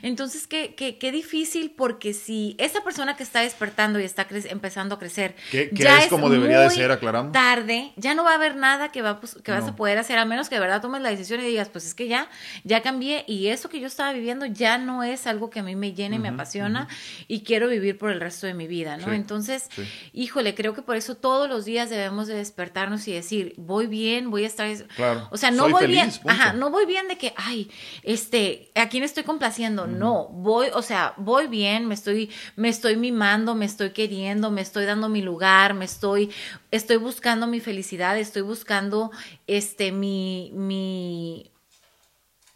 Entonces, 0.00 0.46
qué, 0.46 0.74
qué, 0.74 0.96
qué, 0.96 1.12
difícil, 1.12 1.72
porque 1.76 2.14
si 2.14 2.56
esa 2.58 2.82
persona 2.82 3.16
que 3.16 3.22
está 3.22 3.40
despertando 3.40 4.00
y 4.00 4.04
está 4.04 4.26
empezando 4.30 4.94
a 4.94 4.98
crecer, 4.98 5.36
ya 5.72 6.02
es 6.02 6.08
como 6.08 6.30
debería 6.30 6.60
de 6.60 6.70
ser, 6.70 6.90
aclaramos. 6.90 7.32
Tarde, 7.32 7.92
ya 7.96 8.14
no 8.14 8.24
va 8.24 8.32
a 8.32 8.34
haber 8.36 8.56
nada 8.56 8.90
que, 8.90 9.02
va, 9.02 9.20
pues, 9.20 9.36
que 9.42 9.52
vas 9.52 9.68
a 9.68 9.76
poder 9.76 9.98
hacer, 9.98 10.18
a 10.18 10.24
menos 10.24 10.48
que 10.48 10.54
de 10.54 10.62
verdad 10.62 10.80
tomes 10.80 11.02
la 11.02 11.10
decisión 11.10 11.40
y 11.40 11.44
digas, 11.44 11.68
pues 11.68 11.84
es 11.84 11.94
que 11.94 12.08
ya, 12.08 12.30
ya 12.64 12.80
cambié, 12.80 13.24
y 13.28 13.48
eso 13.48 13.68
que 13.68 13.78
yo 13.78 13.86
estaba 13.86 14.12
viviendo 14.14 14.46
ya 14.46 14.78
no 14.78 15.02
es 15.02 15.26
algo 15.26 15.50
que 15.50 15.60
a 15.60 15.62
mí 15.62 15.76
me 15.76 15.92
llene, 15.92 16.18
me 16.18 16.28
apasiona, 16.28 16.88
y 17.28 17.42
quiero 17.42 17.68
vivir 17.68 17.98
por 17.98 18.10
el 18.10 18.20
resto 18.20 18.46
de 18.46 18.54
mi 18.54 18.66
vida, 18.66 18.96
¿no? 18.96 19.12
Entonces, 19.12 19.68
híjole, 20.14 20.54
creo 20.54 20.72
que 20.72 20.80
por 20.80 20.96
eso 20.96 21.14
todos 21.14 21.46
los 21.46 21.66
días 21.66 21.90
debemos 21.90 22.21
debemos 22.22 22.28
de 22.28 22.34
despertarnos 22.36 23.06
y 23.08 23.12
decir, 23.12 23.54
voy 23.56 23.86
bien, 23.86 24.30
voy 24.30 24.44
a 24.44 24.46
estar... 24.46 24.68
Claro. 24.96 25.28
O 25.30 25.36
sea, 25.36 25.50
no 25.50 25.68
voy 25.68 25.86
bien, 25.86 26.10
ajá, 26.26 26.52
no 26.52 26.70
voy 26.70 26.86
bien 26.86 27.08
de 27.08 27.18
que, 27.18 27.32
ay, 27.36 27.70
este, 28.02 28.70
¿a 28.74 28.88
quién 28.88 29.02
estoy 29.02 29.24
complaciendo? 29.24 29.86
No, 29.86 30.28
voy, 30.28 30.68
o 30.72 30.82
sea, 30.82 31.14
voy 31.16 31.46
bien, 31.46 31.86
me 31.86 31.94
estoy, 31.94 32.30
me 32.56 32.68
estoy 32.68 32.96
mimando, 32.96 33.54
me 33.54 33.64
estoy 33.64 33.90
queriendo, 33.90 34.50
me 34.50 34.60
estoy 34.60 34.84
dando 34.84 35.08
mi 35.08 35.22
lugar, 35.22 35.74
me 35.74 35.84
estoy, 35.84 36.30
estoy 36.70 36.96
buscando 36.96 37.46
mi 37.46 37.60
felicidad, 37.60 38.18
estoy 38.18 38.42
buscando, 38.42 39.10
este, 39.46 39.92
mi, 39.92 40.50
mi, 40.54 41.50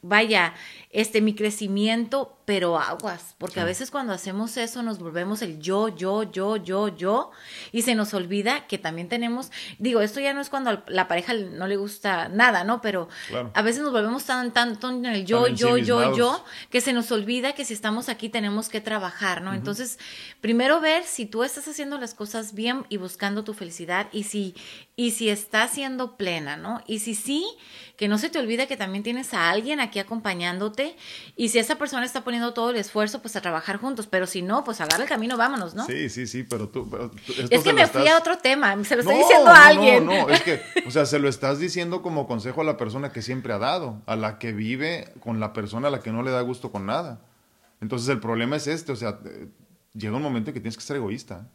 vaya, 0.03 0.55
este, 0.97 1.21
mi 1.21 1.35
crecimiento, 1.35 2.39
pero 2.47 2.79
aguas, 2.79 3.35
porque 3.37 3.61
a 3.61 3.65
veces 3.65 3.91
cuando 3.91 4.15
hacemos 4.15 4.57
eso 4.57 4.83
nos 4.83 4.99
volvemos 4.99 5.43
el 5.43 5.61
yo, 5.61 5.95
yo, 5.95 6.23
yo, 6.23 6.57
yo, 6.57 6.89
yo, 6.89 7.33
y 7.71 7.83
se 7.83 7.95
nos 7.95 8.15
olvida 8.15 8.67
que 8.67 8.79
también 8.79 9.11
tenemos, 9.11 9.51
digo, 9.79 10.01
esto 10.01 10.21
ya 10.21 10.33
no 10.33 10.41
es 10.41 10.49
cuando 10.49 10.83
la 10.87 11.07
pareja 11.07 11.35
no 11.35 11.67
le 11.67 11.77
gusta 11.77 12.31
nada, 12.31 12.65
¿no? 12.65 12.81
Pero 12.81 13.11
a 13.53 13.61
veces 13.61 13.83
nos 13.83 13.93
volvemos 13.93 14.25
tan, 14.25 14.55
tanto 14.55 14.89
en 14.89 15.05
el 15.05 15.27
yo, 15.27 15.49
yo, 15.49 15.77
yo, 15.77 16.17
yo, 16.17 16.43
que 16.71 16.81
se 16.81 16.95
nos 16.95 17.13
olvida 17.13 17.53
que 17.53 17.67
si 17.67 17.75
estamos 17.75 18.09
aquí 18.09 18.31
tenemos 18.31 18.71
que 18.71 18.81
trabajar, 18.81 19.43
¿no? 19.43 19.53
Entonces, 19.53 19.99
primero 20.41 20.81
ver 20.81 21.05
si 21.05 21.27
tú 21.27 21.45
estás 21.45 21.69
haciendo 21.69 21.99
las 21.99 22.15
cosas 22.15 22.55
bien 22.55 22.87
y 22.89 22.97
buscando 22.97 23.45
tu 23.45 23.53
felicidad, 23.53 24.07
y 24.13 24.23
si, 24.23 24.55
y 24.97 25.11
si 25.11 25.29
estás 25.29 25.73
siendo 25.73 26.17
plena, 26.17 26.57
¿no? 26.57 26.81
Y 26.87 27.01
si 27.01 27.15
sí, 27.15 27.47
que 27.99 28.09
no 28.09 28.17
se 28.17 28.31
te 28.31 28.39
olvide 28.39 28.67
que 28.67 28.79
también 28.79 29.03
tienes 29.03 29.35
a 29.35 29.51
alguien 29.51 29.81
aquí 29.81 29.99
acompañándote 29.99 30.86
y 31.37 31.49
si 31.49 31.59
esa 31.59 31.77
persona 31.77 32.05
está 32.05 32.25
poniendo 32.25 32.53
todo 32.53 32.71
el 32.71 32.77
esfuerzo, 32.77 33.21
pues 33.23 33.37
a 33.37 33.41
trabajar 33.41 33.79
juntos, 33.79 34.07
pero 34.07 34.27
si 34.27 34.43
no, 34.43 34.65
pues 34.65 34.81
agarra 34.81 35.05
el 35.05 35.09
camino, 35.09 35.37
vámonos, 35.37 35.75
¿no? 35.75 35.87
Sí, 35.87 36.09
sí, 36.09 36.27
sí, 36.27 36.43
pero 36.43 36.69
tú... 36.69 36.89
es 37.51 37.63
que 37.63 37.73
me 37.73 37.87
fui 37.87 38.07
a 38.09 38.19
otro 38.19 38.39
tema, 38.39 38.73
se 38.85 38.97
lo 38.97 39.03
estoy 39.03 39.17
diciendo 39.17 39.51
a 39.51 39.67
alguien. 39.67 40.07
No, 40.07 40.27
no, 40.27 40.31
es 40.31 40.43
que, 40.43 40.61
o 40.87 40.91
sea, 40.91 41.07
se 41.07 41.19
lo 41.19 41.29
estás 41.29 41.59
diciendo 41.59 42.03
como 42.03 42.27
consejo 42.27 42.61
a 42.61 42.65
la 42.65 42.77
persona 42.77 43.13
que 43.13 43.23
siempre 43.23 43.53
ha 43.53 43.59
dado, 43.59 44.03
a 44.07 44.17
la 44.17 44.39
que 44.39 44.53
vive 44.53 45.13
con 45.21 45.41
la 45.41 45.53
persona 45.53 45.89
a 45.89 45.91
la 45.91 46.01
que 46.01 46.13
no 46.13 46.23
le 46.23 46.31
da 46.31 46.41
gusto 46.41 46.71
con 46.71 46.87
nada. 46.87 47.21
Entonces 47.81 48.09
el 48.09 48.21
problema 48.21 48.57
es 48.57 48.67
este, 48.67 48.93
o 48.93 48.97
sea, 48.97 49.19
llega 49.95 50.17
un 50.17 50.23
momento 50.23 50.51
en 50.51 50.55
que 50.55 50.61
tienes 50.61 50.77
que 50.77 50.83
ser 50.83 50.97
egoísta. 50.97 51.49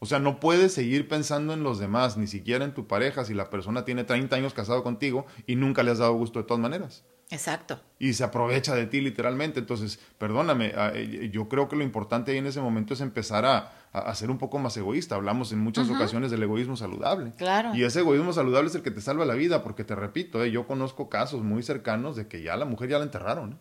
O 0.00 0.06
sea, 0.06 0.20
no 0.20 0.38
puedes 0.38 0.72
seguir 0.72 1.08
pensando 1.08 1.52
en 1.52 1.62
los 1.62 1.78
demás, 1.78 2.16
ni 2.16 2.26
siquiera 2.26 2.64
en 2.64 2.72
tu 2.72 2.86
pareja, 2.86 3.24
si 3.24 3.34
la 3.34 3.50
persona 3.50 3.84
tiene 3.84 4.04
30 4.04 4.36
años 4.36 4.54
casado 4.54 4.82
contigo 4.84 5.26
y 5.46 5.56
nunca 5.56 5.82
le 5.82 5.90
has 5.90 5.98
dado 5.98 6.14
gusto 6.14 6.38
de 6.38 6.44
todas 6.44 6.60
maneras. 6.60 7.04
Exacto. 7.30 7.78
Y 7.98 8.14
se 8.14 8.24
aprovecha 8.24 8.74
de 8.74 8.86
ti 8.86 9.00
literalmente. 9.00 9.60
Entonces, 9.60 9.98
perdóname, 10.16 10.72
eh, 10.74 11.30
yo 11.32 11.48
creo 11.48 11.68
que 11.68 11.76
lo 11.76 11.82
importante 11.84 12.32
ahí 12.32 12.38
en 12.38 12.46
ese 12.46 12.60
momento 12.60 12.94
es 12.94 13.02
empezar 13.02 13.44
a, 13.44 13.72
a, 13.92 14.14
ser 14.14 14.30
un 14.30 14.38
poco 14.38 14.58
más 14.58 14.76
egoísta. 14.76 15.14
Hablamos 15.14 15.52
en 15.52 15.58
muchas 15.58 15.90
ocasiones 15.90 16.30
del 16.30 16.42
egoísmo 16.42 16.76
saludable. 16.76 17.32
Claro. 17.36 17.74
Y 17.74 17.84
ese 17.84 18.00
egoísmo 18.00 18.32
saludable 18.32 18.70
es 18.70 18.74
el 18.74 18.82
que 18.82 18.90
te 18.90 19.02
salva 19.02 19.26
la 19.26 19.34
vida, 19.34 19.62
porque 19.62 19.84
te 19.84 19.94
repito, 19.94 20.42
eh, 20.42 20.50
yo 20.50 20.66
conozco 20.66 21.10
casos 21.10 21.42
muy 21.42 21.62
cercanos 21.62 22.16
de 22.16 22.28
que 22.28 22.42
ya 22.42 22.56
la 22.56 22.64
mujer 22.64 22.88
ya 22.88 22.98
la 22.98 23.04
enterraron. 23.04 23.58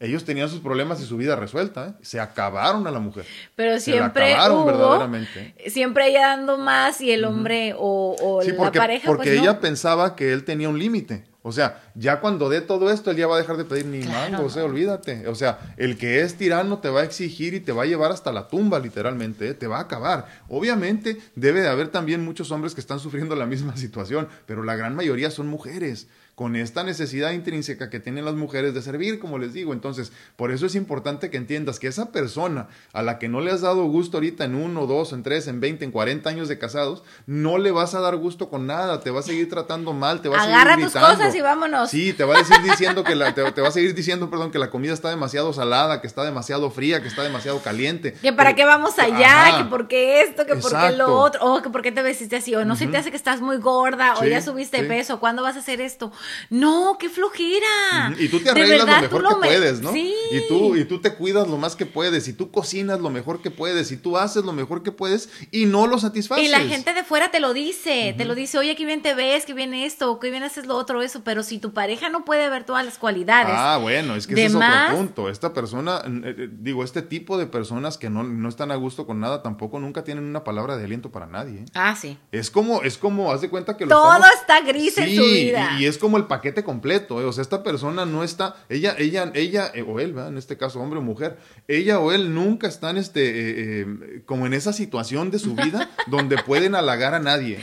Ellos 0.00 0.24
tenían 0.24 0.48
sus 0.48 0.60
problemas 0.60 1.00
y 1.00 1.04
su 1.04 1.16
vida 1.16 1.36
resuelta, 1.36 1.88
¿eh? 1.88 1.94
se 2.02 2.20
acabaron 2.20 2.86
a 2.86 2.90
la 2.90 2.98
mujer. 2.98 3.26
Pero 3.54 3.78
siempre 3.78 4.30
la 4.30 4.36
acabaron 4.36 4.66
verdaderamente. 4.66 5.54
Siempre 5.68 6.08
ella 6.08 6.28
dando 6.28 6.58
más 6.58 7.00
y 7.00 7.12
el 7.12 7.24
hombre 7.24 7.74
o, 7.76 8.16
o 8.20 8.42
sí, 8.42 8.52
porque, 8.52 8.78
la 8.78 8.84
pareja. 8.84 9.06
Porque 9.06 9.30
pues, 9.30 9.40
ella 9.40 9.60
pensaba 9.60 10.16
que 10.16 10.32
él 10.32 10.44
tenía 10.44 10.68
un 10.68 10.78
límite. 10.78 11.24
O 11.46 11.52
sea, 11.52 11.82
ya 11.94 12.20
cuando 12.20 12.48
dé 12.48 12.62
todo 12.62 12.90
esto, 12.90 13.10
él 13.10 13.18
ya 13.18 13.26
va 13.26 13.36
a 13.36 13.38
dejar 13.38 13.58
de 13.58 13.66
pedir 13.66 13.84
ni 13.84 14.02
mango, 14.06 14.46
o 14.46 14.48
sea, 14.48 14.64
olvídate. 14.64 15.28
O 15.28 15.34
sea, 15.34 15.74
el 15.76 15.98
que 15.98 16.22
es 16.22 16.36
tirano 16.36 16.78
te 16.78 16.88
va 16.88 17.02
a 17.02 17.04
exigir 17.04 17.52
y 17.52 17.60
te 17.60 17.70
va 17.70 17.82
a 17.82 17.86
llevar 17.86 18.12
hasta 18.12 18.32
la 18.32 18.48
tumba, 18.48 18.78
literalmente, 18.78 19.48
¿eh? 19.48 19.52
te 19.52 19.66
va 19.66 19.76
a 19.76 19.82
acabar. 19.82 20.24
Obviamente, 20.48 21.18
debe 21.34 21.60
de 21.60 21.68
haber 21.68 21.88
también 21.88 22.24
muchos 22.24 22.50
hombres 22.50 22.74
que 22.74 22.80
están 22.80 22.98
sufriendo 22.98 23.36
la 23.36 23.44
misma 23.44 23.76
situación, 23.76 24.26
pero 24.46 24.64
la 24.64 24.74
gran 24.74 24.96
mayoría 24.96 25.30
son 25.30 25.48
mujeres 25.48 26.08
con 26.34 26.56
esta 26.56 26.82
necesidad 26.82 27.30
intrínseca 27.30 27.90
que 27.90 28.00
tienen 28.00 28.24
las 28.24 28.34
mujeres 28.34 28.74
de 28.74 28.82
servir, 28.82 29.20
como 29.20 29.38
les 29.38 29.52
digo. 29.52 29.72
Entonces, 29.72 30.12
por 30.36 30.50
eso 30.50 30.66
es 30.66 30.74
importante 30.74 31.30
que 31.30 31.36
entiendas 31.36 31.78
que 31.78 31.86
esa 31.86 32.10
persona 32.10 32.68
a 32.92 33.02
la 33.02 33.18
que 33.18 33.28
no 33.28 33.40
le 33.40 33.52
has 33.52 33.60
dado 33.60 33.84
gusto 33.84 34.16
ahorita 34.16 34.44
en 34.44 34.56
uno, 34.56 34.86
dos, 34.86 35.12
en 35.12 35.22
tres, 35.22 35.46
en 35.46 35.60
veinte, 35.60 35.84
en 35.84 35.92
cuarenta 35.92 36.30
años 36.30 36.48
de 36.48 36.58
casados, 36.58 37.04
no 37.26 37.58
le 37.58 37.70
vas 37.70 37.94
a 37.94 38.00
dar 38.00 38.16
gusto 38.16 38.48
con 38.48 38.66
nada, 38.66 39.00
te 39.00 39.10
va 39.10 39.20
a 39.20 39.22
seguir 39.22 39.48
tratando 39.48 39.92
mal, 39.92 40.22
te 40.22 40.28
va 40.28 40.38
a 40.38 40.40
seguir 40.40 40.54
Agarra 40.56 40.76
tus 40.76 40.92
cosas 40.92 41.34
y 41.34 41.40
vámonos. 41.40 41.90
Sí, 41.90 42.12
te 42.12 42.24
va 42.24 42.34
a 42.34 42.38
decir 42.38 42.56
diciendo 42.62 43.04
que 43.04 43.14
la, 43.14 43.32
te, 43.32 43.42
va 43.42 43.68
a 43.68 43.72
seguir 43.72 43.94
diciendo, 43.94 44.28
perdón, 44.28 44.50
que 44.50 44.58
la 44.58 44.70
comida 44.70 44.92
está 44.92 45.10
demasiado 45.10 45.52
salada, 45.52 46.00
que 46.00 46.08
está 46.08 46.24
demasiado 46.24 46.70
fría, 46.70 47.00
que 47.00 47.08
está 47.08 47.22
demasiado 47.22 47.60
caliente. 47.62 48.14
Que 48.14 48.32
para 48.32 48.54
qué 48.54 48.64
vamos 48.64 48.98
allá, 48.98 49.58
que 49.58 49.64
por 49.66 49.86
qué 49.86 50.22
esto, 50.22 50.46
que 50.46 50.56
por 50.56 50.72
qué 50.72 50.92
lo 50.96 51.16
otro, 51.16 51.44
o 51.44 51.62
que 51.62 51.70
por 51.70 51.82
qué 51.82 51.92
te 51.92 52.02
vestiste 52.02 52.36
así, 52.36 52.54
o 52.56 52.64
no 52.64 52.74
se 52.74 52.88
te 52.88 52.96
hace 52.96 53.10
que 53.10 53.16
estás 53.16 53.40
muy 53.40 53.58
gorda, 53.58 54.14
o 54.18 54.24
ya 54.24 54.42
subiste 54.42 54.82
peso, 54.82 55.20
¿cuándo 55.20 55.42
vas 55.42 55.54
a 55.54 55.60
hacer 55.60 55.80
esto? 55.80 56.10
No, 56.50 56.96
qué 56.98 57.08
flojera. 57.08 58.14
Y 58.18 58.28
tú 58.28 58.40
te 58.40 58.50
arreglas 58.50 58.86
lo 58.86 59.00
mejor 59.00 59.28
que 59.28 59.34
puedes, 59.46 59.80
¿no? 59.80 59.92
Sí. 59.92 60.14
Y 60.30 60.48
tú, 60.48 60.76
y 60.76 60.84
tú 60.84 61.00
te 61.00 61.14
cuidas 61.14 61.48
lo 61.48 61.56
más 61.56 61.76
que 61.76 61.86
puedes, 61.86 62.28
y 62.28 62.32
tú 62.32 62.50
cocinas 62.50 63.00
lo 63.00 63.10
mejor 63.10 63.42
que 63.42 63.50
puedes, 63.50 63.92
y 63.92 63.96
tú 63.96 64.16
haces 64.16 64.44
lo 64.44 64.52
mejor 64.52 64.82
que 64.82 64.92
puedes, 64.92 65.28
y 65.50 65.66
no 65.66 65.86
lo 65.86 65.98
satisfaces. 65.98 66.44
Y 66.44 66.48
la 66.48 66.60
gente 66.60 66.94
de 66.94 67.04
fuera 67.04 67.30
te 67.30 67.40
lo 67.40 67.52
dice, 67.52 68.14
te 68.16 68.24
lo 68.24 68.34
dice, 68.34 68.58
oye, 68.58 68.76
qué 68.76 68.84
bien 68.84 69.02
te 69.02 69.14
ves, 69.14 69.44
qué 69.44 69.54
bien 69.54 69.74
esto, 69.74 70.18
qué 70.18 70.30
bien 70.30 70.42
haces 70.42 70.66
lo 70.66 70.76
otro, 70.76 71.02
eso, 71.02 71.22
pero 71.24 71.42
si 71.42 71.58
tu 71.58 71.72
pareja 71.72 72.08
no 72.08 72.24
puede 72.24 72.48
ver 72.48 72.64
todas 72.64 72.84
las 72.84 72.98
cualidades. 72.98 73.54
Ah, 73.56 73.78
bueno, 73.80 74.14
es 74.14 74.26
que 74.26 74.34
ese 74.34 74.46
es 74.46 74.54
otro 74.54 74.96
punto. 74.96 75.28
Esta 75.28 75.52
persona, 75.52 76.02
eh, 76.06 76.34
eh, 76.38 76.48
digo, 76.50 76.84
este 76.84 77.02
tipo 77.02 77.38
de 77.38 77.46
personas 77.46 77.98
que 77.98 78.10
no, 78.10 78.22
no, 78.22 78.48
están 78.48 78.70
a 78.70 78.76
gusto 78.76 79.06
con 79.06 79.20
nada, 79.20 79.42
tampoco 79.42 79.78
nunca 79.78 80.04
tienen 80.04 80.24
una 80.24 80.44
palabra 80.44 80.76
de 80.76 80.84
aliento 80.84 81.10
para 81.10 81.26
nadie. 81.26 81.60
¿eh? 81.60 81.64
Ah, 81.74 81.96
sí. 81.96 82.18
Es 82.32 82.50
como, 82.50 82.82
es 82.82 82.98
como, 82.98 83.32
haz 83.32 83.40
de 83.40 83.50
cuenta 83.50 83.76
que 83.76 83.86
lo 83.86 83.90
Todo 83.90 84.24
está 84.38 84.60
gris 84.60 84.98
en 84.98 85.14
su 85.14 85.22
vida. 85.22 85.76
Y, 85.78 85.84
y 85.84 85.86
es 85.86 85.98
como 85.98 86.13
el 86.16 86.26
paquete 86.26 86.64
completo, 86.64 87.20
¿eh? 87.20 87.24
o 87.24 87.32
sea, 87.32 87.42
esta 87.42 87.62
persona 87.62 88.04
no 88.04 88.24
está, 88.24 88.56
ella, 88.68 88.94
ella, 88.98 89.30
ella, 89.34 89.70
eh, 89.74 89.82
o 89.82 90.00
él, 90.00 90.16
en 90.18 90.38
este 90.38 90.56
caso 90.56 90.80
hombre 90.80 90.98
o 90.98 91.02
mujer, 91.02 91.38
ella 91.68 91.98
o 92.00 92.12
él 92.12 92.34
nunca 92.34 92.66
están 92.66 92.96
este, 92.96 93.80
eh, 93.80 94.22
como 94.26 94.46
en 94.46 94.54
esa 94.54 94.72
situación 94.72 95.30
de 95.30 95.38
su 95.38 95.54
vida 95.54 95.90
donde 96.06 96.36
pueden 96.42 96.74
halagar 96.74 97.14
a 97.14 97.20
nadie. 97.20 97.58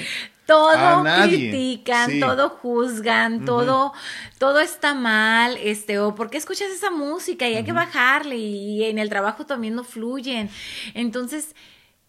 Todo 0.46 1.04
critican, 1.28 2.20
todo 2.20 2.50
juzgan, 2.50 3.46
todo, 3.46 3.94
todo 4.38 4.60
está 4.60 4.94
mal, 4.94 5.56
este, 5.58 6.00
o 6.00 6.14
por 6.14 6.30
qué 6.30 6.38
escuchas 6.38 6.72
esa 6.72 6.92
música 6.92 7.48
y 7.48 7.56
hay 7.56 7.64
que 7.64 7.72
bajarle 7.72 8.36
y 8.36 8.84
en 8.84 8.98
el 8.98 9.10
trabajo 9.10 9.46
también 9.46 9.76
no 9.76 9.86
fluyen. 9.86 10.50
Entonces, 10.94 11.56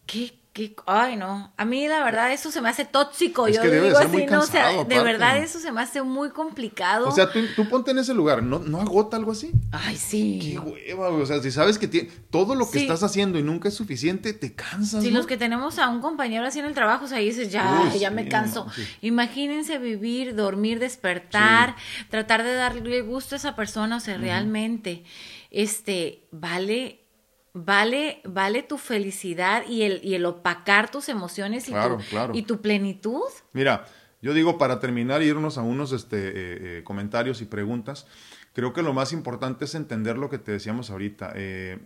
¿qué, 0.07 0.42
ay, 0.87 1.17
no. 1.17 1.51
A 1.57 1.65
mí 1.65 1.89
la 1.89 2.05
verdad 2.05 2.31
eso 2.33 2.51
se 2.51 2.61
me 2.61 2.69
hace 2.69 2.85
tóxico. 2.85 3.49
Yo 3.49 3.63
digo 3.63 3.97
así, 3.97 4.27
no, 4.27 4.41
o 4.41 4.47
sea, 4.47 4.85
de 4.85 5.03
verdad 5.03 5.39
eso 5.39 5.59
se 5.59 5.73
me 5.73 5.81
hace 5.81 6.03
muy 6.03 6.31
complicado. 6.31 7.09
O 7.09 7.13
sea, 7.13 7.31
tú, 7.31 7.69
ponte 7.69 7.93
en 7.93 7.99
ese 7.99 8.13
lugar, 8.13 8.43
¿no, 8.43 8.59
¿no 8.59 8.81
agota 8.81 9.17
algo 9.17 9.33
así? 9.33 9.53
Ay, 9.71 9.97
sí. 9.97 10.39
Qué 10.43 10.59
hueva, 10.95 11.09
O 11.09 11.25
sea, 11.25 11.41
si 11.41 11.51
sabes 11.51 11.79
que 11.79 11.89
todo 12.31 12.55
lo 12.55 12.71
que 12.71 12.81
estás 12.81 13.03
haciendo 13.03 13.39
y 13.39 13.43
nunca 13.43 13.69
es 13.69 13.75
suficiente, 13.75 14.35
te 14.35 14.55
cansas. 14.55 15.03
Si 15.03 15.11
los 15.11 15.27
que 15.27 15.39
tenemos 15.39 15.79
a 15.79 15.89
un 15.89 16.01
compañero 16.01 16.47
así 16.47 16.59
en 16.59 16.67
el 16.67 16.75
trabajo, 16.75 17.07
o 17.07 17.09
sea, 17.09 17.19
dices, 17.19 17.51
ya, 17.51 17.91
ya 17.99 18.11
me 18.11 18.29
canso. 18.29 18.67
Imagínense 19.01 19.79
vivir, 19.79 20.35
dormir, 20.35 20.79
despertar, 20.79 21.77
tratar 22.11 22.43
de 22.43 22.55
darle 22.55 23.01
gusto 23.01 23.35
a 23.35 23.39
esa 23.39 23.57
persona, 23.57 23.97
o 23.97 24.01
sea, 24.01 24.19
realmente, 24.19 25.05
este, 25.51 26.25
vale 26.31 27.02
vale, 27.55 28.21
vale 28.25 28.63
tu 28.63 28.79
felicidad 28.79 29.65
y 29.69 29.83
el, 29.83 30.01
y 30.05 30.15
el 30.15 30.25
opacar 30.25 30.91
tus 30.91 31.09
emociones 31.09 31.69
y, 31.69 31.73
tu, 31.73 31.99
y 32.33 32.43
tu 32.43 32.61
plenitud. 32.61 33.23
Mira, 33.53 33.87
yo 34.21 34.35
digo 34.35 34.59
para 34.59 34.81
terminar 34.81 35.23
y 35.23 35.27
irnos 35.27 35.59
a 35.59 35.63
unos 35.63 35.93
este, 35.93 36.29
eh, 36.29 36.33
eh, 36.35 36.85
comentarios 36.85 37.41
y 37.43 37.45
preguntas, 37.45 38.07
creo 38.53 38.73
que 38.73 38.83
lo 38.83 38.93
más 38.93 39.13
importante 39.13 39.65
es 39.65 39.75
entender 39.75 40.17
lo 40.17 40.31
que 40.31 40.39
te 40.39 40.53
decíamos 40.53 40.91
ahorita. 40.91 41.33
Eh, 41.35 41.79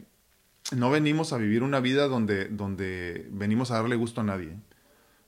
no 0.72 0.90
venimos 0.90 1.32
a 1.32 1.38
vivir 1.38 1.62
una 1.62 1.80
vida 1.80 2.08
donde, 2.08 2.46
donde 2.46 3.26
venimos 3.30 3.70
a 3.70 3.76
darle 3.76 3.96
gusto 3.96 4.20
a 4.20 4.24
nadie. 4.24 4.56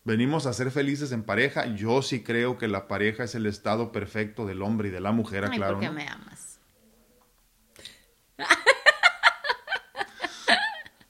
Venimos 0.04 0.46
a 0.46 0.52
ser 0.52 0.70
felices 0.70 1.12
en 1.12 1.22
pareja. 1.22 1.66
Yo 1.74 2.02
sí 2.02 2.22
creo 2.22 2.58
que 2.58 2.66
la 2.66 2.88
pareja 2.88 3.24
es 3.24 3.34
el 3.34 3.46
estado 3.46 3.92
perfecto 3.92 4.46
del 4.46 4.62
hombre 4.62 4.88
y 4.88 4.90
de 4.90 5.00
la 5.00 5.12
mujer, 5.12 5.44
Ay, 5.44 5.58
claro. 5.58 5.74
Porque 5.74 5.90
me 5.90 6.08
amas. 6.08 6.60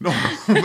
No, 0.00 0.12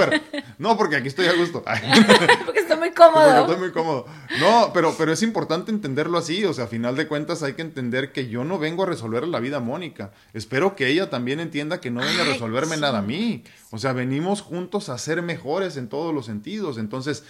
no, 0.60 0.78
porque 0.78 0.98
aquí 0.98 1.08
estoy 1.08 1.26
a 1.26 1.34
gusto. 1.34 1.64
porque 2.46 2.60
estoy 2.60 2.78
muy 2.78 2.92
cómodo. 2.92 3.24
Porque 3.26 3.40
estoy 3.40 3.58
muy 3.58 3.72
cómodo. 3.72 4.06
No, 4.40 4.72
pero, 4.74 4.94
pero 4.96 5.12
es 5.12 5.24
importante 5.24 5.72
entenderlo 5.72 6.20
así. 6.20 6.46
O 6.46 6.54
sea, 6.54 6.66
a 6.66 6.68
final 6.68 6.96
de 6.96 7.08
cuentas 7.08 7.42
hay 7.42 7.54
que 7.54 7.64
entender 7.64 8.12
que 8.12 8.28
yo 8.28 8.44
no 8.44 8.60
vengo 8.60 8.84
a 8.84 8.86
resolver 8.86 9.28
la 9.28 9.40
vida 9.40 9.58
a 9.58 9.60
Mónica. 9.60 10.12
Espero 10.34 10.76
que 10.76 10.88
ella 10.88 11.10
también 11.10 11.40
entienda 11.40 11.82
que 11.82 11.90
no 11.90 12.02
venga 12.02 12.22
a 12.22 12.26
resolverme 12.26 12.78
nada 12.78 13.00
a 13.00 13.02
mí. 13.02 13.44
O 13.72 13.80
sea, 13.80 13.94
venimos 13.94 14.42
juntos 14.42 14.90
a 14.90 14.98
ser 15.00 15.24
mejores 15.24 15.78
en 15.78 15.90
todos 15.90 16.14
los 16.14 16.28
sentidos. 16.28 16.78
Entonces, 16.78 17.24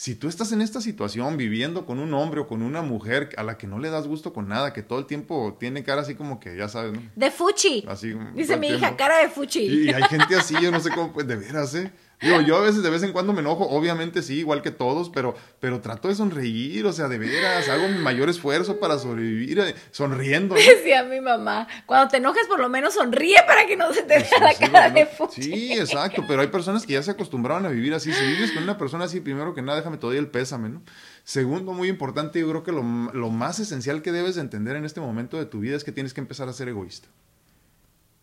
si 0.00 0.14
tú 0.14 0.28
estás 0.28 0.50
en 0.52 0.62
esta 0.62 0.80
situación 0.80 1.36
viviendo 1.36 1.84
con 1.84 1.98
un 1.98 2.14
hombre 2.14 2.40
o 2.40 2.46
con 2.46 2.62
una 2.62 2.80
mujer 2.80 3.28
a 3.36 3.42
la 3.42 3.58
que 3.58 3.66
no 3.66 3.78
le 3.78 3.90
das 3.90 4.06
gusto 4.06 4.32
con 4.32 4.48
nada, 4.48 4.72
que 4.72 4.82
todo 4.82 4.98
el 4.98 5.04
tiempo 5.04 5.58
tiene 5.60 5.84
cara 5.84 6.00
así 6.00 6.14
como 6.14 6.40
que, 6.40 6.56
ya 6.56 6.70
sabes, 6.70 6.94
¿no? 6.94 7.02
De 7.14 7.30
fuchi. 7.30 7.84
Así, 7.86 8.14
Dice 8.34 8.56
mi 8.56 8.68
hija, 8.68 8.96
cara 8.96 9.18
de 9.18 9.28
fuchi. 9.28 9.60
Y, 9.60 9.88
hay 9.90 10.02
gente 10.04 10.36
así, 10.36 10.54
yo 10.58 10.70
no 10.70 10.80
sé 10.80 10.88
cómo, 10.88 11.12
pues, 11.12 11.26
de 11.26 11.36
veras, 11.36 11.74
¿eh? 11.74 11.92
Digo, 12.20 12.42
yo 12.42 12.58
a 12.58 12.60
veces 12.60 12.82
de 12.82 12.90
vez 12.90 13.02
en 13.02 13.12
cuando 13.12 13.32
me 13.32 13.40
enojo, 13.40 13.66
obviamente 13.68 14.20
sí, 14.20 14.40
igual 14.40 14.60
que 14.60 14.70
todos, 14.70 15.08
pero, 15.08 15.34
pero 15.58 15.80
trato 15.80 16.08
de 16.08 16.14
sonreír, 16.14 16.84
o 16.84 16.92
sea, 16.92 17.08
de 17.08 17.18
veras, 17.18 17.66
hago 17.70 17.88
mi 17.88 17.98
mayor 17.98 18.28
esfuerzo 18.28 18.78
para 18.78 18.98
sobrevivir 18.98 19.58
eh, 19.60 19.74
sonriendo. 19.90 20.54
Decía 20.56 21.02
mi 21.04 21.20
mamá, 21.20 21.66
cuando 21.86 22.08
te 22.08 22.18
enojes 22.18 22.46
por 22.46 22.60
lo 22.60 22.68
menos 22.68 22.94
sonríe 22.94 23.38
para 23.46 23.66
que 23.66 23.74
no 23.76 23.92
se 23.94 24.02
te 24.02 24.18
vea 24.18 24.38
la 24.40 24.54
cara 24.54 24.90
de 24.90 25.06
fuchi. 25.06 25.42
Sí, 25.42 25.72
exacto, 25.72 26.24
pero 26.28 26.42
hay 26.42 26.48
personas 26.48 26.84
que 26.84 26.92
ya 26.92 27.02
se 27.02 27.12
acostumbraron 27.12 27.64
a 27.64 27.70
vivir 27.70 27.94
así. 27.94 28.12
Si 28.12 28.22
vives 28.22 28.52
con 28.52 28.64
una 28.64 28.76
persona 28.76 29.04
así, 29.04 29.20
primero 29.20 29.54
que 29.54 29.62
nada, 29.62 29.78
déjame 29.78 29.96
todavía 29.96 30.20
el 30.20 30.28
pésame, 30.28 30.68
¿no? 30.68 30.82
Segundo, 31.24 31.72
muy 31.72 31.88
importante, 31.88 32.38
yo 32.40 32.50
creo 32.50 32.62
que 32.62 32.72
lo, 32.72 32.82
lo 32.82 33.30
más 33.30 33.60
esencial 33.60 34.02
que 34.02 34.12
debes 34.12 34.34
de 34.34 34.42
entender 34.42 34.76
en 34.76 34.84
este 34.84 35.00
momento 35.00 35.38
de 35.38 35.46
tu 35.46 35.60
vida 35.60 35.74
es 35.74 35.84
que 35.84 35.92
tienes 35.92 36.12
que 36.12 36.20
empezar 36.20 36.50
a 36.50 36.52
ser 36.52 36.68
egoísta. 36.68 37.08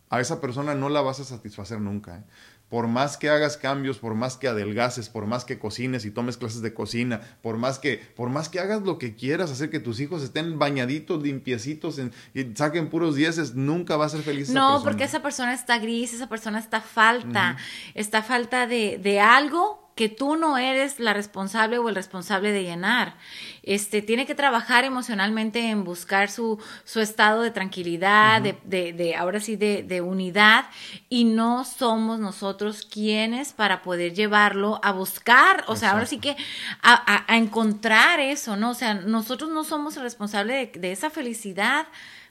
A 0.10 0.22
esa 0.22 0.40
persona 0.40 0.74
no 0.74 0.88
la 0.88 1.02
vas 1.02 1.20
a 1.20 1.26
satisfacer 1.26 1.82
nunca. 1.82 2.18
¿eh? 2.18 2.24
Por 2.70 2.88
más 2.88 3.18
que 3.18 3.30
hagas 3.30 3.58
cambios, 3.58 3.98
por 3.98 4.14
más 4.14 4.38
que 4.38 4.48
adelgaces, 4.48 5.10
por 5.10 5.26
más 5.26 5.46
que 5.46 5.58
cocines 5.58 6.06
y 6.06 6.12
tomes 6.12 6.38
clases 6.38 6.62
de 6.62 6.74
cocina, 6.74 7.22
por 7.42 7.58
más 7.58 7.80
que, 7.80 7.98
por 8.16 8.30
más 8.30 8.50
que 8.50 8.60
hagas 8.60 8.82
lo 8.82 8.98
que 8.98 9.16
quieras, 9.16 9.52
hacer 9.52 9.70
que 9.70 9.80
tus 9.80 10.00
hijos 10.00 10.22
estén 10.22 10.60
bañaditos, 10.60 11.24
limpiecitos 11.24 12.00
y 12.34 12.52
saquen 12.56 12.90
puros 12.90 13.16
dieces, 13.16 13.56
nunca 13.56 13.96
va 13.96 14.06
a 14.06 14.10
ser 14.10 14.22
feliz. 14.22 14.50
No, 14.50 14.82
porque 14.84 15.06
esa 15.06 15.22
persona 15.22 15.54
está 15.54 15.80
gris, 15.80 16.14
esa 16.14 16.28
persona 16.28 16.60
está 16.60 16.82
falta, 16.82 17.58
está 17.94 18.22
falta 18.22 18.68
de, 18.68 18.98
de 18.98 19.20
algo 19.20 19.87
que 19.98 20.08
tú 20.08 20.38
no 20.38 20.58
eres 20.58 21.02
la 21.02 21.12
responsable 21.14 21.78
o 21.78 21.90
el 21.90 21.96
responsable 21.96 22.54
de 22.54 22.64
llenar. 22.64 23.16
Este, 23.64 24.02
tiene 24.02 24.26
que 24.26 24.36
trabajar 24.36 24.86
emocionalmente 24.86 25.70
en 25.70 25.84
buscar 25.84 26.30
su, 26.32 26.58
su 26.86 27.02
estado 27.02 27.42
de 27.42 27.52
tranquilidad, 27.52 28.42
de, 28.42 28.58
de, 28.64 28.94
de, 28.94 29.16
ahora 29.16 29.42
sí, 29.42 29.58
de, 29.58 29.84
de, 29.84 30.00
unidad, 30.00 30.68
y 31.10 31.26
no 31.26 31.66
somos 31.66 32.20
nosotros 32.20 32.88
quienes 32.90 33.52
para 33.52 33.82
poder 33.82 34.14
llevarlo 34.14 34.80
a 34.84 34.94
buscar, 34.94 35.66
o 35.68 35.76
sea, 35.76 35.92
ahora 35.92 36.06
sí 36.06 36.20
que 36.20 36.38
a, 36.82 37.26
a, 37.28 37.36
encontrar 37.36 38.22
eso, 38.22 38.56
¿no? 38.56 38.70
O 38.70 38.76
sea, 38.76 38.94
nosotros 38.94 39.50
no 39.50 39.66
somos 39.66 39.98
el 39.98 40.04
responsable 40.04 40.72
de 40.74 40.92
esa 40.94 41.10
felicidad 41.10 41.88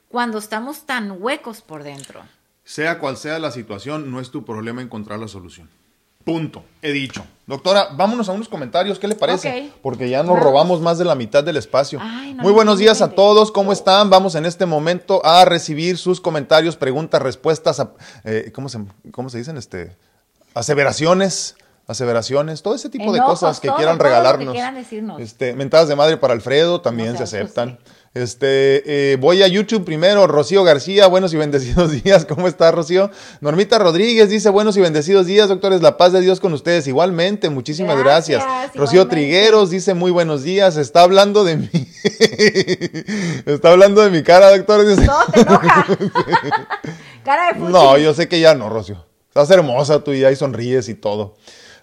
cuando 0.08 0.38
estamos 0.38 0.86
tan 0.86 1.20
huecos 1.20 1.60
por 1.60 1.82
dentro. 1.82 2.22
Sea 2.64 2.98
cual 2.98 3.16
sea 3.16 3.38
la 3.38 3.50
situación, 3.50 4.10
no 4.10 4.20
es 4.20 4.30
tu 4.30 4.44
problema 4.44 4.80
encontrar 4.80 5.18
la 5.18 5.28
solución. 5.28 5.68
Punto. 6.26 6.64
He 6.82 6.90
dicho. 6.90 7.24
Doctora, 7.46 7.90
vámonos 7.92 8.28
a 8.28 8.32
unos 8.32 8.48
comentarios. 8.48 8.98
¿Qué 8.98 9.06
le 9.06 9.14
parece? 9.14 9.70
Porque 9.80 10.10
ya 10.10 10.24
nos 10.24 10.40
robamos 10.40 10.80
más 10.80 10.98
de 10.98 11.04
la 11.04 11.14
mitad 11.14 11.44
del 11.44 11.56
espacio. 11.56 12.00
Muy 12.00 12.50
buenos 12.50 12.80
días 12.80 13.00
a 13.00 13.10
todos. 13.10 13.52
¿Cómo 13.52 13.72
están? 13.72 14.10
Vamos 14.10 14.34
en 14.34 14.44
este 14.44 14.66
momento 14.66 15.24
a 15.24 15.44
recibir 15.44 15.98
sus 15.98 16.20
comentarios, 16.20 16.74
preguntas, 16.76 17.22
respuestas. 17.22 17.80
Eh, 18.24 18.50
¿cómo, 18.52 18.68
se, 18.68 18.80
¿Cómo 19.12 19.30
se 19.30 19.38
dicen? 19.38 19.56
Este, 19.56 19.96
aseveraciones 20.52 21.54
aseveraciones, 21.86 22.62
todo 22.62 22.74
ese 22.74 22.88
tipo 22.88 23.12
de 23.12 23.20
cosas 23.20 23.60
que 23.60 23.68
quieran 23.70 24.00
regalarnos. 24.00 24.52
Que 24.52 24.72
decirnos. 24.72 25.20
Este, 25.20 25.54
mentadas 25.54 25.86
de 25.86 25.94
madre 25.94 26.16
para 26.16 26.34
Alfredo 26.34 26.80
también 26.80 27.16
se 27.16 27.22
aceptan. 27.22 27.78
Este, 28.16 29.12
eh, 29.12 29.16
voy 29.16 29.42
a 29.42 29.46
YouTube 29.46 29.84
primero, 29.84 30.26
Rocío 30.26 30.64
García, 30.64 31.06
buenos 31.06 31.34
y 31.34 31.36
bendecidos 31.36 31.92
días, 32.02 32.24
¿cómo 32.24 32.48
está 32.48 32.70
Rocío? 32.70 33.10
Normita 33.42 33.78
Rodríguez 33.78 34.30
dice, 34.30 34.48
buenos 34.48 34.74
y 34.78 34.80
bendecidos 34.80 35.26
días, 35.26 35.50
doctores, 35.50 35.82
la 35.82 35.98
paz 35.98 36.14
de 36.14 36.22
Dios 36.22 36.40
con 36.40 36.54
ustedes, 36.54 36.86
igualmente, 36.86 37.50
muchísimas 37.50 37.98
gracias. 37.98 38.42
Rocío 38.74 39.06
Trigueros 39.06 39.68
dice, 39.68 39.92
muy 39.92 40.10
buenos 40.10 40.44
días, 40.44 40.78
está 40.78 41.02
hablando 41.02 41.44
de 41.44 41.56
mí, 41.58 41.68
está 43.44 43.72
hablando 43.72 44.00
de 44.00 44.08
mi 44.08 44.22
cara, 44.22 44.48
doctor. 44.48 44.86
No, 44.86 45.18
te 45.34 45.40
enoja. 45.42 45.86
cara 47.22 47.52
de 47.52 47.58
No, 47.58 47.98
yo 47.98 48.14
sé 48.14 48.28
que 48.28 48.40
ya 48.40 48.54
no, 48.54 48.70
Rocío, 48.70 49.04
estás 49.28 49.50
hermosa 49.50 50.02
tú 50.02 50.14
y 50.14 50.24
ahí 50.24 50.36
sonríes 50.36 50.88
y 50.88 50.94
todo. 50.94 51.36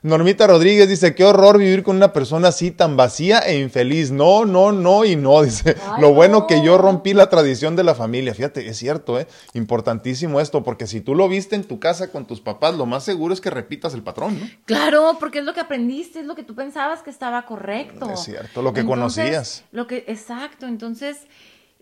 Normita 0.04 0.47
Rodríguez 0.47 0.89
dice, 0.89 1.16
qué 1.16 1.24
horror 1.24 1.58
vivir 1.58 1.82
con 1.82 1.95
una 1.95 2.12
persona 2.12 2.49
así 2.49 2.72
tan 2.72 2.97
vacía 2.97 3.39
e 3.39 3.58
infeliz. 3.58 4.12
No, 4.12 4.43
no, 4.43 4.74
no 4.74 5.06
y 5.06 5.16
no. 5.16 5.41
Dice, 5.43 5.78
lo 5.97 6.14
bueno 6.14 6.45
que 6.45 6.62
yo 6.62 6.78
rompí 6.78 7.14
la 7.14 7.30
tradición 7.30 7.78
de 7.78 7.86
la 7.86 7.95
familia. 7.95 8.34
Fíjate, 8.34 8.68
es 8.68 8.78
cierto, 8.78 9.18
¿eh? 9.18 9.28
Importantísimo 9.54 10.41
esto, 10.41 10.62
porque 10.62 10.88
si 10.88 10.99
tú 10.99 11.16
lo 11.16 11.30
viste 11.30 11.56
en 11.56 11.64
tu 11.64 11.80
casa 11.80 12.12
con 12.12 12.26
tus 12.26 12.41
papás, 12.41 12.76
lo 12.76 12.86
más 12.86 13.06
seguro 13.06 13.34
es 13.34 13.39
que 13.39 13.49
repitas 13.49 13.93
el 13.93 14.04
patrón, 14.04 14.38
¿no? 14.41 14.45
Claro, 14.66 15.16
porque 15.22 15.39
es 15.39 15.45
lo 15.45 15.54
que 15.54 15.62
aprendiste, 15.62 16.20
es 16.20 16.26
lo 16.26 16.36
que 16.36 16.43
tú 16.43 16.54
pensabas 16.54 17.01
que 17.01 17.10
estaba 17.10 17.45
correcto. 17.45 18.12
Es 18.12 18.20
cierto, 18.20 18.62
lo 18.62 18.74
que 18.74 18.86
conocías. 18.86 19.64
Lo 19.72 19.88
que, 19.88 20.04
exacto, 20.08 20.68
entonces 20.68 21.18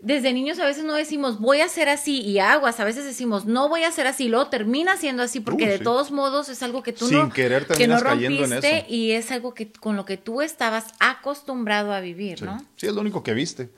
desde 0.02 0.32
niños 0.32 0.58
a 0.58 0.66
veces 0.66 0.84
no 0.84 0.94
decimos 0.94 1.38
voy 1.38 1.60
a 1.60 1.66
hacer 1.66 1.88
así 1.88 2.20
y 2.20 2.40
aguas, 2.40 2.80
a 2.80 2.84
veces 2.84 3.04
decimos 3.04 3.46
no 3.46 3.68
voy 3.68 3.84
a 3.84 3.88
hacer 3.88 4.08
así, 4.08 4.28
luego 4.28 4.48
termina 4.48 4.96
siendo 4.96 5.22
así 5.22 5.40
porque 5.40 5.68
de 5.68 5.78
todos 5.78 6.10
modos 6.10 6.48
es 6.48 6.62
algo 6.62 6.82
que 6.82 6.92
tú 6.92 7.06
Sin 7.06 7.18
no 7.18 7.32
querer 7.32 7.66
que 7.66 7.86
no 7.86 8.00
rompiste 8.00 8.84
y 8.88 9.12
es 9.12 9.30
algo 9.30 9.54
que 9.54 9.70
con 9.70 9.96
lo 9.96 10.04
que 10.04 10.16
tú 10.16 10.42
estabas 10.42 10.86
acostumbrado 10.98 11.92
a 11.92 12.00
vivir, 12.00 12.42
¿no? 12.42 12.58
Sí, 12.76 12.88
es 12.88 12.92
lo 12.92 13.00
único 13.00 13.22
que 13.22 13.32
viste. 13.32 13.70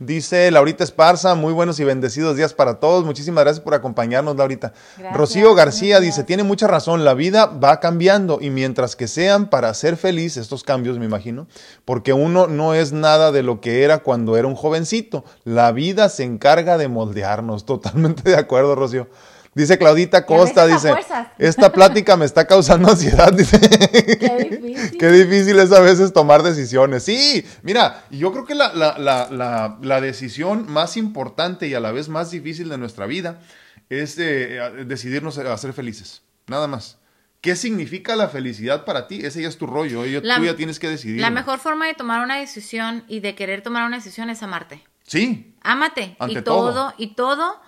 Dice 0.00 0.50
Laurita 0.50 0.82
Esparza, 0.82 1.34
muy 1.34 1.52
buenos 1.52 1.78
y 1.78 1.84
bendecidos 1.84 2.34
días 2.34 2.54
para 2.54 2.80
todos. 2.80 3.04
Muchísimas 3.04 3.44
gracias 3.44 3.62
por 3.62 3.74
acompañarnos, 3.74 4.34
Laurita. 4.34 4.72
Rocío 5.12 5.54
García 5.54 6.00
dice, 6.00 6.24
tiene 6.24 6.42
mucha 6.42 6.66
razón, 6.66 7.04
la 7.04 7.12
vida 7.12 7.44
va 7.44 7.80
cambiando 7.80 8.38
y 8.40 8.48
mientras 8.48 8.96
que 8.96 9.06
sean 9.06 9.50
para 9.50 9.74
ser 9.74 9.98
feliz 9.98 10.38
estos 10.38 10.64
cambios, 10.64 10.98
me 10.98 11.04
imagino, 11.04 11.48
porque 11.84 12.14
uno 12.14 12.46
no 12.46 12.72
es 12.72 12.92
nada 12.92 13.30
de 13.30 13.42
lo 13.42 13.60
que 13.60 13.84
era 13.84 13.98
cuando 13.98 14.38
era 14.38 14.48
un 14.48 14.54
jovencito. 14.54 15.22
La 15.44 15.70
vida 15.70 16.08
se 16.08 16.24
encarga 16.24 16.78
de 16.78 16.88
moldearnos. 16.88 17.66
Totalmente 17.70 18.30
de 18.30 18.36
acuerdo, 18.36 18.74
Rocío. 18.74 19.06
Dice 19.52 19.78
Claudita 19.78 20.24
Costa, 20.26 20.66
dice, 20.66 20.94
esta 21.38 21.72
plática 21.72 22.16
me 22.16 22.24
está 22.24 22.46
causando 22.46 22.88
ansiedad, 22.92 23.32
dice. 23.32 23.58
Qué 23.58 24.48
difícil. 24.50 24.98
Qué 24.98 25.10
difícil 25.10 25.58
es 25.58 25.72
a 25.72 25.80
veces 25.80 26.12
tomar 26.12 26.44
decisiones. 26.44 27.02
Sí, 27.02 27.44
mira, 27.62 28.04
yo 28.10 28.30
creo 28.30 28.44
que 28.44 28.54
la, 28.54 28.72
la, 28.72 28.96
la, 28.98 29.78
la 29.82 30.00
decisión 30.00 30.70
más 30.70 30.96
importante 30.96 31.66
y 31.66 31.74
a 31.74 31.80
la 31.80 31.90
vez 31.90 32.08
más 32.08 32.30
difícil 32.30 32.68
de 32.68 32.78
nuestra 32.78 33.06
vida 33.06 33.40
es 33.88 34.16
decidirnos 34.16 35.36
a 35.38 35.56
ser 35.56 35.72
felices, 35.72 36.22
nada 36.46 36.68
más. 36.68 36.98
¿Qué 37.40 37.56
significa 37.56 38.14
la 38.16 38.28
felicidad 38.28 38.84
para 38.84 39.08
ti? 39.08 39.24
Ese 39.24 39.42
ya 39.42 39.48
es 39.48 39.56
tu 39.56 39.66
rollo, 39.66 40.02
tú 40.04 40.44
ya 40.44 40.56
tienes 40.56 40.78
que 40.78 40.88
decidir. 40.88 41.20
La 41.20 41.30
mejor 41.30 41.58
forma 41.58 41.86
de 41.86 41.94
tomar 41.94 42.22
una 42.22 42.38
decisión 42.38 43.02
y 43.08 43.20
de 43.20 43.34
querer 43.34 43.62
tomar 43.62 43.86
una 43.86 43.96
decisión 43.96 44.30
es 44.30 44.42
amarte. 44.42 44.84
Sí. 45.06 45.56
Ámate. 45.62 46.16
y 46.28 46.40
todo, 46.42 46.94
y 46.98 47.14
todo 47.14 47.60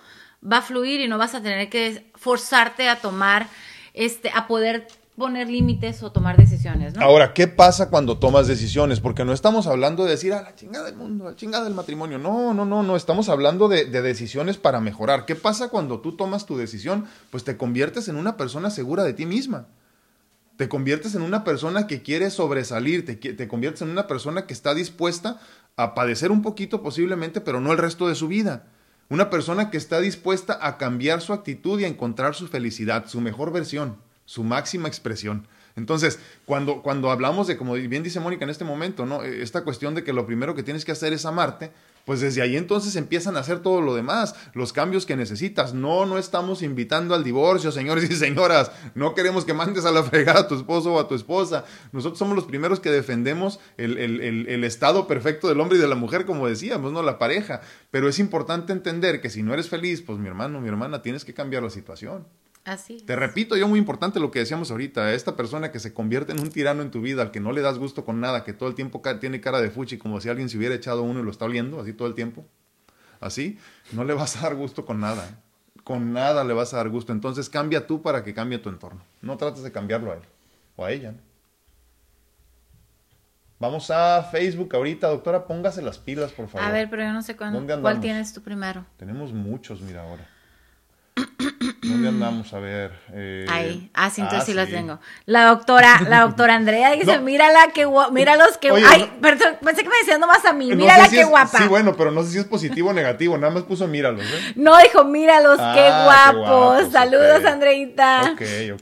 va 0.51 0.59
a 0.59 0.63
fluir 0.63 1.01
y 1.01 1.09
no 1.09 1.19
vas 1.19 1.35
a 1.35 1.43
tener 1.43 1.69
que 1.69 2.11
forzarte 2.15 2.89
a 2.89 3.01
tomar, 3.01 3.49
este, 3.95 4.31
a 4.31 4.47
poder 4.47 4.89
poner 5.17 5.49
límites 5.49 6.03
o 6.03 6.11
tomar 6.11 6.37
decisiones, 6.37 6.95
¿no? 6.95 7.03
Ahora, 7.03 7.35
¿qué 7.35 7.47
pasa 7.47 7.91
cuando 7.91 8.19
tomas 8.19 8.47
decisiones? 8.47 9.01
Porque 9.01 9.25
no 9.25 9.33
estamos 9.33 9.67
hablando 9.67 10.05
de 10.05 10.11
decir, 10.11 10.33
a 10.33 10.43
la 10.43 10.55
chingada 10.55 10.87
del 10.87 10.97
mundo, 10.97 11.27
a 11.27 11.31
la 11.31 11.37
chingada 11.37 11.65
del 11.65 11.75
matrimonio. 11.75 12.19
No, 12.19 12.55
no, 12.55 12.65
no, 12.65 12.83
no. 12.83 12.97
Estamos 12.97 13.29
hablando 13.29 13.69
de, 13.69 13.85
de, 13.85 14.03
decisiones 14.03 14.57
para 14.57 14.81
mejorar. 14.81 15.27
¿Qué 15.27 15.37
pasa 15.37 15.69
cuando 15.69 16.01
tú 16.01 16.17
tomas 16.17 16.47
tu 16.47 16.57
decisión? 16.57 17.07
Pues 17.31 17.45
te 17.45 17.57
conviertes 17.57 18.09
en 18.09 18.17
una 18.17 18.37
persona 18.37 18.71
segura 18.71 19.05
de 19.05 19.13
ti 19.13 19.27
misma. 19.27 19.67
Te 20.57 20.69
conviertes 20.69 21.15
en 21.15 21.23
una 21.23 21.45
persona 21.45 21.87
que 21.87 22.03
quiere 22.03 22.31
sobresalir, 22.31 23.05
te, 23.05 23.17
te 23.17 23.49
conviertes 23.49 23.83
en 23.83 23.91
una 23.91 24.07
persona 24.07 24.47
que 24.47 24.53
está 24.55 24.75
dispuesta 24.75 25.41
a 25.77 25.95
padecer 25.95 26.31
un 26.31 26.43
poquito 26.43 26.83
posiblemente, 26.83 27.41
pero 27.41 27.61
no 27.61 27.73
el 27.73 27.79
resto 27.79 28.09
de 28.09 28.15
su 28.15 28.29
vida. 28.29 28.67
Una 29.13 29.29
persona 29.29 29.69
que 29.69 29.77
está 29.77 30.01
dispuesta 30.01 30.59
a 30.63 30.79
cambiar 30.79 31.21
su 31.21 31.35
actitud 31.35 31.79
y 31.79 31.85
a 31.85 31.87
encontrar 31.87 32.35
su 32.35 32.49
felicidad, 32.49 33.09
su 33.09 33.21
mejor 33.21 33.53
versión, 33.53 33.99
su 34.25 34.43
máxima 34.43 34.89
expresión. 34.89 35.47
Entonces, 35.77 36.19
cuando, 36.47 36.81
cuando 36.81 37.11
hablamos 37.11 37.47
de, 37.47 37.59
como 37.59 37.75
bien 37.75 38.03
dice 38.03 38.21
Mónica 38.21 38.45
en 38.45 38.51
este 38.51 38.65
momento, 38.65 39.05
¿no? 39.05 39.23
Esta 39.23 39.65
cuestión 39.65 39.95
de 39.95 40.03
que 40.03 40.15
lo 40.15 40.25
primero 40.25 40.55
que 40.55 40.63
tienes 40.63 40.87
que 40.87 40.93
hacer 40.93 41.13
es 41.13 41.27
amarte, 41.27 41.73
pues 42.05 42.21
desde 42.21 42.43
ahí 42.43 42.57
entonces 42.57 42.97
empiezan 42.97 43.37
a 43.37 43.41
hacer 43.41 43.61
todo 43.61 43.81
lo 43.81 43.95
demás, 43.95 44.35
los 44.55 44.73
cambios 44.73 45.07
que 45.07 45.17
necesitas. 45.17 45.75
No, 45.75 46.07
no 46.07 46.19
estamos 46.19 46.63
invitando 46.63 47.15
al 47.15 47.25
divorcio, 47.25 47.73
señores 47.73 48.11
y 48.11 48.15
señoras. 48.15 48.73
No 48.95 49.15
queremos 49.15 49.45
que 49.45 49.55
mandes 49.55 49.85
a 49.85 49.93
la 49.93 50.03
fregada 50.03 50.41
a 50.41 50.49
tu 50.49 50.55
esposo 50.57 50.95
o 50.95 51.01
a 51.01 51.09
tu 51.09 51.15
esposa. 51.15 51.65
Nosotros 51.93 52.19
somos 52.19 52.37
los 52.37 52.45
primeros 52.45 52.81
que 52.81 52.91
defendemos 52.91 53.61
el, 53.77 53.99
el, 53.99 54.21
el, 54.49 54.65
estado 54.65 55.07
perfecto 55.07 55.49
del 55.49 55.61
hombre 55.61 55.79
y 55.79 55.81
de 55.81 55.89
la 55.89 55.95
mujer, 55.95 56.25
como 56.25 56.49
decíamos, 56.49 56.93
¿no? 56.93 57.03
La 57.03 57.19
pareja. 57.19 57.61
Pero 57.91 58.09
es 58.09 58.19
importante 58.19 58.73
entender 58.73 59.21
que 59.21 59.31
si 59.31 59.43
no 59.43 59.55
eres 59.55 59.69
feliz, 59.69 60.03
pues 60.03 60.19
mi 60.19 60.29
hermano, 60.29 60.61
mi 60.61 60.69
hermana, 60.69 61.03
tienes 61.03 61.25
que 61.25 61.35
cambiar 61.35 61.63
la 61.63 61.71
situación. 61.71 62.27
Así. 62.65 62.99
Te 62.99 63.17
repito, 63.17 63.57
yo 63.57 63.67
muy 63.67 63.79
importante 63.79 64.21
lo 64.21 64.31
que 64.31 64.39
decíamos 64.39 64.71
ahorita, 64.71 65.13
esta 65.15 65.35
persona 65.37 65.73
que 65.73 65.81
se 65.81 65.93
convierte 65.93 66.33
en 66.33 66.41
un 66.41 66.51
tirano 66.51 66.83
en 66.83 66.93
tu 66.93 67.01
vida, 67.01 67.23
al 67.23 67.31
que 67.33 67.41
no 67.41 67.51
le 67.53 67.61
das 67.61 67.79
gusto 67.79 68.05
con 68.05 68.21
nada, 68.21 68.45
que 68.45 68.53
todo 68.53 68.69
el 68.69 68.77
tiempo 68.77 69.03
tiene 69.21 69.41
cara 69.41 69.61
de 69.61 69.71
fuchi, 69.71 69.99
como 69.99 70.21
si 70.21 70.29
alguien 70.29 70.49
se 70.49 70.59
hubiera 70.59 70.75
echado 70.75 71.03
uno 71.03 71.21
y 71.21 71.23
lo 71.25 71.31
está 71.31 71.47
oliendo, 71.47 71.81
así 71.81 71.93
todo 71.93 72.07
el 72.07 72.15
tiempo, 72.15 72.47
así, 73.21 73.59
no 73.91 74.05
le 74.05 74.15
vas 74.15 74.37
a 74.37 74.43
dar 74.43 74.55
gusto 74.55 74.87
con 74.87 75.01
nada, 75.01 75.41
con 75.83 76.13
nada 76.13 76.45
le 76.45 76.55
vas 76.55 76.73
a 76.73 76.77
dar 76.77 76.89
gusto. 76.89 77.13
Entonces 77.13 77.51
cambia 77.51 77.87
tú 77.87 78.01
para 78.01 78.23
que 78.23 78.33
cambie 78.33 78.59
tu 78.59 78.69
entorno. 78.69 79.03
No 79.23 79.37
trates 79.37 79.65
de 79.65 79.73
cambiarlo 79.73 80.13
a 80.13 80.15
él 80.15 80.23
o 80.77 80.85
a 80.85 80.93
ella. 80.93 81.15
Vamos 83.59 83.93
a 83.93 84.23
Facebook 84.25 84.75
ahorita, 84.75 85.09
doctora, 85.09 85.47
póngase 85.47 85.83
las 85.83 85.97
pilas, 85.97 86.33
por 86.33 86.49
favor. 86.49 86.67
A 86.67 86.73
ver, 86.73 86.91
pero 86.91 87.05
yo 87.05 87.13
no 87.13 87.23
sé 87.23 87.37
cuándo. 87.37 87.81
¿Cuál 87.81 88.01
tienes 88.01 88.33
tú 88.33 88.43
primero? 88.43 88.85
Tenemos 88.97 89.33
muchos, 89.33 89.81
mira 89.81 90.03
ahora. 90.03 90.29
¿Dónde 91.83 92.09
andamos? 92.09 92.53
A 92.55 92.59
ver. 92.59 92.93
Eh, 93.13 93.45
Ahí. 93.51 93.91
Ah, 93.93 94.09
sí, 94.09 94.21
entonces 94.23 94.47
sí, 94.47 94.55
las 94.55 94.69
tengo. 94.69 94.99
La 95.27 95.45
doctora, 95.47 96.01
la 96.09 96.21
doctora 96.21 96.55
Andrea 96.55 96.93
dice, 96.93 97.19
mírala 97.19 97.71
qué 97.75 97.85
guapa, 97.85 98.13
míralos 98.13 98.57
qué 98.59 98.71
guapa. 98.71 98.89
Ay, 98.91 99.13
perdón, 99.21 99.57
pensé 99.63 99.83
que 99.83 99.89
me 99.89 99.99
decía 99.99 100.17
nomás 100.17 100.45
a 100.45 100.53
mí, 100.53 100.75
mírala 100.75 101.09
qué 101.09 101.25
guapa. 101.25 101.59
Sí, 101.59 101.69
bueno, 101.69 101.95
pero 101.97 102.11
no 102.11 102.23
sé 102.23 102.31
si 102.31 102.39
es 102.39 102.45
positivo 102.45 102.91
o 102.91 102.93
negativo, 102.93 103.37
nada 103.37 103.53
más 103.53 103.65
puso 103.65 103.87
míralos, 103.89 104.25
¿eh? 104.25 104.53
No, 104.57 104.79
dijo, 104.79 105.05
míralos 105.05 105.59
qué 105.59 105.89
ah, 105.91 106.33
guapos. 106.33 106.93
Saludos, 106.93 107.45
Andreita. 107.45 108.37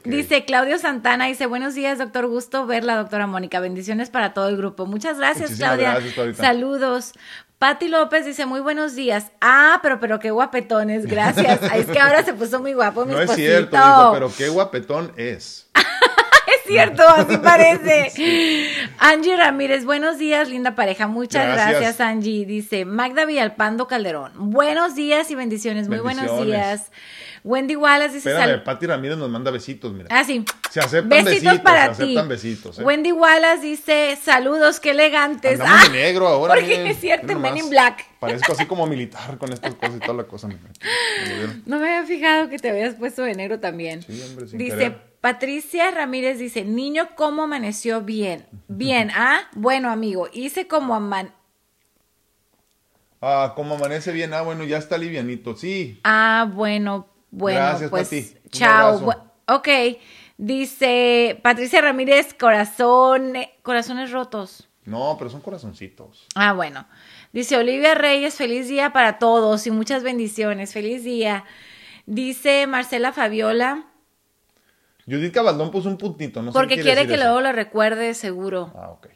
Dice 0.05 0.45
Claudio 0.45 0.79
Santana, 0.79 1.27
dice, 1.27 1.47
buenos 1.47 1.75
días, 1.75 1.99
doctor, 1.99 2.27
gusto 2.29 2.67
verla, 2.67 2.97
doctora 2.97 3.27
Mónica. 3.27 3.61
Bendiciones 3.61 4.11
para 4.11 4.35
todo 4.35 4.49
el 4.49 4.57
grupo. 4.57 4.87
Muchas 4.87 5.19
gracias, 5.19 5.57
Claudia. 5.57 5.99
Gracias, 5.99 6.37
Saludos. 6.37 7.15
Patti 7.61 7.89
López 7.89 8.25
dice, 8.25 8.47
muy 8.47 8.61
buenos 8.61 8.95
días. 8.95 9.33
Ah, 9.43 9.81
pero, 9.83 10.01
pero 10.01 10.19
qué 10.19 10.31
guapetones, 10.31 11.05
gracias. 11.05 11.61
es 11.75 11.85
que 11.89 12.01
ahora 12.01 12.25
se 12.25 12.33
puso 12.33 12.59
muy 12.59 12.73
guapo 12.73 13.05
mi 13.05 13.13
No 13.13 13.21
es 13.21 13.31
cierto, 13.33 13.77
pero 14.15 14.33
qué 14.35 14.49
guapetón 14.49 15.13
es. 15.19 15.69
es 15.75 16.67
cierto, 16.67 17.07
así 17.07 17.37
parece. 17.45 18.71
Angie 18.99 19.37
Ramírez, 19.37 19.85
buenos 19.85 20.17
días, 20.17 20.49
linda 20.49 20.75
pareja. 20.75 21.07
Muchas 21.07 21.53
gracias. 21.53 22.01
Angie. 22.01 22.47
Dice 22.47 22.87
Magda 22.87 23.27
Villalpando 23.27 23.87
Calderón. 23.87 24.33
Buenos 24.37 24.95
días 24.95 25.31
y 25.31 25.35
bendiciones, 25.35 25.91
muy 25.91 25.99
buenos 25.99 26.43
días. 26.47 26.91
Wendy 27.43 27.77
Wallace 27.77 28.15
dice. 28.15 28.31
Espérame, 28.31 28.63
Pati 28.63 28.87
Ramírez 28.87 29.17
nos 29.17 29.31
manda 29.31 29.51
besitos, 29.51 29.93
mira. 29.93 30.09
Ah, 30.11 30.25
sí. 30.25 30.45
Se 30.71 30.81
aceptan 30.81 31.25
besitos, 31.25 31.59
para 31.61 31.95
se 31.95 32.03
aceptan 32.03 32.29
besitos. 32.29 32.79
¿eh? 32.79 32.83
Wendy 32.83 33.13
Wallace 33.13 33.63
dice, 33.63 34.19
saludos, 34.23 34.81
qué 34.81 34.91
elegantes. 34.91 35.61
Andamos 35.61 35.81
ah, 35.87 35.89
de 35.91 35.99
negro 35.99 36.29
ahora. 36.29 36.55
Porque 36.55 36.91
es 36.91 37.01
cierto, 37.01 37.39
Men 37.39 37.57
in 37.57 37.71
Black. 37.71 38.07
Parezco 38.21 38.53
así 38.53 38.67
como 38.67 38.87
militar 38.87 39.39
con 39.39 39.53
estas 39.53 39.75
cosas 39.75 39.97
y 39.97 40.01
toda 40.01 40.15
la 40.15 40.25
cosa. 40.25 40.49
no 41.67 41.79
me 41.79 41.97
había 41.97 42.07
fijado 42.07 42.49
que 42.49 42.59
te 42.59 42.71
habías 42.71 42.95
puesto 42.95 43.23
de 43.23 43.35
negro 43.35 43.61
también. 43.61 44.03
Sí, 44.03 44.23
hombre, 44.23 44.47
sin 44.47 44.59
Dice, 44.59 44.97
Patricia 45.21 45.91
Ramírez 45.91 46.39
dice, 46.39 46.65
niño, 46.65 47.11
¿cómo 47.15 47.43
amaneció 47.43 48.03
bien? 48.03 48.47
Bien, 48.69 49.11
¿ah? 49.15 49.41
Bueno, 49.55 49.91
amigo, 49.91 50.29
hice 50.33 50.67
como 50.67 50.95
aman... 50.95 51.33
Ah, 53.23 53.53
como 53.55 53.75
amanece 53.75 54.13
bien, 54.13 54.33
ah, 54.33 54.41
bueno, 54.41 54.65
ya 54.65 54.79
está 54.79 54.97
livianito, 54.97 55.55
sí. 55.55 56.01
Ah, 56.05 56.51
bueno, 56.51 57.07
bueno, 57.31 57.79
pues 57.91 58.37
chao. 58.51 59.31
Ok, 59.47 59.69
dice 60.39 61.39
Patricia 61.43 61.81
Ramírez, 61.81 62.35
corazón, 62.35 63.35
corazones 63.63 64.11
rotos. 64.11 64.69
No, 64.85 65.17
pero 65.19 65.31
son 65.31 65.41
corazoncitos. 65.41 66.27
Ah, 66.35 66.53
bueno. 66.53 66.87
Dice 67.33 67.57
Olivia 67.57 67.95
Reyes, 67.95 68.35
feliz 68.35 68.69
día 68.69 68.93
para 68.93 69.19
todos 69.19 69.67
y 69.67 69.71
muchas 69.71 70.03
bendiciones. 70.03 70.73
Feliz 70.73 71.05
día. 71.05 71.45
Dice 72.07 72.67
Marcela 72.67 73.13
Fabiola. 73.13 73.87
Judith 75.07 75.33
Cabaldón 75.33 75.71
puso 75.71 75.89
un 75.89 75.97
puntito, 75.99 76.43
no 76.43 76.53
Porque 76.53 76.81
quiere 76.81 77.07
que 77.07 77.17
luego 77.17 77.41
lo 77.41 77.53
recuerde 77.53 78.15
seguro. 78.15 78.73
Ah, 78.75 78.91
ok. 78.91 79.09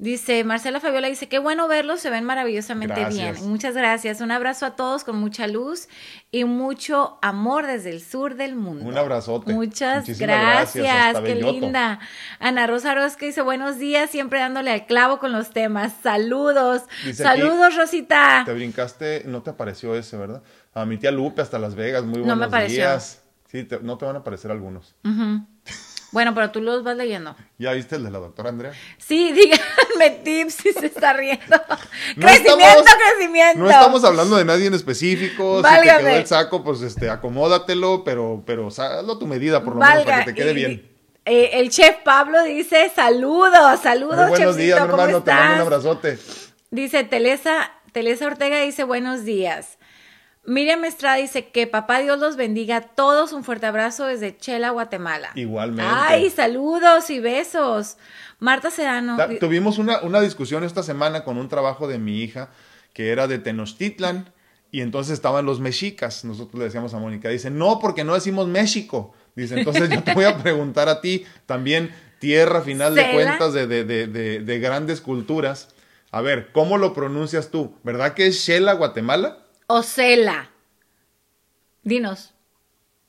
Dice 0.00 0.44
Marcela 0.44 0.80
Fabiola, 0.80 1.08
dice, 1.08 1.28
qué 1.28 1.38
bueno 1.38 1.68
verlos, 1.68 2.00
se 2.00 2.08
ven 2.08 2.24
maravillosamente 2.24 3.04
bien. 3.10 3.34
Muchas 3.42 3.74
gracias. 3.74 4.22
Un 4.22 4.30
abrazo 4.30 4.64
a 4.64 4.70
todos 4.74 5.04
con 5.04 5.18
mucha 5.18 5.46
luz 5.46 5.88
y 6.30 6.44
mucho 6.44 7.18
amor 7.20 7.66
desde 7.66 7.90
el 7.90 8.00
sur 8.00 8.34
del 8.36 8.56
mundo. 8.56 8.86
Un 8.86 8.96
abrazote. 8.96 9.52
Muchas 9.52 10.18
gracias, 10.18 11.20
qué 11.20 11.34
linda. 11.34 12.00
Ana 12.38 12.66
Rosa 12.66 12.94
Rosca 12.94 13.26
dice, 13.26 13.42
buenos 13.42 13.78
días, 13.78 14.08
siempre 14.08 14.38
dándole 14.40 14.70
al 14.70 14.86
clavo 14.86 15.18
con 15.18 15.32
los 15.32 15.50
temas. 15.50 15.92
Saludos. 16.02 16.84
Saludos, 17.12 17.76
Rosita. 17.76 18.44
Te 18.46 18.54
brincaste, 18.54 19.24
no 19.26 19.42
te 19.42 19.50
apareció 19.50 19.94
ese, 19.94 20.16
¿verdad? 20.16 20.42
A 20.72 20.86
mi 20.86 20.96
tía 20.96 21.10
Lupe 21.10 21.42
hasta 21.42 21.58
Las 21.58 21.74
Vegas, 21.74 22.04
muy 22.04 22.20
buenos 22.20 22.38
no 22.38 22.48
me 22.48 22.66
días. 22.68 23.22
Sí, 23.50 23.68
no 23.82 23.98
te 23.98 24.06
van 24.06 24.16
a 24.16 24.20
aparecer 24.20 24.50
algunos. 24.50 24.94
Bueno, 26.12 26.34
pero 26.34 26.50
tú 26.50 26.60
los 26.60 26.82
vas 26.82 26.96
leyendo. 26.96 27.36
¿Ya 27.58 27.72
viste 27.72 27.96
el 27.96 28.04
de 28.04 28.10
la 28.10 28.18
doctora 28.18 28.48
Andrea? 28.48 28.72
Sí, 28.98 29.32
díganme 29.34 30.18
tips 30.24 30.54
si 30.54 30.72
se 30.72 30.86
está 30.86 31.12
riendo. 31.12 31.56
crecimiento, 32.16 32.90
crecimiento. 33.14 33.58
No 33.58 33.70
estamos 33.70 34.04
hablando 34.04 34.36
de 34.36 34.44
nadie 34.44 34.66
en 34.66 34.74
específico. 34.74 35.62
Si 35.62 35.74
te 35.74 35.82
quedó 35.82 36.08
el 36.08 36.26
saco, 36.26 36.64
pues 36.64 36.82
este, 36.82 37.10
acomódatelo, 37.10 38.02
pero, 38.04 38.42
pero 38.44 38.68
hazlo 38.68 39.12
a 39.12 39.18
tu 39.18 39.26
medida, 39.26 39.62
por 39.62 39.74
lo 39.76 39.80
menos, 39.80 40.04
para 40.04 40.24
que 40.24 40.32
te 40.32 40.34
quede 40.34 40.52
bien. 40.52 40.90
Eh, 41.26 41.60
el 41.60 41.70
chef 41.70 41.98
Pablo 42.02 42.42
dice 42.42 42.90
saludos, 42.94 43.80
saludos, 43.82 44.30
Buenos 44.30 44.56
días, 44.56 44.80
hermano, 44.80 45.22
te 45.22 45.32
mando 45.32 45.54
un 45.54 45.60
abrazote. 45.60 46.18
Dice 46.70 47.04
Telesa, 47.04 47.72
Telesa 47.92 48.26
Ortega 48.26 48.60
dice 48.60 48.84
buenos 48.84 49.24
días. 49.24 49.78
Miriam 50.50 50.84
Estrada 50.84 51.14
dice 51.14 51.46
que 51.46 51.68
papá 51.68 52.00
Dios 52.00 52.18
los 52.18 52.34
bendiga 52.34 52.76
a 52.76 52.80
todos. 52.80 53.32
Un 53.32 53.44
fuerte 53.44 53.66
abrazo 53.66 54.06
desde 54.06 54.36
Chela, 54.36 54.70
Guatemala. 54.70 55.30
Igualmente. 55.36 55.88
Ay, 55.88 56.28
saludos 56.28 57.08
y 57.10 57.20
besos. 57.20 57.98
Marta 58.40 58.72
Sedano. 58.72 59.16
tuvimos 59.38 59.78
una, 59.78 60.00
una 60.00 60.20
discusión 60.20 60.64
esta 60.64 60.82
semana 60.82 61.22
con 61.22 61.38
un 61.38 61.48
trabajo 61.48 61.86
de 61.86 62.00
mi 62.00 62.20
hija 62.20 62.50
que 62.94 63.12
era 63.12 63.28
de 63.28 63.38
Tenochtitlan 63.38 64.32
y 64.72 64.80
entonces 64.80 65.12
estaban 65.12 65.46
los 65.46 65.60
mexicas. 65.60 66.24
Nosotros 66.24 66.58
le 66.58 66.64
decíamos 66.64 66.94
a 66.94 66.98
Mónica, 66.98 67.28
dice, 67.28 67.50
no, 67.50 67.78
porque 67.78 68.02
no 68.02 68.14
decimos 68.14 68.48
México. 68.48 69.14
Dice, 69.36 69.56
entonces 69.56 69.88
yo 69.88 70.02
te 70.02 70.14
voy 70.14 70.24
a 70.24 70.36
preguntar 70.38 70.88
a 70.88 71.00
ti 71.00 71.26
también, 71.46 71.94
tierra 72.18 72.60
final 72.62 72.96
de 72.96 73.12
cuentas 73.12 73.52
de, 73.52 73.68
de, 73.68 73.84
de, 73.84 74.40
de, 74.40 74.58
grandes 74.58 75.00
culturas. 75.00 75.68
A 76.10 76.20
ver, 76.22 76.50
¿cómo 76.50 76.76
lo 76.76 76.92
pronuncias 76.92 77.52
tú? 77.52 77.76
¿Verdad 77.84 78.14
que 78.14 78.26
es 78.26 78.34
Shela, 78.34 78.72
Guatemala? 78.72 79.46
O 79.70 79.82
Cela? 79.82 80.50
Dinos. 81.82 82.34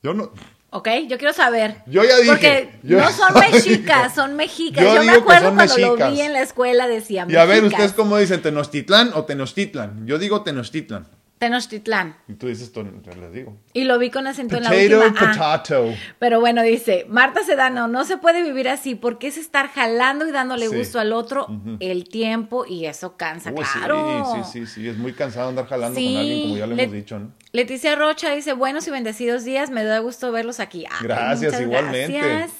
Yo 0.02 0.14
no. 0.14 0.32
¿Ok? 0.70 0.88
Yo 1.08 1.18
quiero 1.18 1.34
saber. 1.34 1.82
Yo 1.86 2.04
ya 2.04 2.16
dije. 2.16 2.30
Porque 2.30 2.78
no 2.82 3.10
son 3.10 3.34
mexicas, 3.34 4.14
son 4.14 4.36
mexicas. 4.36 4.84
Yo, 4.84 5.02
me 5.02 5.12
acuerdo 5.12 5.54
cuando 5.54 5.76
lo 5.76 6.10
vi 6.10 6.20
en 6.20 6.32
la 6.32 6.40
escuela, 6.40 6.86
decía 6.86 7.26
Y 7.28 7.36
a 7.36 7.44
ver, 7.44 7.64
¿ustedes 7.64 7.92
cómo 7.92 8.16
dicen? 8.16 8.40
¿Tenochtitlán 8.42 9.10
o 9.14 9.24
Tenochtitlan? 9.24 10.06
Yo 10.06 10.18
digo 10.18 10.42
Tenochtitlan. 10.42 11.06
Tenochtitlán. 11.42 12.14
Y 12.28 12.34
tú 12.34 12.46
dices, 12.46 12.72
les 13.20 13.32
digo. 13.32 13.56
Y 13.72 13.82
lo 13.82 13.98
vi 13.98 14.10
con 14.10 14.28
acento 14.28 14.58
en 14.58 14.62
la 14.62 14.70
última. 14.70 15.32
Potato. 15.32 15.92
Pero 16.20 16.38
bueno, 16.38 16.62
dice, 16.62 17.04
Marta 17.08 17.42
Sedano, 17.42 17.88
no 17.88 18.04
se 18.04 18.16
puede 18.16 18.44
vivir 18.44 18.68
así 18.68 18.94
porque 18.94 19.26
es 19.26 19.36
estar 19.36 19.66
jalando 19.66 20.28
y 20.28 20.30
dándole 20.30 20.68
gusto 20.68 21.00
al 21.00 21.12
otro 21.12 21.48
el 21.80 22.08
tiempo 22.08 22.64
y 22.64 22.86
eso 22.86 23.16
cansa, 23.16 23.52
claro. 23.52 24.24
Sí, 24.24 24.40
sí, 24.44 24.66
sí, 24.66 24.66
sí, 24.72 24.88
es 24.88 24.96
muy 24.96 25.14
cansado 25.14 25.48
andar 25.48 25.66
jalando 25.66 25.98
con 25.98 26.16
alguien, 26.16 26.42
como 26.42 26.56
ya 26.58 26.66
le 26.68 26.80
hemos 26.80 26.94
dicho, 26.94 27.18
¿no? 27.18 27.32
Leticia 27.50 27.96
Rocha 27.96 28.32
dice, 28.32 28.52
buenos 28.52 28.86
y 28.86 28.92
bendecidos 28.92 29.42
días, 29.42 29.70
me 29.70 29.82
da 29.82 29.98
gusto 29.98 30.30
verlos 30.30 30.60
aquí. 30.60 30.86
gracias, 31.02 31.60
igualmente. 31.60 32.18
Gracias. 32.18 32.52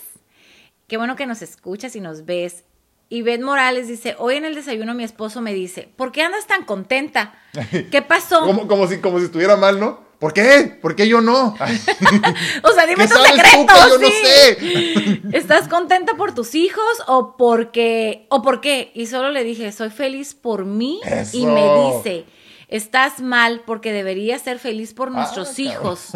Qué 0.89 0.97
bueno 0.97 1.15
que 1.15 1.27
nos 1.27 1.41
escuchas 1.41 1.95
y 1.95 2.01
nos 2.01 2.25
ves. 2.25 2.65
Y 3.13 3.21
Beth 3.21 3.43
Morales 3.43 3.89
dice, 3.89 4.17
hoy 4.19 4.37
en 4.37 4.47
el 4.47 4.55
desayuno 4.55 4.95
mi 4.95 5.05
esposo 5.05 5.43
me 5.43 5.53
dice, 5.53 5.87
¿por 5.97 6.13
qué 6.13 6.23
andas 6.23 6.47
tan 6.47 6.65
contenta? 6.65 7.35
¿Qué 7.91 8.01
pasó? 8.01 8.41
como, 8.41 8.67
como, 8.67 8.87
si, 8.87 9.01
como 9.01 9.19
si 9.19 9.27
estuviera 9.27 9.55
mal, 9.55 9.79
¿no? 9.79 10.01
¿Por 10.19 10.33
qué? 10.33 10.79
¿Por 10.81 10.97
qué 10.97 11.07
yo 11.07 11.21
no? 11.21 11.49
o 12.63 12.73
sea, 12.73 12.87
dime 12.87 13.07
tu 13.07 13.15
secreto. 13.15 13.75
yo 13.91 13.99
no 13.99 14.09
sé. 14.09 15.21
¿Estás 15.37 15.69
contenta 15.69 16.15
por 16.15 16.35
tus 16.35 16.55
hijos 16.55 16.83
o 17.07 17.37
porque 17.37 18.25
o 18.31 18.41
por 18.41 18.63
qué? 18.63 18.93
Y 18.95 19.05
solo 19.05 19.31
le 19.31 19.45
dije, 19.45 19.73
soy 19.73 19.91
feliz 19.91 20.33
por 20.33 20.65
mí 20.65 20.99
y 21.35 21.45
me 21.45 21.93
dice, 21.93 22.25
estás 22.69 23.21
mal 23.21 23.61
porque 23.67 23.93
deberías 23.93 24.41
ser 24.41 24.59
feliz 24.59 24.95
por 24.95 25.11
nuestros 25.11 25.51
ah, 25.51 25.61
hijos. 25.61 26.13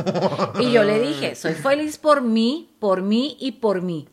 y 0.60 0.72
yo 0.72 0.82
le 0.82 0.98
dije, 0.98 1.34
soy 1.34 1.52
feliz 1.52 1.98
por 1.98 2.22
mí, 2.22 2.74
por 2.78 3.02
mí 3.02 3.36
y 3.38 3.52
por 3.52 3.82
mí. 3.82 4.08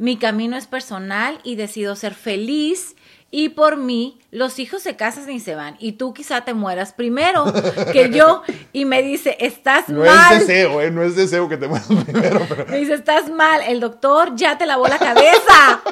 Mi 0.00 0.16
camino 0.16 0.56
es 0.56 0.66
personal 0.66 1.40
y 1.44 1.56
decido 1.56 1.94
ser 1.94 2.14
feliz 2.14 2.96
y 3.30 3.50
por 3.50 3.76
mí 3.76 4.18
los 4.30 4.58
hijos 4.58 4.80
se 4.80 4.96
casan 4.96 5.30
y 5.30 5.40
se 5.40 5.54
van 5.54 5.76
y 5.78 5.92
tú 5.92 6.14
quizá 6.14 6.40
te 6.42 6.54
mueras 6.54 6.94
primero 6.94 7.44
que 7.92 8.08
yo. 8.10 8.42
Y 8.72 8.86
me 8.86 9.02
dice 9.02 9.36
estás 9.40 9.90
mal 9.90 9.98
no 9.98 10.04
es 10.04 10.40
deseo 10.40 10.80
¿eh? 10.80 10.90
no 10.90 11.02
es 11.02 11.16
deseo 11.16 11.50
que 11.50 11.58
te 11.58 11.68
mueras 11.68 11.86
primero 12.06 12.40
me 12.68 12.78
dice 12.78 12.94
estás 12.94 13.28
mal 13.28 13.60
el 13.68 13.78
doctor 13.78 14.34
ya 14.36 14.56
te 14.56 14.64
lavó 14.64 14.88
la 14.88 14.98
cabeza 14.98 15.82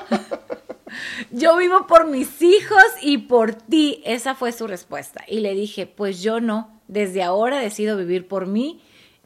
yo 1.31 1.59
vivo 1.59 1.87
por 1.87 2.07
mis 2.07 2.41
hijos 2.41 2.85
y 3.03 3.19
por 3.19 3.53
ti. 3.53 4.01
Esa 4.07 4.35
fue 4.35 4.53
su 4.53 4.67
respuesta. 4.67 5.23
Y 5.29 5.41
le 5.41 5.53
dije 5.53 5.87
pues 5.87 6.23
yo 6.23 6.41
no. 6.41 6.81
Desde 6.89 7.23
ahora 7.23 7.59
decido 7.59 7.99
vivir 7.99 8.27
por 8.27 8.47
mí 8.47 8.81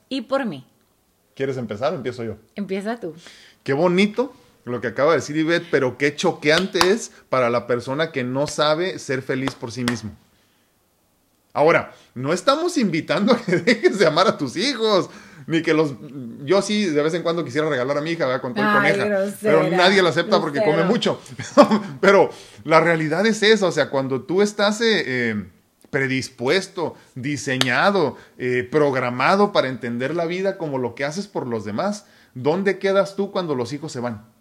y 0.08 0.22
por 0.22 0.44
mí 0.44 0.66
¿quieres 1.36 1.56
empezar 1.56 1.92
o 1.92 1.96
empiezo 1.96 2.24
yo? 2.24 2.34
empieza 2.56 2.98
tú. 2.98 3.14
Qué 3.62 3.74
bonito 3.74 4.32
lo 4.64 4.80
que 4.80 4.88
acaba 4.88 5.12
de 5.12 5.18
decir 5.18 5.36
Ivette, 5.36 5.66
pero 5.70 5.98
qué 5.98 6.14
choqueante 6.14 6.90
es 6.90 7.10
para 7.28 7.50
la 7.50 7.66
persona 7.66 8.12
que 8.12 8.24
no 8.24 8.46
sabe 8.46 8.98
ser 8.98 9.22
feliz 9.22 9.54
por 9.54 9.72
sí 9.72 9.84
mismo. 9.84 10.16
Ahora, 11.52 11.92
no 12.14 12.32
estamos 12.32 12.78
invitando 12.78 13.32
a 13.32 13.38
que 13.38 13.56
dejes 13.56 13.98
de 13.98 14.06
amar 14.06 14.26
a 14.28 14.38
tus 14.38 14.56
hijos, 14.56 15.10
ni 15.46 15.62
que 15.62 15.74
los... 15.74 15.94
Yo 16.44 16.62
sí, 16.62 16.86
de 16.86 17.02
vez 17.02 17.12
en 17.14 17.22
cuando 17.22 17.44
quisiera 17.44 17.68
regalar 17.68 17.98
a 17.98 18.00
mi 18.00 18.12
hija, 18.12 18.26
¿verdad? 18.26 18.40
Con 18.40 18.54
todo 18.54 18.72
coneja, 18.72 19.26
pero 19.40 19.68
nadie 19.68 20.00
la 20.02 20.10
acepta 20.10 20.40
porque 20.40 20.62
come 20.62 20.84
mucho. 20.84 21.20
pero 22.00 22.30
la 22.64 22.80
realidad 22.80 23.26
es 23.26 23.42
esa, 23.42 23.66
o 23.66 23.72
sea, 23.72 23.90
cuando 23.90 24.22
tú 24.22 24.42
estás... 24.42 24.80
Eh, 24.80 25.02
eh, 25.06 25.44
predispuesto, 25.90 26.96
diseñado, 27.14 28.16
eh, 28.38 28.66
programado 28.72 29.52
para 29.52 29.68
entender 29.68 30.14
la 30.16 30.24
vida 30.24 30.56
como 30.56 30.78
lo 30.78 30.94
que 30.94 31.04
haces 31.04 31.26
por 31.26 31.46
los 31.46 31.66
demás. 31.66 32.06
¿Dónde 32.32 32.78
quedas 32.78 33.14
tú 33.14 33.30
cuando 33.30 33.54
los 33.54 33.74
hijos 33.74 33.92
se 33.92 34.00
van? 34.00 34.31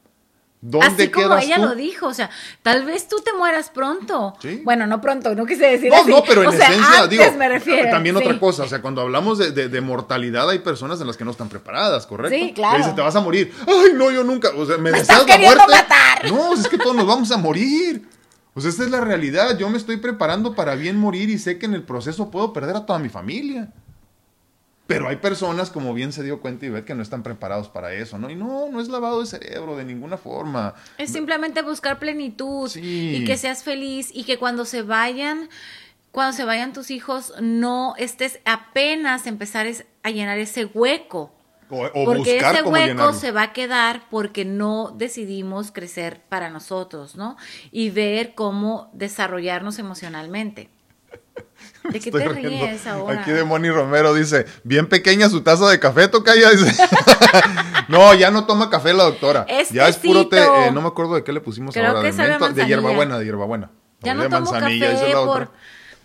¿Dónde 0.64 0.86
Así 0.86 1.10
como 1.10 1.36
ella 1.38 1.58
lo 1.58 1.74
dijo, 1.74 2.06
o 2.06 2.14
sea, 2.14 2.30
tal 2.62 2.86
vez 2.86 3.08
tú 3.08 3.16
te 3.26 3.34
mueras 3.34 3.72
pronto. 3.72 4.36
Bueno, 4.64 4.86
no 4.86 5.02
pronto, 5.02 5.34
no 5.34 5.48
quise 5.48 5.66
decir 5.66 5.92
no, 5.92 6.04
No, 6.06 6.24
pero 6.24 6.44
en 6.44 6.50
esencia, 6.50 7.08
digo, 7.08 7.24
me 7.36 7.50
refiero, 7.50 7.90
también 7.90 8.16
otra 8.16 8.40
cosa, 8.40 8.64
o 8.64 8.68
sea, 8.68 8.80
cuando 8.80 9.02
hablamos 9.02 9.40
de, 9.40 9.82
mortalidad 9.82 10.48
hay 10.50 10.60
personas 10.60 11.02
en 11.02 11.08
las 11.08 11.18
que 11.18 11.26
no 11.26 11.32
están 11.32 11.50
preparadas, 11.50 12.06
¿correcto? 12.06 12.38
Sí, 12.38 12.54
claro. 12.54 12.78
dice, 12.78 12.92
te 12.92 13.02
vas 13.02 13.16
a 13.16 13.22
morir. 13.22 13.52
Ay, 13.68 13.94
no, 13.96 14.12
yo 14.12 14.24
nunca, 14.24 14.50
o 14.56 14.66
sea, 14.66 14.78
me, 14.78 14.92
deseas 14.92 15.28
la 15.28 15.38
muerte. 15.40 15.64
Matar. 15.68 16.32
No, 16.32 16.54
es 16.54 16.68
que 16.68 16.78
todos 16.78 16.96
nos 16.96 17.08
vamos 17.08 17.32
a 17.32 17.38
morir. 17.38 18.08
O 18.54 18.62
sea, 18.62 18.70
esta 18.70 18.84
es 18.84 18.92
la 18.92 19.02
realidad. 19.02 19.58
Yo 19.58 19.70
me 19.70 19.78
estoy 19.78 19.98
preparando 19.98 20.54
para 20.54 20.76
bien 20.76 20.98
morir 20.98 21.30
y 21.30 21.40
sé 21.40 21.58
que 21.58 21.66
en 21.66 21.74
el 21.74 21.84
proceso 21.84 22.30
puedo 22.30 22.54
perder 22.54 22.76
a 22.76 22.86
toda 22.86 23.00
mi 23.00 23.10
familia. 23.10 23.70
Pero 24.92 25.08
hay 25.08 25.18
personas, 25.18 25.70
como 25.70 25.94
bien 25.94 26.12
se 26.12 26.24
dio 26.24 26.42
cuenta 26.42 26.66
y 26.66 26.70
ve 26.70 26.86
que 26.86 26.96
no 26.96 27.02
están 27.02 27.24
preparados 27.24 27.70
para 27.70 27.94
eso, 27.94 28.18
¿no? 28.18 28.30
Y 28.30 28.36
no, 28.36 28.70
no 28.70 28.82
es 28.82 28.90
lavado 28.90 29.20
de 29.22 29.26
cerebro 29.26 29.76
de 29.76 29.86
ninguna 29.86 30.18
forma. 30.18 30.74
Es 30.98 31.12
simplemente 31.12 31.62
buscar 31.62 32.00
plenitud 32.00 32.70
y 32.76 33.24
que 33.26 33.38
seas 33.38 33.64
feliz 33.64 34.10
y 34.14 34.24
que 34.24 34.38
cuando 34.38 34.66
se 34.66 34.82
vayan, 34.82 35.50
cuando 36.12 36.36
se 36.36 36.46
vayan 36.46 36.74
tus 36.74 36.92
hijos, 36.92 37.34
no 37.42 37.96
estés 37.98 38.40
apenas 38.46 39.28
empezar 39.28 39.68
a 40.04 40.10
llenar 40.10 40.38
ese 40.38 40.66
hueco. 40.66 41.34
O, 41.70 42.04
porque 42.04 42.38
ese 42.38 42.64
hueco 42.64 43.14
se 43.14 43.32
va 43.32 43.44
a 43.44 43.54
quedar 43.54 44.04
porque 44.10 44.44
no 44.44 44.94
decidimos 44.98 45.72
crecer 45.72 46.22
para 46.28 46.50
nosotros, 46.50 47.16
¿no? 47.16 47.38
Y 47.72 47.92
ver 47.92 48.34
cómo 48.36 48.90
desarrollarnos 48.94 49.80
emocionalmente. 49.80 50.70
¿De 51.90 52.00
qué 52.00 52.12
te 52.12 52.28
ríes 52.28 52.86
ahora? 52.88 53.22
Aquí 53.22 53.32
de 53.32 53.44
Moni 53.44 53.70
Romero 53.70 54.14
dice, 54.14 54.46
bien 54.64 54.88
pequeña 54.88 55.30
su 55.30 55.42
taza 55.42 55.70
de 55.70 55.80
café, 55.80 56.08
toca 56.08 56.34
ya. 56.36 56.50
Dice. 56.52 56.84
no, 57.88 58.14
ya 58.14 58.32
no 58.32 58.46
toma 58.46 58.70
café 58.70 58.94
la 58.94 59.04
doctora. 59.04 59.46
ya 59.72 59.88
es 59.88 59.98
puro 59.98 60.28
té, 60.28 60.44
eh, 60.44 60.72
no 60.72 60.82
me 60.82 60.88
acuerdo 60.88 61.16
de 61.16 61.24
qué 61.24 61.34
le 61.34 61.42
pusimos 61.42 61.76
ahora. 61.76 62.02
Que 62.02 62.12
de, 62.12 62.54
de 62.54 62.66
hierbabuena, 62.66 63.18
de 63.18 63.26
hierbabuena. 63.26 63.72
Ya 64.02 64.14
no 64.14 64.28
tomo 64.30 64.52
café 64.52 65.14
por, 65.14 65.52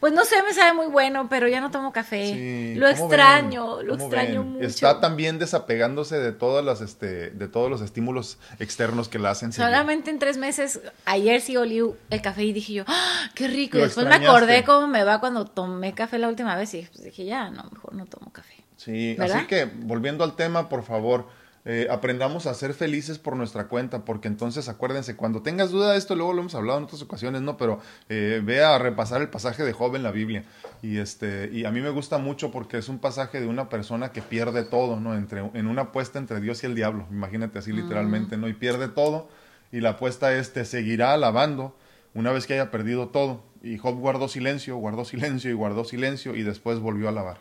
pues 0.06 0.14
no 0.14 0.24
sé, 0.24 0.40
me 0.44 0.54
sabe 0.54 0.72
muy 0.72 0.86
bueno, 0.86 1.28
pero 1.28 1.48
ya 1.48 1.60
no 1.60 1.72
tomo 1.72 1.92
café. 1.92 2.76
lo 2.76 2.86
extraño, 2.86 3.82
lo 3.82 3.94
extraño 3.96 4.44
mucho. 4.44 4.64
Está 4.64 5.00
también 5.00 5.40
desapegándose 5.40 6.16
de 6.20 6.30
todas 6.30 6.64
las, 6.64 6.80
este, 6.80 7.30
de 7.30 7.48
todos 7.48 7.68
los 7.68 7.80
estímulos 7.80 8.38
externos 8.60 9.08
que 9.08 9.18
la 9.18 9.30
hacen. 9.30 9.52
Solamente 9.52 10.10
en 10.10 10.20
tres 10.20 10.36
meses, 10.36 10.78
ayer 11.06 11.40
sí 11.40 11.56
olí 11.56 11.82
el 12.10 12.22
café 12.22 12.44
y 12.44 12.52
dije 12.52 12.72
yo, 12.72 12.84
¡Ah, 12.86 13.30
qué 13.34 13.48
rico. 13.48 13.78
Y 13.78 13.80
después 13.80 14.06
me 14.06 14.14
acordé 14.14 14.62
cómo 14.62 14.86
me 14.86 15.02
va 15.02 15.18
cuando 15.18 15.44
tomé 15.44 15.92
café 15.92 16.20
la 16.20 16.28
última 16.28 16.54
vez 16.54 16.72
y 16.74 16.82
pues 16.82 17.02
dije, 17.02 17.24
ya, 17.24 17.50
no, 17.50 17.64
mejor 17.72 17.92
no 17.96 18.06
tomo 18.06 18.32
café. 18.32 18.54
Sí, 18.76 19.16
así 19.18 19.44
que 19.48 19.64
volviendo 19.64 20.22
al 20.22 20.36
tema, 20.36 20.68
por 20.68 20.84
favor 20.84 21.26
eh, 21.68 21.88
aprendamos 21.90 22.46
a 22.46 22.54
ser 22.54 22.74
felices 22.74 23.18
por 23.18 23.34
nuestra 23.34 23.66
cuenta, 23.66 24.04
porque 24.04 24.28
entonces 24.28 24.68
acuérdense, 24.68 25.16
cuando 25.16 25.42
tengas 25.42 25.72
duda 25.72 25.90
de 25.90 25.98
esto, 25.98 26.14
luego 26.14 26.32
lo 26.32 26.42
hemos 26.42 26.54
hablado 26.54 26.78
en 26.78 26.84
otras 26.84 27.02
ocasiones, 27.02 27.42
¿no? 27.42 27.56
Pero 27.56 27.80
eh, 28.08 28.40
ve 28.44 28.62
a 28.62 28.78
repasar 28.78 29.20
el 29.20 29.30
pasaje 29.30 29.64
de 29.64 29.72
Job 29.72 29.96
en 29.96 30.04
la 30.04 30.12
Biblia. 30.12 30.44
Y, 30.80 30.98
este, 30.98 31.50
y 31.52 31.64
a 31.64 31.72
mí 31.72 31.80
me 31.80 31.90
gusta 31.90 32.18
mucho 32.18 32.52
porque 32.52 32.78
es 32.78 32.88
un 32.88 33.00
pasaje 33.00 33.40
de 33.40 33.48
una 33.48 33.68
persona 33.68 34.12
que 34.12 34.22
pierde 34.22 34.62
todo, 34.62 35.00
¿no? 35.00 35.16
Entre, 35.16 35.40
en 35.40 35.66
una 35.66 35.82
apuesta 35.82 36.20
entre 36.20 36.40
Dios 36.40 36.62
y 36.62 36.66
el 36.66 36.76
diablo, 36.76 37.04
imagínate 37.10 37.58
así 37.58 37.72
literalmente, 37.72 38.36
¿no? 38.36 38.46
Y 38.46 38.52
pierde 38.52 38.86
todo, 38.86 39.28
y 39.72 39.80
la 39.80 39.90
apuesta 39.90 40.32
es, 40.36 40.52
te 40.52 40.64
seguirá 40.64 41.14
alabando 41.14 41.76
una 42.14 42.30
vez 42.30 42.46
que 42.46 42.54
haya 42.54 42.70
perdido 42.70 43.08
todo. 43.08 43.42
Y 43.60 43.78
Job 43.78 43.98
guardó 43.98 44.28
silencio, 44.28 44.76
guardó 44.76 45.04
silencio 45.04 45.50
y 45.50 45.54
guardó 45.54 45.84
silencio 45.84 46.36
y 46.36 46.44
después 46.44 46.78
volvió 46.78 47.06
a 47.06 47.10
alabar. 47.10 47.38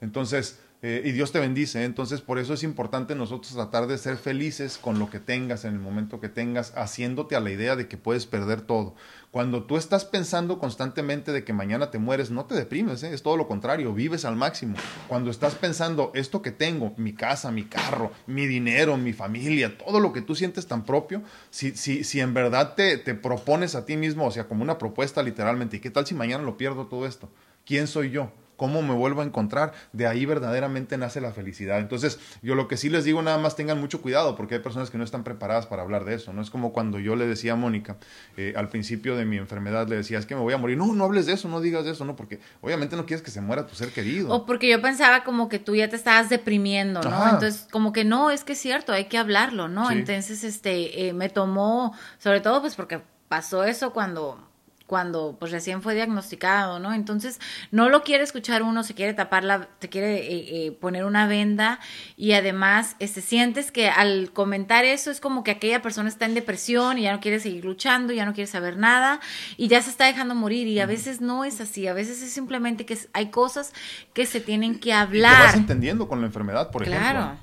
Entonces, 0.00 0.58
eh, 0.84 1.00
y 1.04 1.12
Dios 1.12 1.30
te 1.30 1.38
bendice. 1.38 1.84
Entonces, 1.84 2.20
por 2.20 2.40
eso 2.40 2.54
es 2.54 2.64
importante 2.64 3.14
nosotros 3.14 3.54
tratar 3.54 3.86
de 3.86 3.98
ser 3.98 4.16
felices 4.16 4.78
con 4.78 4.98
lo 4.98 5.08
que 5.10 5.20
tengas 5.20 5.64
en 5.64 5.74
el 5.74 5.78
momento 5.78 6.18
que 6.18 6.28
tengas, 6.28 6.72
haciéndote 6.76 7.36
a 7.36 7.40
la 7.40 7.52
idea 7.52 7.76
de 7.76 7.86
que 7.86 7.96
puedes 7.96 8.26
perder 8.26 8.62
todo. 8.62 8.96
Cuando 9.30 9.62
tú 9.62 9.76
estás 9.76 10.04
pensando 10.04 10.58
constantemente 10.58 11.30
de 11.30 11.44
que 11.44 11.52
mañana 11.52 11.92
te 11.92 11.98
mueres, 11.98 12.32
no 12.32 12.46
te 12.46 12.56
deprimes, 12.56 13.02
¿eh? 13.04 13.14
es 13.14 13.22
todo 13.22 13.36
lo 13.36 13.46
contrario, 13.46 13.94
vives 13.94 14.24
al 14.24 14.34
máximo. 14.34 14.76
Cuando 15.06 15.30
estás 15.30 15.54
pensando, 15.54 16.10
esto 16.14 16.42
que 16.42 16.50
tengo, 16.50 16.92
mi 16.96 17.12
casa, 17.12 17.52
mi 17.52 17.62
carro, 17.62 18.10
mi 18.26 18.46
dinero, 18.46 18.96
mi 18.96 19.12
familia, 19.12 19.78
todo 19.78 20.00
lo 20.00 20.12
que 20.12 20.20
tú 20.20 20.34
sientes 20.34 20.66
tan 20.66 20.84
propio, 20.84 21.22
si, 21.50 21.70
si, 21.76 22.02
si 22.02 22.20
en 22.20 22.34
verdad 22.34 22.74
te, 22.74 22.98
te 22.98 23.14
propones 23.14 23.76
a 23.76 23.86
ti 23.86 23.96
mismo, 23.96 24.26
o 24.26 24.30
sea, 24.32 24.48
como 24.48 24.62
una 24.62 24.78
propuesta 24.78 25.22
literalmente, 25.22 25.76
¿y 25.76 25.80
qué 25.80 25.90
tal 25.90 26.06
si 26.06 26.14
mañana 26.14 26.42
lo 26.42 26.56
pierdo 26.56 26.86
todo 26.88 27.06
esto? 27.06 27.30
¿Quién 27.64 27.86
soy 27.86 28.10
yo? 28.10 28.32
Cómo 28.62 28.80
me 28.80 28.94
vuelvo 28.94 29.22
a 29.22 29.24
encontrar, 29.24 29.72
de 29.92 30.06
ahí 30.06 30.24
verdaderamente 30.24 30.96
nace 30.96 31.20
la 31.20 31.32
felicidad. 31.32 31.80
Entonces, 31.80 32.20
yo 32.42 32.54
lo 32.54 32.68
que 32.68 32.76
sí 32.76 32.90
les 32.90 33.02
digo, 33.02 33.20
nada 33.20 33.36
más 33.36 33.56
tengan 33.56 33.80
mucho 33.80 34.00
cuidado, 34.00 34.36
porque 34.36 34.54
hay 34.54 34.60
personas 34.60 34.88
que 34.88 34.98
no 34.98 35.02
están 35.02 35.24
preparadas 35.24 35.66
para 35.66 35.82
hablar 35.82 36.04
de 36.04 36.14
eso. 36.14 36.32
No 36.32 36.40
es 36.40 36.48
como 36.48 36.72
cuando 36.72 37.00
yo 37.00 37.16
le 37.16 37.26
decía 37.26 37.54
a 37.54 37.56
Mónica, 37.56 37.96
eh, 38.36 38.54
al 38.56 38.68
principio 38.68 39.16
de 39.16 39.24
mi 39.24 39.36
enfermedad, 39.36 39.88
le 39.88 39.96
decía, 39.96 40.16
es 40.16 40.26
que 40.26 40.36
me 40.36 40.42
voy 40.42 40.54
a 40.54 40.58
morir. 40.58 40.78
No, 40.78 40.94
no 40.94 41.02
hables 41.02 41.26
de 41.26 41.32
eso, 41.32 41.48
no 41.48 41.60
digas 41.60 41.84
de 41.84 41.90
eso, 41.90 42.04
no, 42.04 42.14
porque 42.14 42.38
obviamente 42.60 42.94
no 42.94 43.04
quieres 43.04 43.20
que 43.20 43.32
se 43.32 43.40
muera 43.40 43.66
tu 43.66 43.74
ser 43.74 43.88
querido. 43.88 44.32
O 44.32 44.46
porque 44.46 44.70
yo 44.70 44.80
pensaba 44.80 45.24
como 45.24 45.48
que 45.48 45.58
tú 45.58 45.74
ya 45.74 45.88
te 45.88 45.96
estabas 45.96 46.28
deprimiendo, 46.28 47.02
¿no? 47.02 47.30
Entonces, 47.30 47.66
como 47.72 47.92
que 47.92 48.04
no, 48.04 48.30
es 48.30 48.44
que 48.44 48.52
es 48.52 48.60
cierto, 48.60 48.92
hay 48.92 49.06
que 49.06 49.18
hablarlo, 49.18 49.66
¿no? 49.66 49.90
Entonces, 49.90 50.44
este, 50.44 51.08
eh, 51.08 51.12
me 51.12 51.28
tomó, 51.30 51.96
sobre 52.18 52.40
todo 52.40 52.60
pues 52.60 52.76
porque 52.76 53.00
pasó 53.26 53.64
eso 53.64 53.92
cuando 53.92 54.51
cuando 54.92 55.36
pues 55.40 55.52
recién 55.52 55.80
fue 55.80 55.94
diagnosticado, 55.94 56.78
¿no? 56.78 56.92
Entonces 56.92 57.40
no 57.70 57.88
lo 57.88 58.02
quiere 58.02 58.24
escuchar 58.24 58.62
uno, 58.62 58.82
se 58.82 58.92
quiere 58.92 59.14
tapar 59.14 59.42
la, 59.42 59.66
te 59.78 59.88
quiere 59.88 60.18
eh, 60.18 60.66
eh, 60.66 60.72
poner 60.72 61.06
una 61.06 61.26
venda 61.26 61.80
y 62.14 62.32
además 62.32 62.94
este, 62.98 63.22
sientes 63.22 63.72
que 63.72 63.88
al 63.88 64.32
comentar 64.34 64.84
eso 64.84 65.10
es 65.10 65.18
como 65.18 65.44
que 65.44 65.50
aquella 65.50 65.80
persona 65.80 66.10
está 66.10 66.26
en 66.26 66.34
depresión 66.34 66.98
y 66.98 67.04
ya 67.04 67.12
no 67.14 67.20
quiere 67.20 67.40
seguir 67.40 67.64
luchando, 67.64 68.12
ya 68.12 68.26
no 68.26 68.34
quiere 68.34 68.48
saber 68.48 68.76
nada 68.76 69.20
y 69.56 69.68
ya 69.68 69.80
se 69.80 69.88
está 69.88 70.04
dejando 70.04 70.34
morir 70.34 70.66
y 70.66 70.78
a 70.78 70.84
veces 70.84 71.22
no 71.22 71.46
es 71.46 71.62
así, 71.62 71.86
a 71.86 71.94
veces 71.94 72.22
es 72.22 72.30
simplemente 72.30 72.84
que 72.84 72.98
hay 73.14 73.30
cosas 73.30 73.72
que 74.12 74.26
se 74.26 74.42
tienen 74.42 74.78
que 74.78 74.92
hablar. 74.92 75.40
Y 75.40 75.46
vas 75.46 75.56
entendiendo 75.56 76.06
con 76.06 76.20
la 76.20 76.26
enfermedad, 76.26 76.70
por 76.70 76.82
ejemplo. 76.82 77.00
Claro. 77.00 77.38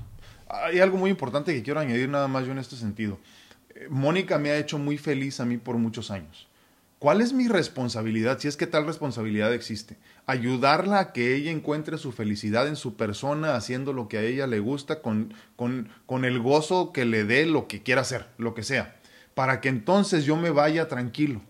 Hay 0.48 0.78
algo 0.78 0.98
muy 0.98 1.10
importante 1.10 1.52
que 1.52 1.64
quiero 1.64 1.80
añadir 1.80 2.08
nada 2.08 2.28
más 2.28 2.46
yo 2.46 2.52
en 2.52 2.58
este 2.58 2.76
sentido. 2.76 3.18
Eh, 3.74 3.88
Mónica 3.90 4.38
me 4.38 4.50
ha 4.50 4.56
hecho 4.56 4.78
muy 4.78 4.98
feliz 4.98 5.40
a 5.40 5.44
mí 5.44 5.58
por 5.58 5.78
muchos 5.78 6.12
años. 6.12 6.46
¿Cuál 7.00 7.22
es 7.22 7.32
mi 7.32 7.48
responsabilidad, 7.48 8.38
si 8.40 8.46
es 8.46 8.58
que 8.58 8.66
tal 8.66 8.84
responsabilidad 8.84 9.54
existe? 9.54 9.96
Ayudarla 10.26 10.98
a 10.98 11.12
que 11.14 11.34
ella 11.34 11.50
encuentre 11.50 11.96
su 11.96 12.12
felicidad 12.12 12.68
en 12.68 12.76
su 12.76 12.94
persona, 12.94 13.56
haciendo 13.56 13.94
lo 13.94 14.06
que 14.06 14.18
a 14.18 14.22
ella 14.22 14.46
le 14.46 14.60
gusta, 14.60 15.00
con, 15.00 15.32
con, 15.56 15.88
con 16.04 16.26
el 16.26 16.40
gozo 16.40 16.92
que 16.92 17.06
le 17.06 17.24
dé 17.24 17.46
lo 17.46 17.68
que 17.68 17.82
quiera 17.82 18.02
hacer, 18.02 18.26
lo 18.36 18.52
que 18.52 18.62
sea, 18.62 19.00
para 19.34 19.62
que 19.62 19.70
entonces 19.70 20.26
yo 20.26 20.36
me 20.36 20.50
vaya 20.50 20.88
tranquilo. 20.88 21.40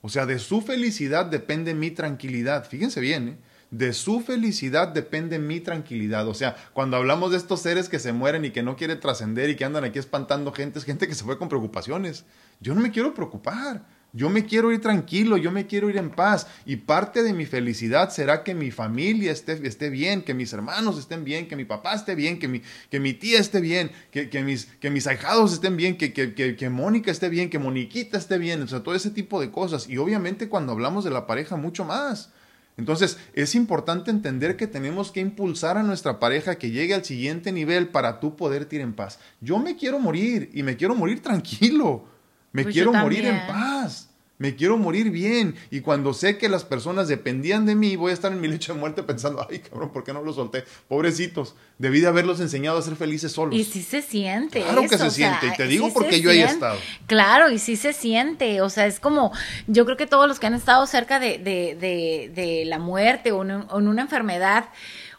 O 0.00 0.08
sea, 0.08 0.26
de 0.26 0.38
su 0.38 0.62
felicidad 0.62 1.26
depende 1.26 1.74
mi 1.74 1.90
tranquilidad. 1.90 2.64
Fíjense 2.64 3.00
bien, 3.00 3.28
¿eh? 3.28 3.36
De 3.72 3.92
su 3.94 4.20
felicidad 4.20 4.86
depende 4.86 5.40
mi 5.40 5.58
tranquilidad. 5.58 6.28
O 6.28 6.34
sea, 6.34 6.54
cuando 6.72 6.96
hablamos 6.96 7.32
de 7.32 7.38
estos 7.38 7.60
seres 7.60 7.88
que 7.88 7.98
se 7.98 8.12
mueren 8.12 8.44
y 8.44 8.52
que 8.52 8.62
no 8.62 8.76
quieren 8.76 9.00
trascender 9.00 9.50
y 9.50 9.56
que 9.56 9.64
andan 9.64 9.82
aquí 9.82 9.98
espantando 9.98 10.52
gente, 10.52 10.78
es 10.78 10.84
gente 10.84 11.08
que 11.08 11.16
se 11.16 11.24
fue 11.24 11.36
con 11.36 11.48
preocupaciones. 11.48 12.24
Yo 12.60 12.76
no 12.76 12.80
me 12.80 12.92
quiero 12.92 13.12
preocupar. 13.12 13.84
Yo 14.16 14.30
me 14.30 14.46
quiero 14.46 14.70
ir 14.70 14.80
tranquilo, 14.80 15.36
yo 15.36 15.50
me 15.50 15.66
quiero 15.66 15.90
ir 15.90 15.96
en 15.96 16.08
paz. 16.08 16.46
Y 16.64 16.76
parte 16.76 17.24
de 17.24 17.32
mi 17.32 17.46
felicidad 17.46 18.10
será 18.10 18.44
que 18.44 18.54
mi 18.54 18.70
familia 18.70 19.32
esté, 19.32 19.60
esté 19.66 19.90
bien, 19.90 20.22
que 20.22 20.34
mis 20.34 20.52
hermanos 20.52 20.96
estén 21.00 21.24
bien, 21.24 21.48
que 21.48 21.56
mi 21.56 21.64
papá 21.64 21.94
esté 21.94 22.14
bien, 22.14 22.38
que 22.38 22.46
mi, 22.46 22.62
que 22.90 23.00
mi 23.00 23.12
tía 23.14 23.40
esté 23.40 23.60
bien, 23.60 23.90
que, 24.12 24.30
que, 24.30 24.44
mis, 24.44 24.66
que 24.66 24.88
mis 24.88 25.08
estén 25.08 25.76
bien, 25.76 25.96
que, 25.96 26.12
que, 26.12 26.32
que, 26.32 26.70
Mónica 26.70 27.10
esté 27.10 27.28
bien, 27.28 27.50
que 27.50 27.58
Moniquita 27.58 28.16
esté 28.16 28.38
bien. 28.38 28.62
O 28.62 28.68
sea, 28.68 28.84
todo 28.84 28.94
ese 28.94 29.10
tipo 29.10 29.40
de 29.40 29.50
cosas. 29.50 29.88
Y 29.88 29.98
obviamente 29.98 30.48
cuando 30.48 30.70
hablamos 30.70 31.02
de 31.02 31.10
la 31.10 31.26
pareja, 31.26 31.56
mucho 31.56 31.84
más. 31.84 32.30
Entonces, 32.76 33.18
es 33.34 33.56
importante 33.56 34.12
entender 34.12 34.56
que 34.56 34.68
tenemos 34.68 35.10
que 35.10 35.20
impulsar 35.20 35.76
a 35.76 35.82
nuestra 35.82 36.20
pareja 36.20 36.56
que 36.56 36.70
llegue 36.70 36.94
al 36.94 37.04
siguiente 37.04 37.50
nivel 37.50 37.88
para 37.88 38.20
tú 38.20 38.36
poder 38.36 38.68
ir 38.70 38.80
en 38.80 38.94
paz. 38.94 39.18
Yo 39.40 39.58
me 39.58 39.74
quiero 39.76 39.98
morir 39.98 40.50
y 40.54 40.62
me 40.62 40.76
quiero 40.76 40.94
morir 40.94 41.20
tranquilo. 41.22 42.13
Me 42.54 42.62
pues 42.62 42.72
quiero 42.72 42.92
morir 42.92 43.26
en 43.26 43.46
paz. 43.48 44.08
Me 44.38 44.54
quiero 44.54 44.76
morir 44.76 45.10
bien. 45.10 45.56
Y 45.70 45.80
cuando 45.80 46.14
sé 46.14 46.38
que 46.38 46.48
las 46.48 46.64
personas 46.64 47.08
dependían 47.08 47.66
de 47.66 47.74
mí, 47.74 47.96
voy 47.96 48.12
a 48.12 48.14
estar 48.14 48.32
en 48.32 48.40
mi 48.40 48.46
lecho 48.46 48.74
de 48.74 48.78
muerte 48.80 49.02
pensando, 49.02 49.44
ay 49.50 49.58
cabrón, 49.58 49.90
¿por 49.92 50.04
qué 50.04 50.12
no 50.12 50.22
los 50.22 50.36
solté? 50.36 50.64
Pobrecitos, 50.88 51.56
debí 51.78 52.00
de 52.00 52.06
haberlos 52.06 52.38
enseñado 52.38 52.78
a 52.78 52.82
ser 52.82 52.94
felices 52.94 53.32
solos. 53.32 53.56
Y 53.56 53.64
sí 53.64 53.82
se 53.82 54.02
siente. 54.02 54.62
Claro 54.62 54.82
que 54.88 54.98
se 54.98 55.10
siente. 55.10 55.48
Y 55.48 55.56
te 55.56 55.66
digo 55.66 55.92
porque 55.92 56.20
yo 56.20 56.30
ahí 56.30 56.42
he 56.42 56.44
estado. 56.44 56.78
Claro, 57.06 57.50
y 57.50 57.58
sí 57.58 57.74
se 57.76 57.92
siente. 57.92 58.60
O 58.60 58.70
sea, 58.70 58.86
es 58.86 59.00
como, 59.00 59.32
yo 59.66 59.84
creo 59.84 59.96
que 59.96 60.06
todos 60.06 60.28
los 60.28 60.38
que 60.38 60.46
han 60.46 60.54
estado 60.54 60.86
cerca 60.86 61.18
de, 61.18 61.38
de, 61.38 61.76
de, 61.80 62.30
de 62.34 62.64
la 62.66 62.78
muerte 62.78 63.32
o 63.32 63.42
en 63.42 63.88
una 63.88 64.02
enfermedad, 64.02 64.66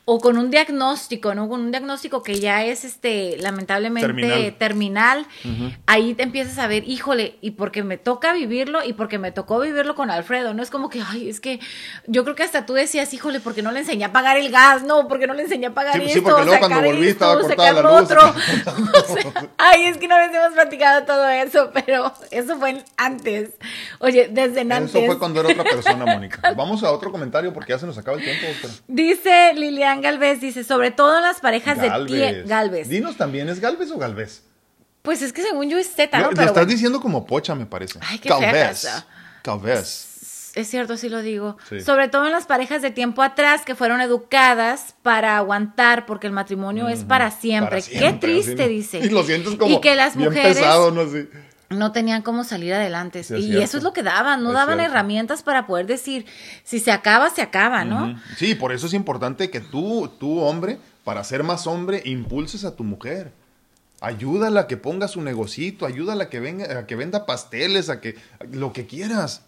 o 0.08 0.20
con 0.20 0.38
un 0.38 0.52
diagnóstico, 0.52 1.34
¿no? 1.34 1.50
Con 1.50 1.62
un 1.62 1.72
diagnóstico 1.72 2.22
que 2.22 2.40
ya 2.40 2.64
es, 2.64 2.86
este, 2.86 3.38
lamentablemente 3.40 4.52
terminal, 4.52 5.26
ahí 5.88 6.14
te 6.14 6.22
empiezas 6.24 6.60
a 6.60 6.68
ver, 6.68 6.88
híjole, 6.88 7.38
y 7.42 7.52
porque 7.52 7.84
me 7.84 7.98
toca 7.98 8.32
vivirlo 8.32 8.84
y 8.84 8.94
porque 8.94 9.18
me 9.18 9.32
tocó 9.32 9.60
vivirlo 9.60 9.96
con 9.96 10.12
Alfredo, 10.12 10.54
no 10.54 10.62
es 10.62 10.70
como 10.70 10.90
que, 10.90 11.02
ay, 11.02 11.28
es 11.28 11.40
que 11.40 11.60
yo 12.06 12.24
creo 12.24 12.36
que 12.36 12.44
hasta 12.44 12.68
tú 12.68 12.74
decías, 12.74 13.12
híjole, 13.16 13.40
porque 13.40 13.64
no 13.64 13.72
le 13.72 13.80
enseñé 13.80 14.06
a 14.06 14.12
pagar 14.12 14.38
el 14.38 14.52
gas, 14.52 14.84
no, 14.84 15.08
porque 15.08 15.26
no 15.26 15.34
le 15.34 15.42
enseñé 15.42 15.68
a 15.68 15.74
pagar 15.74 16.00
esto, 16.00 16.14
sí, 16.14 16.22
porque 16.22 16.46
luego 16.46 16.60
cuando 16.60 16.82
volví 16.84 17.08
estaba 17.08 17.42
cortada 17.42 17.74
la 17.74 17.82
luz. 17.82 18.12
Otro. 18.12 18.22
ay, 19.58 19.86
es 19.86 19.98
que 19.98 20.08
no 20.08 20.20
les 20.20 20.34
hemos 20.34 20.54
platicado 20.54 21.04
todo 21.06 21.28
eso, 21.30 21.72
pero 21.74 22.14
eso 22.30 22.60
fue 22.60 22.84
antes. 22.98 23.52
Oye, 24.00 24.30
desde 24.32 24.62
antes. 24.62 24.94
Eso 24.94 25.06
fue 25.06 25.18
cuando 25.18 25.40
era 25.40 25.50
otra 25.50 25.64
persona, 25.64 26.06
Mónica. 26.06 26.54
Vamos 26.56 26.84
a 26.84 26.92
otro 26.92 27.12
comentario 27.12 27.52
porque 27.54 27.74
ya 27.74 27.80
se 27.80 27.88
nos 27.88 27.98
acaba 27.98 28.18
el 28.18 28.24
tiempo. 28.24 28.46
Dice 28.88 29.54
Lilian 29.56 29.95
Galvez, 30.02 30.42
dice, 30.42 30.64
sobre 30.64 30.92
todo 30.92 31.18
en 31.18 31.24
las 31.24 31.40
parejas 31.40 31.80
de 31.82 31.92
pie. 32.06 32.44
Galvez. 32.46 32.88
Dinos 32.90 33.18
también, 33.18 33.50
¿es 33.50 33.60
Galvez 33.60 33.92
o 33.92 33.98
Galvez? 33.98 34.44
Pues 35.02 35.22
es 35.22 35.32
que 35.34 35.44
según 35.44 35.70
yo 35.70 35.78
es 35.78 35.94
Z, 35.94 36.18
¿no? 36.20 36.32
Lo, 36.32 36.42
estás 36.42 36.68
diciendo 36.68 37.00
como 37.00 37.26
pocha, 37.26 37.54
me 37.54 37.66
parece. 37.66 38.00
Ay, 38.02 38.20
qué 38.20 38.30
Galvez. 38.30 38.88
Galvez. 39.44 40.52
Es 40.56 40.70
cierto, 40.70 40.96
sí 40.96 41.10
lo 41.10 41.22
digo. 41.22 41.58
Sobre 41.86 42.08
todo 42.08 42.26
en 42.26 42.32
las 42.32 42.46
parejas 42.46 42.82
de 42.82 42.90
tiempo 42.90 43.22
atrás 43.22 43.64
que 43.66 43.76
fueron 43.76 44.00
educadas 44.00 44.96
para 45.04 45.38
aguantar, 45.38 46.06
porque 46.06 46.28
el 46.28 46.34
matrimonio 46.34 46.88
es 46.88 47.04
para 47.04 47.30
siempre. 47.30 47.82
Qué 47.82 48.14
triste, 48.14 48.68
dice. 48.68 49.00
Y 49.04 49.10
lo 49.10 49.24
sientes 49.24 49.56
como 49.56 49.76
y 49.76 49.82
que 49.82 49.96
las 49.96 50.16
mujeres, 50.16 50.58
pesado, 50.58 50.92
no 50.92 51.08
sé 51.08 51.28
no 51.70 51.92
tenían 51.92 52.22
cómo 52.22 52.44
salir 52.44 52.74
adelante. 52.74 53.22
y 53.38 53.58
eso 53.58 53.78
es 53.78 53.84
lo 53.84 53.94
que 53.94 54.04
daban, 54.04 54.44
no 54.44 54.52
daban 54.52 54.80
herramientas 54.80 55.44
para 55.44 55.68
poder 55.68 55.88
decir, 55.88 56.26
si 56.64 56.80
se 56.80 56.92
acaba, 56.92 57.30
se 57.30 57.42
acaba, 57.42 57.86
¿no? 57.86 58.20
Sí, 58.38 58.56
por 58.56 58.72
eso 58.72 58.88
es 58.88 58.94
importante 58.94 59.50
que 59.50 59.60
tú, 59.60 60.12
tú, 60.20 60.40
hombre, 60.40 60.80
para 61.04 61.24
ser 61.24 61.44
más 61.44 61.68
hombre, 61.68 62.02
impulses 62.06 62.66
a 62.66 62.76
tu 62.76 62.84
mujer. 62.84 63.32
Ayúdala 64.02 64.62
a 64.62 64.68
que 64.68 64.78
ponga 64.78 65.08
su 65.08 65.22
negocito, 65.22 65.86
ayúdala 65.86 66.26
a 66.26 66.30
que, 66.30 66.40
venga, 66.40 66.80
a 66.80 66.86
que 66.86 66.96
venda 66.96 67.26
pasteles, 67.26 67.90
a 67.90 68.02
que 68.02 68.16
lo 68.52 68.74
que 68.74 68.86
quieras. 68.86 69.44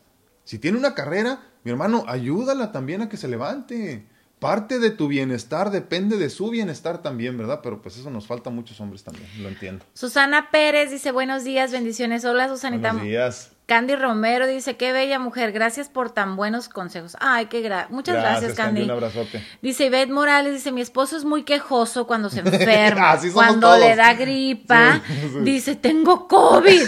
Si 0.45 0.57
tiene 0.57 0.77
una 0.77 0.95
carrera, 0.95 1.41
mi 1.63 1.71
hermano, 1.71 2.05
ayúdala 2.07 2.71
también 2.71 3.01
a 3.01 3.09
que 3.09 3.17
se 3.17 3.27
levante 3.27 4.05
parte 4.39 4.79
de 4.79 4.91
tu 4.91 5.07
bienestar 5.07 5.71
depende 5.71 6.17
de 6.17 6.29
su 6.29 6.49
bienestar 6.49 7.01
también, 7.01 7.37
¿verdad? 7.37 7.61
Pero 7.63 7.81
pues 7.81 7.97
eso 7.97 8.09
nos 8.09 8.27
falta 8.27 8.49
a 8.49 8.53
muchos 8.53 8.79
hombres 8.79 9.03
también, 9.03 9.27
lo 9.41 9.49
entiendo. 9.49 9.85
Susana 9.93 10.49
Pérez 10.51 10.91
dice, 10.91 11.11
buenos 11.11 11.43
días, 11.43 11.71
bendiciones. 11.71 12.23
Hola, 12.25 12.47
Susanita. 12.47 12.91
Buenos 12.91 13.07
días. 13.07 13.56
Candy 13.67 13.97
Romero 13.97 14.47
dice, 14.47 14.77
qué 14.77 14.93
bella 14.93 15.19
mujer, 15.19 15.51
gracias 15.51 15.89
por 15.89 16.09
tan 16.09 16.37
buenos 16.37 16.69
consejos. 16.69 17.17
Ay, 17.19 17.47
qué 17.47 17.59
gra 17.59 17.87
muchas 17.89 18.15
gracias, 18.15 18.53
Candy. 18.53 18.83
Un 18.83 18.91
abrazote. 18.91 19.43
Dice 19.61 19.87
Ivette 19.87 20.09
Morales, 20.09 20.53
dice, 20.53 20.71
mi 20.71 20.79
esposo 20.79 21.17
es 21.17 21.25
muy 21.25 21.43
quejoso 21.43 22.07
cuando 22.07 22.29
se 22.29 22.39
enferma, 22.45 23.19
cuando 23.33 23.77
le 23.77 23.97
da 23.97 24.13
gripa, 24.13 25.01
dice, 25.43 25.75
tengo 25.75 26.29
COVID, 26.29 26.81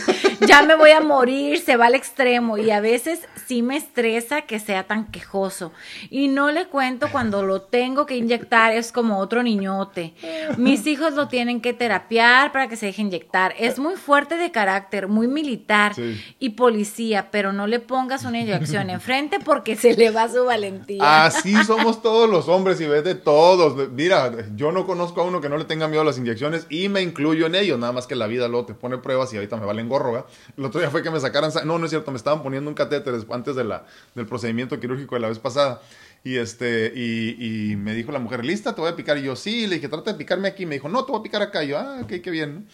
ya 0.48 0.62
me 0.62 0.76
voy 0.76 0.92
a 0.92 1.02
morir, 1.02 1.60
se 1.60 1.76
va 1.76 1.88
al 1.88 1.96
extremo 1.96 2.58
y 2.58 2.72
a 2.72 2.80
veces 2.80 3.28
sí 3.46 3.62
me 3.62 3.76
estresa 3.76 4.44
que 4.44 4.58
sea 4.60 4.84
tan 4.84 5.12
quejoso. 5.12 5.74
Y 6.10 6.30
no 6.30 6.50
le 6.50 6.68
cuento 6.68 7.10
cuando 7.12 7.44
lo 7.44 7.64
tengo 7.64 8.06
que 8.06 8.16
inyectar, 8.16 8.72
es 8.72 8.94
como 8.94 9.20
otro 9.20 9.44
niñote. 9.44 10.14
Mis 10.56 10.88
hijos 10.88 11.14
lo 11.16 11.28
tienen 11.28 11.60
que 11.60 11.74
terapiar 11.74 12.54
para 12.54 12.70
que 12.70 12.78
se 12.78 12.86
deje 12.86 13.02
inyectar. 13.02 13.54
Es 13.60 13.80
muy 13.80 13.98
fuerte 13.98 14.38
de 14.38 14.50
carácter, 14.52 15.10
muy 15.10 15.28
militar 15.28 15.92
y 16.40 16.52
por 16.52 16.69
policía, 16.70 17.30
pero 17.32 17.52
no 17.52 17.66
le 17.66 17.80
pongas 17.80 18.26
una 18.26 18.40
inyección 18.40 18.90
enfrente 18.92 19.40
porque 19.44 19.76
se 19.76 19.96
le 19.96 20.12
va 20.12 20.30
su 20.30 20.46
valentía. 20.46 21.26
Así 21.26 21.56
somos 21.64 22.04
todos 22.04 22.30
los 22.30 22.48
hombres 22.48 22.80
y 22.80 22.86
ves 22.86 23.04
de 23.04 23.16
todos. 23.16 23.90
Mira, 23.90 24.32
yo 24.56 24.72
no 24.72 24.86
conozco 24.86 25.22
a 25.22 25.24
uno 25.24 25.42
que 25.42 25.50
no 25.50 25.58
le 25.58 25.66
tenga 25.66 25.88
miedo 25.88 26.02
a 26.02 26.06
las 26.06 26.20
inyecciones 26.20 26.68
y 26.70 26.88
me 26.88 27.02
incluyo 27.02 27.48
en 27.48 27.56
ellos, 27.56 27.80
nada 27.80 27.92
más 27.92 28.06
que 28.06 28.16
la 28.16 28.28
vida 28.28 28.48
luego 28.48 28.68
te 28.68 28.76
pone 28.76 29.00
pruebas 29.00 29.34
y 29.34 29.38
ahorita 29.38 29.58
me 29.58 29.66
valen 29.66 29.90
gorro, 29.90 30.28
El 30.56 30.66
otro 30.66 30.80
día 30.80 30.92
fue 30.92 31.02
que 31.02 31.10
me 31.10 31.20
sacaran, 31.20 31.52
no, 31.66 31.80
no 31.80 31.86
es 31.86 31.90
cierto, 31.90 32.12
me 32.12 32.18
estaban 32.18 32.44
poniendo 32.44 32.70
un 32.70 32.76
catéter 32.76 33.16
antes 33.32 33.56
de 33.56 33.64
la, 33.64 33.86
del 34.14 34.28
procedimiento 34.28 34.80
quirúrgico 34.80 35.16
de 35.16 35.22
la 35.22 35.30
vez 35.30 35.40
pasada. 35.40 35.82
Y 36.24 36.36
este, 36.36 36.92
y, 36.96 37.76
me 37.78 37.96
dijo 37.96 38.12
la 38.12 38.20
mujer, 38.20 38.46
¿lista? 38.46 38.76
Te 38.76 38.82
voy 38.82 38.92
a 38.92 38.96
picar. 38.96 39.18
Y 39.18 39.24
yo, 39.24 39.36
sí, 39.36 39.66
le 39.66 39.76
dije, 39.76 39.88
trata 39.88 40.12
de 40.12 40.18
picarme 40.18 40.50
aquí. 40.50 40.66
Me 40.66 40.76
dijo, 40.76 40.90
no, 40.90 41.04
te 41.06 41.14
voy 41.14 41.22
a 41.22 41.24
picar 41.24 41.42
acá. 41.42 41.64
Y 41.64 41.70
yo, 41.70 41.80
ah, 41.80 42.00
ok, 42.04 42.22
qué 42.22 42.30
bien. 42.30 42.68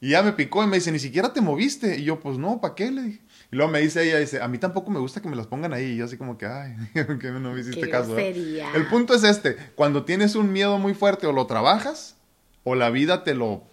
Y 0.00 0.10
ya 0.10 0.22
me 0.22 0.32
picó 0.32 0.62
y 0.62 0.68
me 0.68 0.76
dice, 0.76 0.92
ni 0.92 1.00
siquiera 1.00 1.32
te 1.32 1.40
moviste. 1.40 1.98
Y 1.98 2.04
yo, 2.04 2.20
pues 2.20 2.38
no, 2.38 2.60
¿para 2.60 2.76
qué? 2.76 2.92
Le 2.92 3.02
dije. 3.02 3.20
Y 3.52 3.56
luego 3.56 3.70
me 3.70 3.80
dice 3.80 4.02
ella, 4.02 4.18
dice, 4.18 4.40
a 4.40 4.48
mí 4.48 4.56
tampoco 4.56 4.90
me 4.90 4.98
gusta 4.98 5.20
que 5.20 5.28
me 5.28 5.36
las 5.36 5.46
pongan 5.46 5.74
ahí. 5.74 5.92
Y 5.92 5.96
yo 5.96 6.06
así 6.06 6.16
como 6.16 6.38
que, 6.38 6.46
ay, 6.46 6.74
que 7.20 7.30
no 7.30 7.52
me 7.52 7.60
hiciste 7.60 7.90
caso. 7.90 8.18
El 8.18 8.86
punto 8.88 9.14
es 9.14 9.24
este, 9.24 9.56
cuando 9.74 10.04
tienes 10.06 10.36
un 10.36 10.50
miedo 10.50 10.78
muy 10.78 10.94
fuerte 10.94 11.26
o 11.26 11.32
lo 11.32 11.46
trabajas 11.46 12.16
o 12.64 12.74
la 12.74 12.88
vida 12.88 13.24
te 13.24 13.34
lo, 13.34 13.64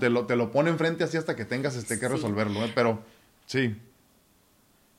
te 0.00 0.10
lo, 0.10 0.26
te 0.26 0.34
lo 0.34 0.50
pone 0.50 0.70
enfrente 0.70 1.04
así 1.04 1.16
hasta 1.16 1.36
que 1.36 1.44
tengas 1.44 1.76
este, 1.76 2.00
que 2.00 2.08
resolverlo. 2.08 2.64
¿eh? 2.64 2.72
Pero 2.74 3.04
sí. 3.46 3.80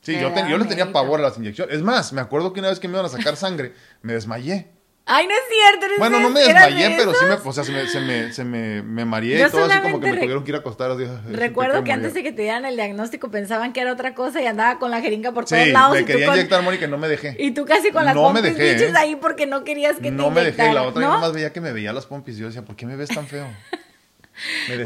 Sí, 0.00 0.14
yo, 0.18 0.34
yo 0.48 0.56
le 0.56 0.64
tenía 0.64 0.90
pavor 0.90 1.20
a 1.20 1.24
las 1.24 1.36
inyecciones. 1.36 1.76
Es 1.76 1.82
más, 1.82 2.14
me 2.14 2.22
acuerdo 2.22 2.54
que 2.54 2.60
una 2.60 2.70
vez 2.70 2.80
que 2.80 2.88
me 2.88 2.94
iban 2.94 3.04
a 3.04 3.10
sacar 3.10 3.36
sangre, 3.36 3.74
me 4.00 4.14
desmayé. 4.14 4.70
Ay, 5.12 5.26
no 5.26 5.34
es 5.34 5.40
cierto. 5.48 5.88
No 5.88 5.98
bueno, 5.98 6.20
no 6.20 6.30
me 6.30 6.40
desmayé, 6.40 6.94
pero 6.96 7.12
sí 7.14 7.24
me, 7.24 7.34
o 7.34 7.52
sea, 7.52 7.64
se 7.64 7.72
me, 7.72 7.86
se 7.88 8.00
me, 8.00 8.32
se 8.32 8.44
me, 8.44 8.80
me 8.82 9.04
mareé 9.04 9.44
y 9.44 9.50
todo 9.50 9.64
así 9.64 9.78
como 9.80 9.98
que 9.98 10.12
me 10.12 10.18
tuvieron 10.18 10.44
que 10.44 10.50
ir 10.52 10.54
a 10.54 10.58
acostar. 10.58 10.92
Así, 10.92 11.04
recuerdo 11.32 11.82
que 11.82 11.92
antes 11.92 12.14
de 12.14 12.22
que 12.22 12.30
te 12.30 12.42
dieran 12.42 12.64
el 12.64 12.76
diagnóstico 12.76 13.28
pensaban 13.28 13.72
que 13.72 13.80
era 13.80 13.92
otra 13.92 14.14
cosa 14.14 14.40
y 14.40 14.46
andaba 14.46 14.78
con 14.78 14.92
la 14.92 15.00
jeringa 15.00 15.32
por 15.32 15.46
todos 15.46 15.66
lados. 15.66 15.96
me 15.96 16.04
quería 16.04 16.28
inyectar, 16.28 16.62
Mónica, 16.62 16.84
y 16.84 16.88
no 16.88 16.98
me 16.98 17.08
dejé. 17.08 17.36
Y 17.38 17.50
tú 17.50 17.64
casi 17.64 17.90
con 17.90 18.04
las 18.04 18.14
no 18.14 18.22
pompis 18.22 18.56
¿eh? 18.56 18.92
ahí 18.96 19.16
porque 19.16 19.46
no 19.46 19.64
querías 19.64 19.96
que 19.96 20.12
no 20.12 20.24
te 20.24 20.28
No 20.28 20.30
me 20.30 20.44
dejé, 20.44 20.72
la 20.72 20.84
otra 20.84 21.02
¿no? 21.02 21.08
yo 21.08 21.14
nomás 21.14 21.32
veía 21.32 21.52
que 21.52 21.60
me 21.60 21.72
veía 21.72 21.92
las 21.92 22.06
pompis 22.06 22.36
y 22.36 22.40
yo 22.40 22.46
decía, 22.46 22.62
¿por 22.62 22.76
qué 22.76 22.86
me 22.86 22.94
ves 22.94 23.08
tan 23.08 23.26
feo? 23.26 23.48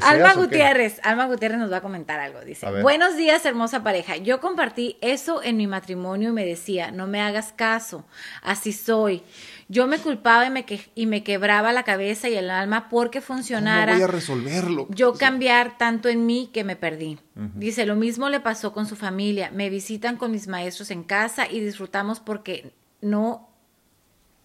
Alma 0.03 0.35
Gutiérrez, 0.35 1.01
Alma 1.03 1.27
Gutiérrez 1.27 1.59
nos 1.59 1.71
va 1.71 1.79
a 1.79 1.81
comentar 1.81 2.21
algo. 2.21 2.41
Dice: 2.41 2.67
Buenos 2.83 3.17
días, 3.17 3.45
hermosa 3.45 3.83
pareja. 3.83 4.17
Yo 4.17 4.41
compartí 4.41 4.97
eso 5.01 5.43
en 5.43 5.57
mi 5.57 5.67
matrimonio 5.67 6.31
y 6.31 6.33
me 6.33 6.45
decía: 6.45 6.91
No 6.91 7.07
me 7.07 7.21
hagas 7.21 7.53
caso, 7.53 8.05
así 8.43 8.73
soy. 8.73 9.23
Yo 9.69 9.87
me 9.87 9.99
culpaba 9.99 10.47
y 10.47 10.51
me, 10.51 10.67
y 10.95 11.07
me 11.07 11.23
quebraba 11.23 11.73
la 11.73 11.83
cabeza 11.83 12.29
y 12.29 12.35
el 12.35 12.51
alma 12.51 12.89
porque 12.89 13.21
funcionara. 13.21 13.93
¿Cómo 13.93 14.05
voy 14.05 14.05
a 14.05 14.13
resolverlo? 14.13 14.87
Yo 14.91 15.15
cambiar 15.15 15.79
tanto 15.79 16.09
en 16.09 16.27
mí 16.27 16.51
que 16.53 16.65
me 16.65 16.77
perdí. 16.77 17.19
Dice, 17.55 17.87
lo 17.87 17.97
mismo 17.97 18.29
le 18.29 18.41
pasó 18.41 18.73
con 18.73 18.87
su 18.87 18.97
familia. 18.97 19.51
Me 19.53 19.71
visitan 19.71 20.17
con 20.17 20.31
mis 20.31 20.49
maestros 20.49 20.91
en 20.91 21.03
casa 21.03 21.51
y 21.51 21.61
disfrutamos 21.61 22.21
porque 22.21 22.73
no 23.01 23.54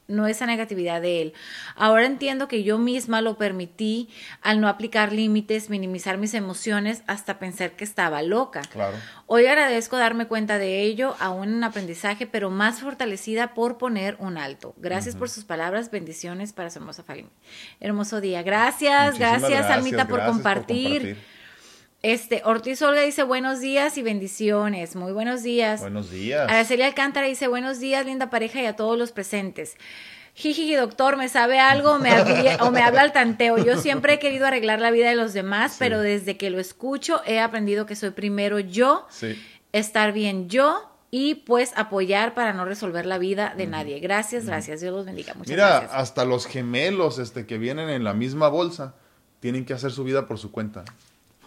no 0.09 0.27
esa 0.27 0.45
negatividad 0.45 1.01
de 1.01 1.21
él. 1.21 1.33
Ahora 1.75 2.05
entiendo 2.05 2.47
que 2.49 2.63
yo 2.63 2.77
misma 2.77 3.21
lo 3.21 3.37
permití 3.37 4.09
al 4.41 4.59
no 4.59 4.67
aplicar 4.67 5.13
límites, 5.13 5.69
minimizar 5.69 6.17
mis 6.17 6.33
emociones 6.33 7.03
hasta 7.07 7.39
pensar 7.39 7.71
que 7.71 7.85
estaba 7.85 8.21
loca. 8.21 8.61
Claro. 8.71 8.97
Hoy 9.27 9.45
agradezco 9.45 9.97
darme 9.97 10.27
cuenta 10.27 10.57
de 10.57 10.81
ello, 10.81 11.15
aún 11.19 11.53
en 11.53 11.63
aprendizaje, 11.63 12.27
pero 12.27 12.49
más 12.49 12.81
fortalecida 12.81 13.53
por 13.53 13.77
poner 13.77 14.17
un 14.19 14.37
alto. 14.37 14.73
Gracias 14.77 15.15
por 15.15 15.29
sus 15.29 15.45
palabras, 15.45 15.91
bendiciones 15.91 16.51
para 16.51 16.69
su 16.69 16.79
hermosa 16.79 17.03
familia. 17.03 17.31
Hermoso 17.79 18.19
día. 18.19 18.43
Gracias, 18.43 19.17
gracias, 19.17 19.65
Almita, 19.67 20.07
por 20.07 20.25
compartir. 20.25 21.17
Este, 22.01 22.41
Ortiz 22.45 22.81
Olga 22.81 23.01
dice 23.01 23.23
buenos 23.23 23.59
días 23.59 23.97
y 23.97 24.01
bendiciones. 24.01 24.95
Muy 24.95 25.11
buenos 25.11 25.43
días. 25.43 25.81
Buenos 25.81 26.09
días. 26.09 26.49
Araceli 26.49 26.83
Alcántara 26.83 27.27
dice 27.27 27.47
buenos 27.47 27.79
días, 27.79 28.05
linda 28.05 28.29
pareja 28.29 28.61
y 28.61 28.65
a 28.65 28.75
todos 28.75 28.97
los 28.97 29.11
presentes. 29.11 29.75
Jiji, 30.33 30.73
doctor, 30.75 31.17
¿me 31.17 31.27
sabe 31.27 31.59
algo 31.59 31.93
o 31.93 31.99
me, 31.99 32.11
o 32.61 32.71
me 32.71 32.81
habla 32.81 33.01
al 33.01 33.11
tanteo? 33.11 33.57
Yo 33.57 33.75
siempre 33.77 34.13
he 34.13 34.19
querido 34.19 34.47
arreglar 34.47 34.79
la 34.79 34.91
vida 34.91 35.09
de 35.09 35.17
los 35.17 35.33
demás, 35.33 35.75
pero 35.77 35.99
desde 35.99 36.37
que 36.37 36.49
lo 36.49 36.61
escucho 36.61 37.21
he 37.25 37.41
aprendido 37.41 37.85
que 37.85 37.97
soy 37.97 38.11
primero 38.11 38.59
yo, 38.59 39.05
estar 39.73 40.13
bien 40.13 40.47
yo 40.47 40.89
y 41.11 41.35
pues 41.35 41.73
apoyar 41.75 42.33
para 42.33 42.53
no 42.53 42.63
resolver 42.63 43.05
la 43.05 43.17
vida 43.17 43.53
de 43.57 43.67
nadie. 43.67 43.99
Gracias, 43.99 44.45
gracias. 44.45 44.79
Dios 44.79 44.93
los 44.93 45.05
bendiga. 45.05 45.33
Muchas 45.33 45.49
Mira, 45.49 45.77
hasta 45.77 46.23
los 46.23 46.45
gemelos 46.45 47.19
este, 47.19 47.45
que 47.45 47.57
vienen 47.57 47.89
en 47.89 48.05
la 48.05 48.13
misma 48.13 48.47
bolsa 48.47 48.95
tienen 49.41 49.65
que 49.65 49.73
hacer 49.73 49.91
su 49.91 50.05
vida 50.05 50.25
por 50.25 50.37
su 50.37 50.51
cuenta. 50.51 50.85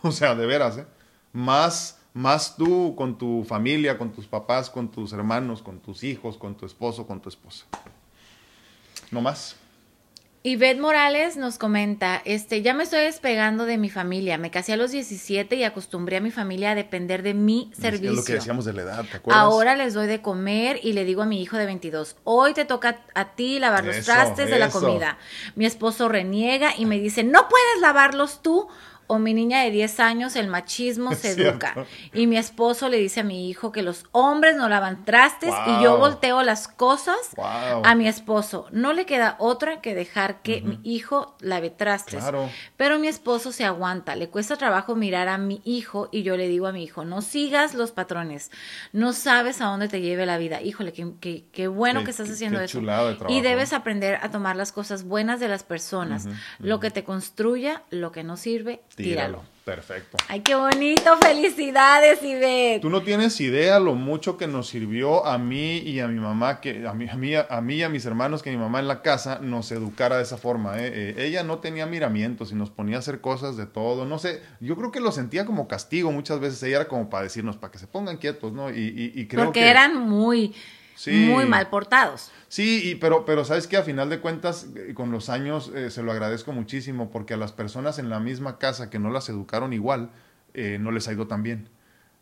O 0.08 0.12
sea, 0.12 0.34
de 0.34 0.46
veras, 0.46 0.78
¿eh? 0.78 0.86
Más, 1.32 1.98
más 2.12 2.56
tú 2.56 2.94
con 2.96 3.16
tu 3.16 3.44
familia, 3.44 3.96
con 3.96 4.12
tus 4.12 4.26
papás, 4.26 4.68
con 4.68 4.90
tus 4.90 5.12
hermanos, 5.12 5.62
con 5.62 5.78
tus 5.78 6.02
hijos, 6.02 6.36
con 6.36 6.56
tu 6.56 6.66
esposo, 6.66 7.06
con 7.06 7.20
tu 7.20 7.28
esposa. 7.28 7.66
No 9.10 9.20
más. 9.20 9.56
Ivette 10.44 10.80
Morales 10.80 11.36
nos 11.36 11.56
comenta, 11.56 12.20
este, 12.24 12.62
ya 12.62 12.74
me 12.74 12.82
estoy 12.82 13.02
despegando 13.02 13.64
de 13.64 13.78
mi 13.78 13.90
familia, 13.90 14.38
me 14.38 14.50
casé 14.50 14.72
a 14.72 14.76
los 14.76 14.90
17 14.90 15.54
y 15.54 15.62
acostumbré 15.62 16.16
a 16.16 16.20
mi 16.20 16.32
familia 16.32 16.72
a 16.72 16.74
depender 16.74 17.22
de 17.22 17.32
mi 17.32 17.70
servicio. 17.78 18.10
Es 18.10 18.16
lo 18.16 18.24
que 18.24 18.32
decíamos 18.32 18.64
de 18.64 18.72
la 18.72 18.82
edad, 18.82 19.04
¿te 19.04 19.18
acuerdas? 19.18 19.40
Ahora 19.40 19.76
les 19.76 19.94
doy 19.94 20.08
de 20.08 20.20
comer 20.20 20.80
y 20.82 20.94
le 20.94 21.04
digo 21.04 21.22
a 21.22 21.26
mi 21.26 21.40
hijo 21.40 21.58
de 21.58 21.66
22, 21.66 22.16
hoy 22.24 22.54
te 22.54 22.64
toca 22.64 23.02
a 23.14 23.36
ti 23.36 23.60
lavar 23.60 23.84
los 23.84 24.04
trastes 24.04 24.50
de 24.50 24.58
la 24.58 24.68
comida. 24.68 25.16
Mi 25.54 25.64
esposo 25.64 26.08
reniega 26.08 26.72
y 26.76 26.86
me 26.86 26.98
dice, 26.98 27.22
no 27.22 27.48
puedes 27.48 27.80
lavarlos 27.80 28.42
tú 28.42 28.66
o 29.12 29.18
mi 29.18 29.34
niña 29.34 29.60
de 29.60 29.70
10 29.70 30.00
años, 30.00 30.36
el 30.36 30.48
machismo 30.48 31.14
se 31.14 31.32
educa. 31.32 31.74
Y 32.14 32.26
mi 32.26 32.38
esposo 32.38 32.88
le 32.88 32.96
dice 32.96 33.20
a 33.20 33.24
mi 33.24 33.50
hijo 33.50 33.70
que 33.70 33.82
los 33.82 34.06
hombres 34.12 34.56
no 34.56 34.70
lavan 34.70 35.04
trastes 35.04 35.52
y 35.66 35.82
yo 35.82 35.98
volteo 35.98 36.42
las 36.42 36.66
cosas 36.66 37.18
a 37.36 37.94
mi 37.94 38.08
esposo. 38.08 38.68
No 38.72 38.94
le 38.94 39.04
queda 39.04 39.36
otra 39.38 39.82
que 39.82 39.94
dejar 39.94 40.40
que 40.40 40.62
mi 40.62 40.80
hijo 40.82 41.36
lave 41.40 41.68
trastes. 41.68 42.24
Pero 42.78 42.98
mi 42.98 43.06
esposo 43.06 43.52
se 43.52 43.66
aguanta. 43.66 44.16
Le 44.16 44.30
cuesta 44.30 44.56
trabajo 44.56 44.96
mirar 44.96 45.28
a 45.28 45.36
mi 45.36 45.60
hijo 45.64 46.08
y 46.10 46.22
yo 46.22 46.38
le 46.38 46.48
digo 46.48 46.66
a 46.66 46.72
mi 46.72 46.82
hijo, 46.82 47.04
no 47.04 47.20
sigas 47.20 47.74
los 47.74 47.92
patrones. 47.92 48.50
No 48.92 49.12
sabes 49.12 49.60
a 49.60 49.66
dónde 49.66 49.88
te 49.88 50.00
lleve 50.00 50.24
la 50.24 50.38
vida. 50.38 50.62
Híjole, 50.62 50.94
qué, 50.94 51.44
qué, 51.52 51.68
bueno 51.68 52.02
que 52.02 52.12
estás 52.12 52.30
haciendo 52.30 52.60
eso. 52.60 52.80
y 53.28 53.42
debes 53.42 53.74
aprender 53.74 54.18
a 54.22 54.30
tomar 54.30 54.56
las 54.56 54.72
cosas 54.72 55.04
buenas 55.04 55.38
de 55.38 55.48
las 55.48 55.64
personas. 55.64 56.26
Lo 56.58 56.80
que 56.80 56.90
te 56.90 57.04
construya, 57.04 57.82
lo 57.90 58.10
que 58.10 58.24
no 58.24 58.38
sirve, 58.38 58.80
tíralo. 59.02 59.52
Perfecto. 59.64 60.16
Ay, 60.26 60.40
qué 60.40 60.56
bonito. 60.56 61.16
Felicidades, 61.18 62.20
Ivette. 62.22 62.80
Tú 62.80 62.90
no 62.90 63.02
tienes 63.02 63.40
idea 63.40 63.78
lo 63.78 63.94
mucho 63.94 64.36
que 64.36 64.48
nos 64.48 64.66
sirvió 64.66 65.24
a 65.24 65.38
mí 65.38 65.78
y 65.78 66.00
a 66.00 66.08
mi 66.08 66.18
mamá, 66.18 66.60
que 66.60 66.84
a 66.84 66.92
mí, 66.92 67.08
a 67.08 67.16
mí, 67.16 67.34
a 67.36 67.60
mí 67.60 67.74
y 67.76 67.82
a 67.84 67.88
mis 67.88 68.04
hermanos, 68.04 68.42
que 68.42 68.50
mi 68.50 68.56
mamá 68.56 68.80
en 68.80 68.88
la 68.88 69.02
casa 69.02 69.38
nos 69.40 69.70
educara 69.70 70.16
de 70.16 70.24
esa 70.24 70.36
forma. 70.36 70.80
¿eh? 70.80 70.90
Eh, 70.92 71.26
ella 71.26 71.44
no 71.44 71.58
tenía 71.60 71.86
miramientos 71.86 72.50
y 72.50 72.56
nos 72.56 72.70
ponía 72.70 72.96
a 72.96 72.98
hacer 72.98 73.20
cosas 73.20 73.56
de 73.56 73.66
todo. 73.66 74.04
No 74.04 74.18
sé, 74.18 74.42
yo 74.58 74.76
creo 74.76 74.90
que 74.90 75.00
lo 75.00 75.12
sentía 75.12 75.46
como 75.46 75.68
castigo 75.68 76.10
muchas 76.10 76.40
veces. 76.40 76.60
Ella 76.64 76.76
era 76.78 76.88
como 76.88 77.08
para 77.08 77.22
decirnos, 77.22 77.56
para 77.56 77.70
que 77.70 77.78
se 77.78 77.86
pongan 77.86 78.16
quietos, 78.16 78.52
¿no? 78.52 78.68
Y, 78.68 79.12
y, 79.14 79.26
creo 79.28 79.44
Porque 79.44 79.68
eran 79.68 79.96
muy 79.96 80.54
muy 81.06 81.46
mal 81.46 81.68
portados. 81.68 82.30
Sí, 82.48 82.90
y, 82.90 82.94
pero, 82.96 83.24
pero 83.24 83.44
sabes 83.44 83.66
que 83.66 83.76
a 83.76 83.82
final 83.82 84.10
de 84.10 84.20
cuentas, 84.20 84.66
eh, 84.76 84.92
con 84.94 85.10
los 85.10 85.28
años 85.28 85.72
eh, 85.74 85.90
se 85.90 86.02
lo 86.02 86.12
agradezco 86.12 86.52
muchísimo 86.52 87.10
porque 87.10 87.34
a 87.34 87.36
las 87.36 87.52
personas 87.52 87.98
en 87.98 88.10
la 88.10 88.20
misma 88.20 88.58
casa 88.58 88.90
que 88.90 88.98
no 88.98 89.10
las 89.10 89.28
educaron 89.28 89.72
igual, 89.72 90.10
eh, 90.54 90.78
no 90.80 90.90
les 90.90 91.08
ha 91.08 91.12
ido 91.12 91.26
tan 91.26 91.42
bien. 91.42 91.68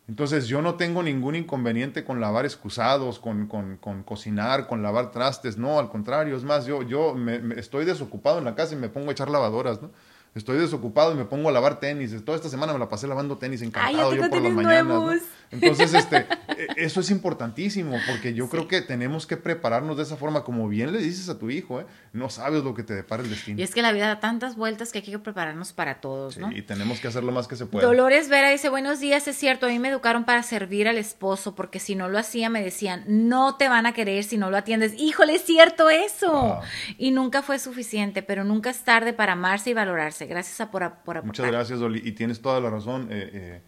Entonces 0.07 0.47
yo 0.47 0.61
no 0.61 0.75
tengo 0.75 1.03
ningún 1.03 1.35
inconveniente 1.35 2.03
con 2.03 2.19
lavar 2.19 2.45
excusados, 2.45 3.19
con, 3.19 3.47
con, 3.47 3.77
con 3.77 4.03
cocinar, 4.03 4.67
con 4.67 4.81
lavar 4.81 5.11
trastes, 5.11 5.57
no, 5.57 5.79
al 5.79 5.89
contrario, 5.89 6.35
es 6.35 6.43
más, 6.43 6.65
yo, 6.65 6.81
yo 6.83 7.13
me, 7.13 7.39
estoy 7.57 7.85
desocupado 7.85 8.39
en 8.39 8.45
la 8.45 8.55
casa 8.55 8.73
y 8.73 8.77
me 8.77 8.89
pongo 8.89 9.09
a 9.09 9.11
echar 9.13 9.29
lavadoras, 9.29 9.81
¿no? 9.81 9.91
estoy 10.35 10.57
desocupado 10.57 11.11
y 11.11 11.15
me 11.15 11.25
pongo 11.25 11.49
a 11.49 11.51
lavar 11.51 11.79
tenis. 11.79 12.13
Toda 12.23 12.37
esta 12.37 12.49
semana 12.49 12.73
me 12.73 12.79
la 12.79 12.89
pasé 12.89 13.07
lavando 13.07 13.37
tenis 13.37 13.61
encantado 13.61 14.15
yo 14.15 14.29
por 14.29 14.41
las 14.41 14.53
mañanas. 14.53 15.21
Entonces, 15.51 15.93
este, 15.93 16.17
e, 16.57 16.67
eso 16.77 17.01
es 17.01 17.11
importantísimo 17.11 17.97
porque 18.07 18.33
yo 18.33 18.49
creo 18.49 18.67
que 18.67 18.81
tenemos 18.81 19.25
que 19.25 19.37
prepararnos 19.37 19.97
de 19.97 20.03
esa 20.03 20.17
forma, 20.17 20.43
como 20.43 20.67
bien 20.67 20.91
le 20.91 20.99
dices 20.99 21.29
a 21.29 21.37
tu 21.37 21.49
hijo, 21.49 21.81
¿eh? 21.81 21.85
no 22.13 22.29
sabes 22.29 22.63
lo 22.63 22.73
que 22.73 22.83
te 22.83 22.93
depara 22.93 23.23
el 23.23 23.29
destino. 23.29 23.59
Y 23.59 23.63
es 23.63 23.73
que 23.73 23.81
la 23.81 23.91
vida 23.91 24.07
da 24.07 24.19
tantas 24.19 24.55
vueltas 24.55 24.91
que 24.91 24.99
hay 24.99 25.03
que 25.03 25.19
prepararnos 25.19 25.73
para 25.73 26.01
todos, 26.01 26.37
¿no? 26.37 26.51
y 26.51 26.61
tenemos 26.61 26.99
que 26.99 27.07
hacer 27.07 27.23
lo 27.23 27.31
más 27.31 27.47
que 27.47 27.55
se 27.55 27.65
pueda. 27.65 27.85
Dolores 27.85 28.29
Vera 28.29 28.49
dice, 28.49 28.69
buenos 28.69 28.99
días, 28.99 29.27
es 29.27 29.35
cierto, 29.35 29.65
a 29.65 29.69
mí 29.69 29.79
me 29.79 29.89
educaron 29.89 30.23
para 30.23 30.43
servir 30.43 30.87
al 30.87 30.97
esposo 30.97 31.55
porque 31.55 31.79
si 31.79 31.95
no 31.95 32.09
lo 32.09 32.17
hacía 32.17 32.49
me 32.49 32.63
decían, 32.63 33.03
no 33.07 33.55
te 33.55 33.69
van 33.69 33.85
a 33.85 33.93
querer 33.93 34.23
si 34.23 34.37
no 34.37 34.49
lo 34.49 34.57
atiendes. 34.57 34.93
Híjole, 34.97 35.35
es 35.35 35.43
cierto 35.43 35.89
eso. 35.89 36.59
Y 36.97 37.11
nunca 37.11 37.41
fue 37.41 37.59
suficiente, 37.59 38.23
pero 38.23 38.43
nunca 38.43 38.69
es 38.69 38.83
tarde 38.83 39.13
para 39.13 39.33
amarse 39.33 39.71
y 39.71 39.73
valorarse. 39.73 40.25
Gracias 40.25 40.61
a 40.61 40.71
por, 40.71 40.93
por 41.03 41.23
Muchas 41.23 41.47
gracias, 41.47 41.79
Dolly. 41.79 42.01
Y 42.03 42.13
tienes 42.13 42.41
toda 42.41 42.59
la 42.59 42.69
razón. 42.69 43.07
Eh, 43.11 43.29
eh, 43.33 43.61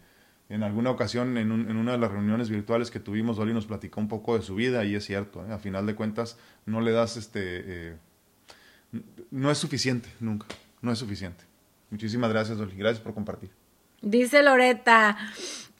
en 0.48 0.62
alguna 0.62 0.90
ocasión, 0.90 1.38
en, 1.38 1.50
una 1.50 1.92
de 1.92 1.98
las 1.98 2.10
reuniones 2.10 2.50
virtuales 2.50 2.90
que 2.90 3.00
tuvimos, 3.00 3.36
Dolly 3.36 3.54
nos 3.54 3.66
platicó 3.66 4.00
un 4.00 4.08
poco 4.08 4.36
de 4.36 4.44
su 4.44 4.54
vida 4.54 4.84
y 4.84 4.94
es 4.94 5.04
cierto. 5.04 5.44
¿eh? 5.46 5.52
A 5.52 5.58
final 5.58 5.86
de 5.86 5.94
cuentas, 5.94 6.38
no 6.66 6.80
le 6.80 6.92
das 6.92 7.16
este... 7.16 7.96
no 9.30 9.50
es 9.50 9.58
suficiente, 9.58 10.08
nunca. 10.20 10.46
No 10.82 10.92
es 10.92 10.98
suficiente. 10.98 11.44
Muchísimas 11.90 12.30
gracias, 12.30 12.58
Dolly. 12.58 12.76
Gracias 12.76 13.02
por 13.02 13.14
compartir. 13.14 13.50
Dice 14.02 14.42
Loreta, 14.42 15.16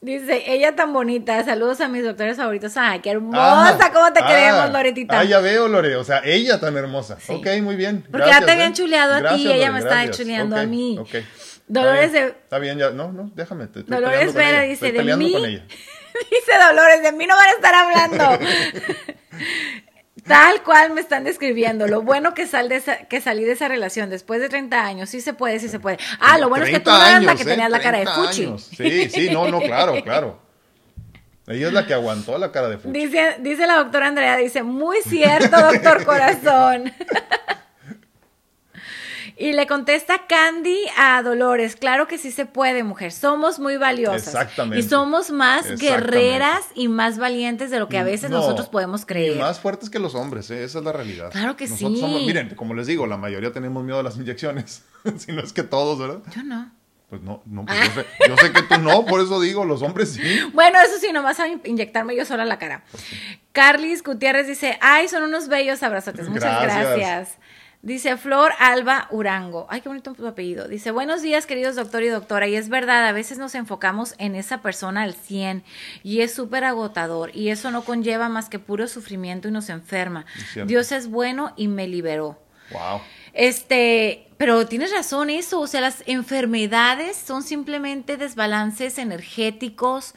dice, 0.01 0.45
ella 0.47 0.75
tan 0.75 0.95
bonita, 0.95 1.45
saludos 1.45 1.83
a 1.83 1.89
mis 1.89 2.03
doctores 2.03 2.39
favoritos. 2.39 2.75
Ay, 2.79 3.01
qué 3.01 3.11
hermosa, 3.11 3.79
ah, 3.79 3.91
¿cómo 3.93 4.13
te 4.15 4.21
ah, 4.23 4.27
queremos, 4.27 4.71
Loretita? 4.71 5.21
Ah, 5.21 5.25
ya 5.25 5.41
veo, 5.41 5.69
Lore, 5.69 5.97
o 5.97 6.05
sea, 6.05 6.23
ella 6.25 6.59
tan 6.59 6.75
hermosa. 6.77 7.19
Ok, 7.29 7.47
muy 7.63 7.77
bien. 7.77 8.03
Porque 8.11 8.29
ya 8.31 8.41
te 8.41 8.53
habían 8.53 8.73
¿eh? 8.73 8.75
chuleado 8.75 9.15
a 9.15 9.35
ti 9.35 9.43
y 9.43 9.53
ella 9.53 9.71
me 9.71 9.81
está 9.81 10.11
chuleando 10.11 10.57
a 10.57 10.65
mí. 10.65 10.97
Ok. 10.99 11.17
Dolores 11.67 12.13
de... 12.13 12.27
Está 12.27 12.59
bien, 12.59 12.79
ya, 12.79 12.91
no, 12.91 13.13
no, 13.13 13.31
déjame. 13.35 13.67
Te, 13.69 13.83
Dolores 13.83 14.35
Vera 14.35 14.63
dice, 14.63 14.93
de 14.93 15.17
mí... 15.17 15.31
dice 16.31 16.53
Dolores, 16.69 17.03
de 17.03 17.13
mí 17.13 17.27
no 17.27 17.35
van 17.35 17.49
a 17.49 17.53
estar 17.53 17.75
hablando. 17.75 18.47
Tal 20.27 20.63
cual 20.63 20.93
me 20.93 21.01
están 21.01 21.25
describiendo. 21.25 21.87
Lo 21.87 22.03
bueno 22.03 22.33
que, 22.33 22.47
sal 22.47 22.69
de 22.69 22.83
que 23.09 23.21
salí 23.21 23.45
de 23.45 23.53
esa 23.53 23.69
relación 23.69 24.09
después 24.09 24.41
de 24.41 24.49
30 24.49 24.85
años. 24.85 25.11
Sí 25.11 25.21
se 25.21 25.35
puede, 25.35 25.59
sí 25.61 25.69
se 25.69 25.81
puede. 25.81 25.99
Ah, 26.19 26.39
lo 26.39 26.49
bueno 26.49 26.65
es 26.65 26.73
que 26.73 26.81
tú 26.81 26.91
eras 26.91 27.23
la 27.23 27.35
que 27.35 27.43
¿eh? 27.43 27.47
tenías 27.47 27.71
la 27.71 27.81
cara 27.81 27.99
de 27.99 28.07
Fuchi. 28.07 28.55
Sí, 28.59 29.11
sí, 29.11 29.31
no, 29.31 29.49
no, 29.49 29.61
claro, 29.61 29.95
claro. 30.05 30.43
Ella 31.47 31.67
es 31.67 31.73
la 31.75 31.87
que 31.87 31.93
aguantó 31.93 32.39
la 32.39 32.51
cara 32.53 32.71
de 32.71 32.79
Fuchi. 32.79 32.99
Dice, 32.99 33.37
dice 33.41 33.67
la 33.67 33.77
doctora 33.77 34.07
Andrea, 34.07 34.37
dice, 34.39 34.63
muy 34.63 34.99
cierto, 35.03 35.61
doctor 35.61 36.05
Corazón. 36.05 36.91
Y 39.37 39.53
le 39.53 39.67
contesta 39.67 40.27
Candy 40.29 40.79
a 40.97 41.21
Dolores, 41.23 41.75
claro 41.75 42.07
que 42.07 42.19
sí 42.19 42.31
se 42.31 42.47
puede, 42.47 42.85
mujer, 42.85 43.11
somos 43.11 43.59
muy 43.59 43.77
valiosas. 43.77 44.29
Exactamente. 44.29 44.79
Y 44.79 44.89
somos 44.89 45.31
más 45.31 45.77
guerreras 45.81 46.65
y 46.75 46.87
más 46.87 47.19
valientes 47.19 47.71
de 47.71 47.81
lo 47.81 47.89
que 47.89 47.99
a 47.99 48.05
veces 48.05 48.31
nosotros 48.31 48.69
podemos 48.69 49.05
creer. 49.05 49.37
Y 49.37 49.41
más 49.41 49.59
fuertes 49.59 49.91
que 49.91 49.99
los 49.99 50.15
hombres, 50.15 50.51
¿eh? 50.51 50.63
esa 50.63 50.79
es 50.79 50.85
la 50.85 50.93
realidad. 50.93 51.31
Claro 51.33 51.57
que 51.57 51.67
nosotros 51.67 51.95
sí. 51.95 52.01
Somos, 52.01 52.23
miren, 52.23 52.55
como 52.55 52.75
les 52.75 52.87
digo, 52.87 53.07
la 53.09 53.17
mayoría 53.17 53.53
tenemos 53.53 53.83
miedo 53.83 53.99
a 53.99 54.03
las 54.05 54.17
inyecciones, 54.17 54.85
si 55.19 55.33
no 55.33 55.43
es 55.43 55.53
que 55.53 55.65
todos, 55.65 55.99
¿verdad? 55.99 56.23
Yo 56.35 56.45
no. 56.45 56.71
Pues 57.11 57.23
no, 57.23 57.43
no 57.45 57.65
pues 57.65 57.79
yo, 57.79 58.03
sé, 58.03 58.07
yo, 58.29 58.37
sé, 58.37 58.53
que 58.53 58.63
tú 58.63 58.79
no, 58.81 59.05
por 59.05 59.21
eso 59.21 59.41
digo, 59.41 59.65
los 59.65 59.83
hombres 59.83 60.13
sí. 60.13 60.23
Bueno, 60.53 60.79
eso 60.81 60.99
sí, 61.01 61.13
nomás 61.13 61.39
a 61.39 61.49
inyectarme 61.49 62.17
yo 62.17 62.25
sola 62.25 62.45
la 62.45 62.59
cara. 62.59 62.83
Carlis 63.53 64.03
Gutiérrez 64.03 64.47
dice, 64.47 64.79
ay, 64.81 65.07
son 65.09 65.23
unos 65.23 65.49
bellos 65.49 65.83
abrazotes. 65.83 66.29
Muchas 66.29 66.63
gracias. 66.63 67.39
Dice 67.85 68.17
Flor 68.17 68.53
Alba 68.61 69.09
Urango. 69.11 69.67
Ay, 69.69 69.83
qué 69.83 69.91
bonito 69.91 70.15
tu 70.15 70.27
apellido. 70.27 70.69
Dice, 70.69 70.91
buenos 70.91 71.21
días, 71.21 71.45
queridos 71.45 71.77
doctor 71.77 72.03
y 72.03 72.09
doctora. 72.09 72.49
Y 72.49 72.57
es 72.57 72.71
verdad, 72.71 73.07
a 73.07 73.13
veces 73.13 73.37
nos 73.37 73.55
enfocamos 73.55 74.15
en 74.17 74.37
esa 74.37 74.63
persona 74.63 75.03
al 75.03 75.13
100 75.13 75.63
y 76.03 76.23
es 76.23 76.33
súper 76.33 76.65
agotador 76.65 77.31
y 77.37 77.51
eso 77.51 77.71
no 77.71 77.85
conlleva 77.85 78.31
más 78.31 78.49
que 78.49 78.59
puro 78.59 78.89
sufrimiento 78.89 79.49
y 79.49 79.51
nos 79.51 79.69
enferma. 79.69 80.25
Dios 80.65 80.93
es 80.93 81.09
bueno 81.09 81.53
y 81.57 81.69
me 81.69 81.87
liberó. 81.87 82.39
Wow. 82.71 83.03
Este, 83.35 84.29
pero 84.39 84.67
tienes 84.67 84.91
razón 84.91 85.29
eso, 85.29 85.61
o 85.61 85.67
sea, 85.67 85.83
las 85.83 86.05
enfermedades 86.07 87.19
son 87.19 87.43
simplemente 87.43 88.17
desbalances 88.17 88.97
energéticos 88.97 90.15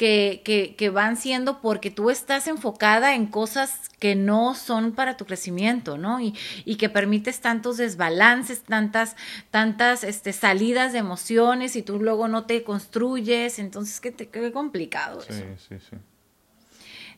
que, 0.00 0.40
que, 0.46 0.76
que, 0.76 0.88
van 0.88 1.18
siendo 1.18 1.60
porque 1.60 1.90
tú 1.90 2.08
estás 2.08 2.46
enfocada 2.46 3.14
en 3.14 3.26
cosas 3.26 3.90
que 3.98 4.14
no 4.14 4.54
son 4.54 4.92
para 4.92 5.18
tu 5.18 5.26
crecimiento, 5.26 5.98
¿no? 5.98 6.22
Y, 6.22 6.34
y 6.64 6.76
que 6.76 6.88
permites 6.88 7.42
tantos 7.42 7.76
desbalances, 7.76 8.62
tantas, 8.62 9.14
tantas 9.50 10.02
este, 10.02 10.32
salidas 10.32 10.94
de 10.94 11.00
emociones 11.00 11.76
y 11.76 11.82
tú 11.82 12.00
luego 12.00 12.28
no 12.28 12.46
te 12.46 12.62
construyes, 12.62 13.58
entonces 13.58 14.00
qué, 14.00 14.14
qué 14.14 14.52
complicado 14.52 15.20
sí, 15.20 15.34
Sí, 15.68 15.76
sí, 15.78 15.96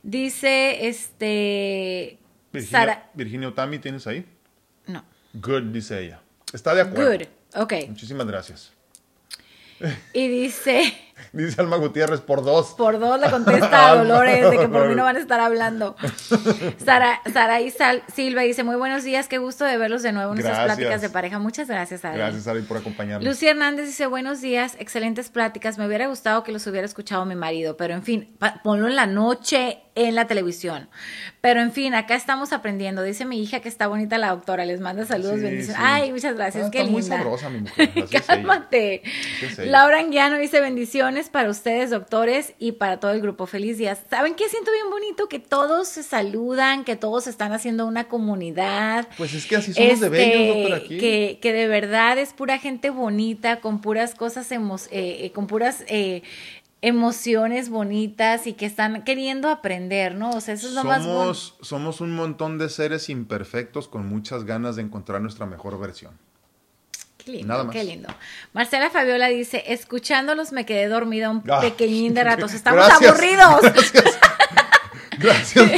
Dice, 0.03 0.89
este... 0.89 2.19
Virginia, 2.53 3.11
Virginia 3.15 3.49
Otami, 3.49 3.79
¿tienes 3.79 4.09
ahí? 4.09 4.27
No. 4.89 5.05
Good, 5.35 5.73
dice 5.73 6.03
ella. 6.03 6.21
Está 6.53 6.75
de 6.75 6.81
acuerdo. 6.81 7.13
Good, 7.13 7.63
ok. 7.63 7.75
Muchísimas 7.91 8.27
gracias. 8.27 8.73
Y 10.13 10.27
dice... 10.27 10.93
Dice 11.33 11.61
Alma 11.61 11.77
Gutiérrez, 11.77 12.21
por 12.21 12.45
dos. 12.45 12.75
Por 12.77 12.99
dos 12.99 13.21
le 13.21 13.31
contesta 13.31 13.91
a 13.91 13.95
Dolores 14.03 14.51
de 14.51 14.59
que 14.59 14.69
por 14.69 14.89
mí 14.89 14.95
no 14.95 15.05
van 15.05 15.17
a 15.17 15.19
estar 15.19 15.41
hablando. 15.41 15.97
Sara, 16.85 17.21
Sara 17.33 17.59
Sal, 17.77 18.03
Silva 18.13 18.43
dice, 18.43 18.65
muy 18.65 18.77
buenos 18.77 19.05
días, 19.05 19.29
qué 19.29 19.39
gusto 19.39 19.65
de 19.65 19.77
verlos 19.79 20.03
de 20.03 20.13
nuevo 20.13 20.33
en 20.33 20.41
nuestras 20.41 20.65
pláticas 20.65 21.01
de 21.01 21.11
pareja. 21.11 21.39
Muchas 21.39 21.69
gracias, 21.69 22.01
Sara. 22.03 22.17
Gracias, 22.17 22.45
Sara, 22.45 22.61
por 22.67 22.79
acompañarnos. 22.79 23.27
Lucía 23.27 23.51
Hernández 23.51 23.87
dice, 23.87 24.07
buenos 24.07 24.41
días, 24.41 24.77
excelentes 24.79 25.31
pláticas. 25.31 25.79
Me 25.79 25.87
hubiera 25.87 26.07
gustado 26.07 26.43
que 26.43 26.53
los 26.53 26.67
hubiera 26.67 26.87
escuchado 26.87 27.25
mi 27.25 27.35
marido, 27.35 27.77
pero 27.77 27.95
en 27.95 28.03
fin, 28.03 28.37
ponlo 28.63 28.89
en 28.89 28.97
la 28.97 29.07
noche 29.07 29.83
en 29.95 30.15
la 30.15 30.27
televisión. 30.27 30.89
Pero 31.41 31.61
en 31.61 31.73
fin, 31.73 31.95
acá 31.95 32.15
estamos 32.15 32.53
aprendiendo. 32.53 33.03
Dice 33.03 33.25
mi 33.25 33.43
hija 33.43 33.61
que 33.61 33.69
está 33.69 33.89
bonita 33.89 34.17
la 34.17 34.31
doctora. 34.31 34.65
Les 34.65 34.81
manda 34.81 35.05
saludos, 35.05 35.41
bendiciones. 35.41 35.77
Ay, 35.79 36.13
muchas 36.13 36.35
gracias. 36.35 36.67
Ah, 36.67 36.71
qué 36.71 36.79
linda. 36.79 36.93
muy 36.93 37.03
sabrosa 37.03 37.51
mi 37.51 37.61
mujer. 37.61 37.91
Cálmate. 38.27 39.03
Laura 39.59 39.99
Anguiano 39.99 40.39
dice 40.39 40.61
bendiciones 40.61 41.12
para 41.31 41.51
ustedes, 41.51 41.91
doctores, 41.91 42.55
y 42.59 42.73
para 42.73 42.99
todo 43.01 43.11
el 43.13 43.21
grupo. 43.21 43.47
Feliz 43.47 43.79
día. 43.79 43.95
¿Saben 43.95 44.35
qué 44.35 44.49
siento 44.49 44.71
bien 44.73 44.91
bonito? 44.91 45.29
Que 45.29 45.39
todos 45.39 45.89
se 45.89 46.03
saludan, 46.03 46.85
que 46.85 46.97
todos 46.97 47.27
están 47.27 47.53
haciendo 47.53 47.87
una 47.87 48.09
comunidad. 48.09 49.09
Pues 49.17 49.35
es 49.35 49.47
que 49.47 49.57
así 49.57 49.73
somos 49.73 50.01
de 50.01 50.09
bellos, 50.09 50.57
doctor, 50.57 50.79
aquí. 50.79 50.99
Que, 50.99 51.39
que 51.41 51.53
de 51.53 51.69
verdad 51.69 52.19
es 52.19 52.33
pura 52.33 52.59
gente 52.59 52.91
bonita, 52.91 53.61
con 53.61 53.81
puras 53.81 54.15
cosas, 54.15 54.51
eh, 54.51 54.59
eh, 54.91 55.33
con 55.33 55.47
puras 55.47 55.85
eh, 55.89 56.23
emociones 56.81 57.69
bonitas 57.69 58.47
y 58.47 58.55
que 58.55 58.67
están 58.67 59.05
queriendo 59.05 59.49
aprender, 59.49 60.15
¿no? 60.15 60.31
O 60.31 60.41
sea, 60.41 60.55
eso 60.55 60.67
es 60.67 60.75
lo 60.75 60.85
más 60.85 61.07
bueno. 61.07 61.33
Somos 61.35 62.01
un 62.01 62.15
montón 62.15 62.59
de 62.59 62.69
seres 62.69 63.09
imperfectos 63.09 63.89
con 63.89 64.07
muchas 64.07 64.45
ganas 64.45 64.77
de 64.77 64.83
encontrar 64.83 65.21
nuestra 65.21 65.47
mejor 65.47 65.79
versión. 65.79 66.13
Qué 67.25 67.31
lindo, 67.31 67.71
qué 67.71 67.85
lindo. 67.85 68.09
Marcela 68.53 68.91
Fabiola 68.91 69.29
dice, 69.29 69.63
escuchándolos 69.69 70.53
me 70.53 70.67
quedé 70.67 70.89
dormida 70.89 71.31
un 71.31 71.43
ah, 71.49 71.61
pequeñín 71.61 72.15
de 72.15 72.25
ratos. 72.25 72.53
Estamos 72.55 72.89
aburridos. 72.89 73.61
Gracias. 75.19 75.71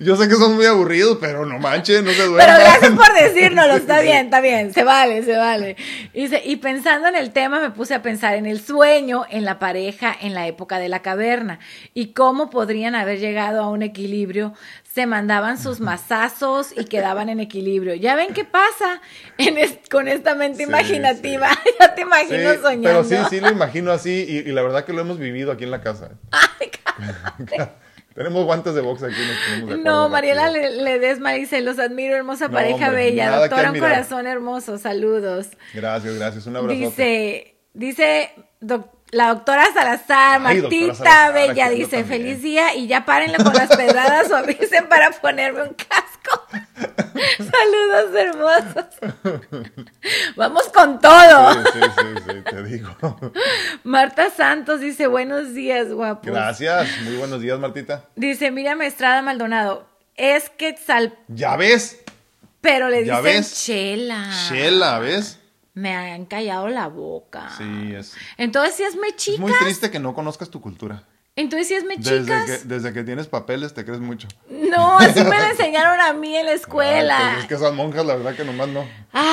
Yo 0.00 0.16
sé 0.16 0.28
que 0.28 0.34
son 0.36 0.54
muy 0.54 0.66
aburridos, 0.66 1.18
pero 1.20 1.44
no 1.44 1.58
manches, 1.58 2.02
no 2.02 2.12
se 2.12 2.26
duerman. 2.26 2.46
Pero 2.46 2.58
gracias 2.58 2.92
por 2.92 3.12
decírnoslo, 3.14 3.74
está 3.76 4.00
bien, 4.00 4.26
está 4.26 4.40
bien, 4.40 4.72
se 4.72 4.84
vale, 4.84 5.22
se 5.24 5.36
vale. 5.36 5.76
Dice, 6.14 6.42
y 6.44 6.56
pensando 6.56 7.08
en 7.08 7.16
el 7.16 7.32
tema 7.32 7.60
me 7.60 7.70
puse 7.70 7.94
a 7.94 8.02
pensar 8.02 8.34
en 8.34 8.46
el 8.46 8.60
sueño, 8.60 9.24
en 9.28 9.44
la 9.44 9.58
pareja, 9.58 10.16
en 10.20 10.34
la 10.34 10.46
época 10.46 10.78
de 10.78 10.88
la 10.88 11.02
caverna 11.02 11.58
y 11.94 12.12
cómo 12.12 12.50
podrían 12.50 12.94
haber 12.94 13.18
llegado 13.18 13.62
a 13.62 13.68
un 13.68 13.82
equilibrio 13.82 14.54
se 14.98 15.06
mandaban 15.06 15.58
sus 15.58 15.78
mazazos 15.78 16.72
y 16.76 16.86
quedaban 16.86 17.28
en 17.28 17.38
equilibrio. 17.38 17.94
Ya 17.94 18.16
ven 18.16 18.34
qué 18.34 18.44
pasa 18.44 19.00
con 19.90 20.08
esta 20.08 20.34
mente 20.34 20.64
imaginativa. 20.64 21.50
ya 21.80 21.94
te 21.94 22.00
imagino 22.00 22.54
soñando. 22.54 22.82
Pero 22.82 23.04
sí, 23.04 23.16
sí 23.30 23.40
lo 23.40 23.48
imagino 23.48 23.92
así 23.92 24.10
y, 24.10 24.42
la 24.50 24.60
verdad 24.62 24.84
que 24.84 24.92
lo 24.92 25.00
hemos 25.00 25.18
vivido 25.18 25.52
aquí 25.52 25.62
en 25.62 25.70
la 25.70 25.82
casa. 25.82 26.10
Ay, 26.32 26.72
tenemos 28.18 28.44
guantes 28.44 28.74
de 28.74 28.80
box 28.80 29.04
aquí. 29.04 29.14
no, 29.84 30.08
Mariela 30.08 30.50
Ledesma 30.50 31.32
dice, 31.32 31.60
los 31.60 31.78
admiro, 31.78 32.16
hermosa 32.16 32.48
pareja 32.48 32.90
bella. 32.90 33.30
Doctora, 33.30 33.70
un 33.70 33.78
corazón 33.78 34.26
hermoso, 34.26 34.76
saludos. 34.76 35.48
Gracias, 35.72 36.16
gracias, 36.16 36.46
un 36.46 36.56
abrazo. 36.56 36.78
Dice, 36.78 37.54
dice, 37.74 38.32
doctor 38.60 38.97
la 39.10 39.28
doctora 39.28 39.66
Salazar, 39.72 40.40
Martita 40.40 41.30
Bella 41.30 41.70
dice, 41.70 42.04
feliz 42.04 42.42
día 42.42 42.74
y 42.74 42.86
ya 42.86 43.04
párenle 43.04 43.38
con 43.38 43.54
las 43.54 43.74
pedradas 43.74 44.30
o 44.30 44.36
avisen 44.36 44.88
para 44.88 45.10
ponerme 45.10 45.62
un 45.62 45.74
casco. 45.74 46.46
Saludos 47.38 48.14
hermosos. 48.14 48.86
Vamos 50.36 50.64
con 50.68 51.00
todo. 51.00 51.52
Sí, 51.54 51.80
sí, 51.80 52.22
sí, 52.26 52.34
te 52.48 52.62
digo. 52.62 52.96
Marta 53.82 54.30
Santos 54.30 54.80
dice, 54.80 55.06
buenos 55.06 55.54
días, 55.54 55.92
guapo. 55.92 56.30
Gracias, 56.30 56.88
muy 57.02 57.16
buenos 57.16 57.40
días, 57.40 57.58
Martita. 57.58 58.04
Dice, 58.14 58.50
Miriam 58.50 58.82
Estrada 58.82 59.22
Maldonado, 59.22 59.88
es 60.16 60.50
que 60.50 60.76
sal... 60.76 61.16
¿Ya 61.28 61.56
ves? 61.56 61.98
Pero 62.60 62.88
le 62.88 63.04
dicen 63.04 63.44
Chela. 63.44 64.28
Chela, 64.48 64.98
¿ves? 64.98 65.38
Me 65.78 65.94
han 65.94 66.26
callado 66.26 66.68
la 66.68 66.88
boca. 66.88 67.50
Sí, 67.56 67.94
es. 67.94 68.14
Entonces, 68.36 68.74
si 68.74 68.82
es 68.82 68.96
me 68.96 69.14
chicas. 69.14 69.34
Es 69.34 69.40
muy 69.40 69.52
triste 69.60 69.90
que 69.90 69.98
no 69.98 70.14
conozcas 70.14 70.50
tu 70.50 70.60
cultura. 70.60 71.04
Entonces, 71.36 71.68
si 71.68 71.74
es 71.74 71.84
me 71.84 71.96
chicas. 71.96 72.26
Desde 72.26 72.46
que, 72.46 72.64
desde 72.64 72.92
que 72.92 73.04
tienes 73.04 73.28
papeles 73.28 73.72
te 73.72 73.84
crees 73.84 74.00
mucho. 74.00 74.26
No, 74.50 74.98
así 74.98 75.22
me 75.22 75.38
lo 75.38 75.44
enseñaron 75.50 76.00
a 76.00 76.12
mí 76.12 76.36
en 76.36 76.46
la 76.46 76.52
escuela. 76.52 77.16
pues 77.30 77.42
es 77.44 77.48
que 77.48 77.54
esas 77.54 77.72
monjas, 77.74 78.04
la 78.04 78.16
verdad 78.16 78.34
que 78.34 78.44
nomás 78.44 78.68
no. 78.68 78.84
Ah, 79.12 79.26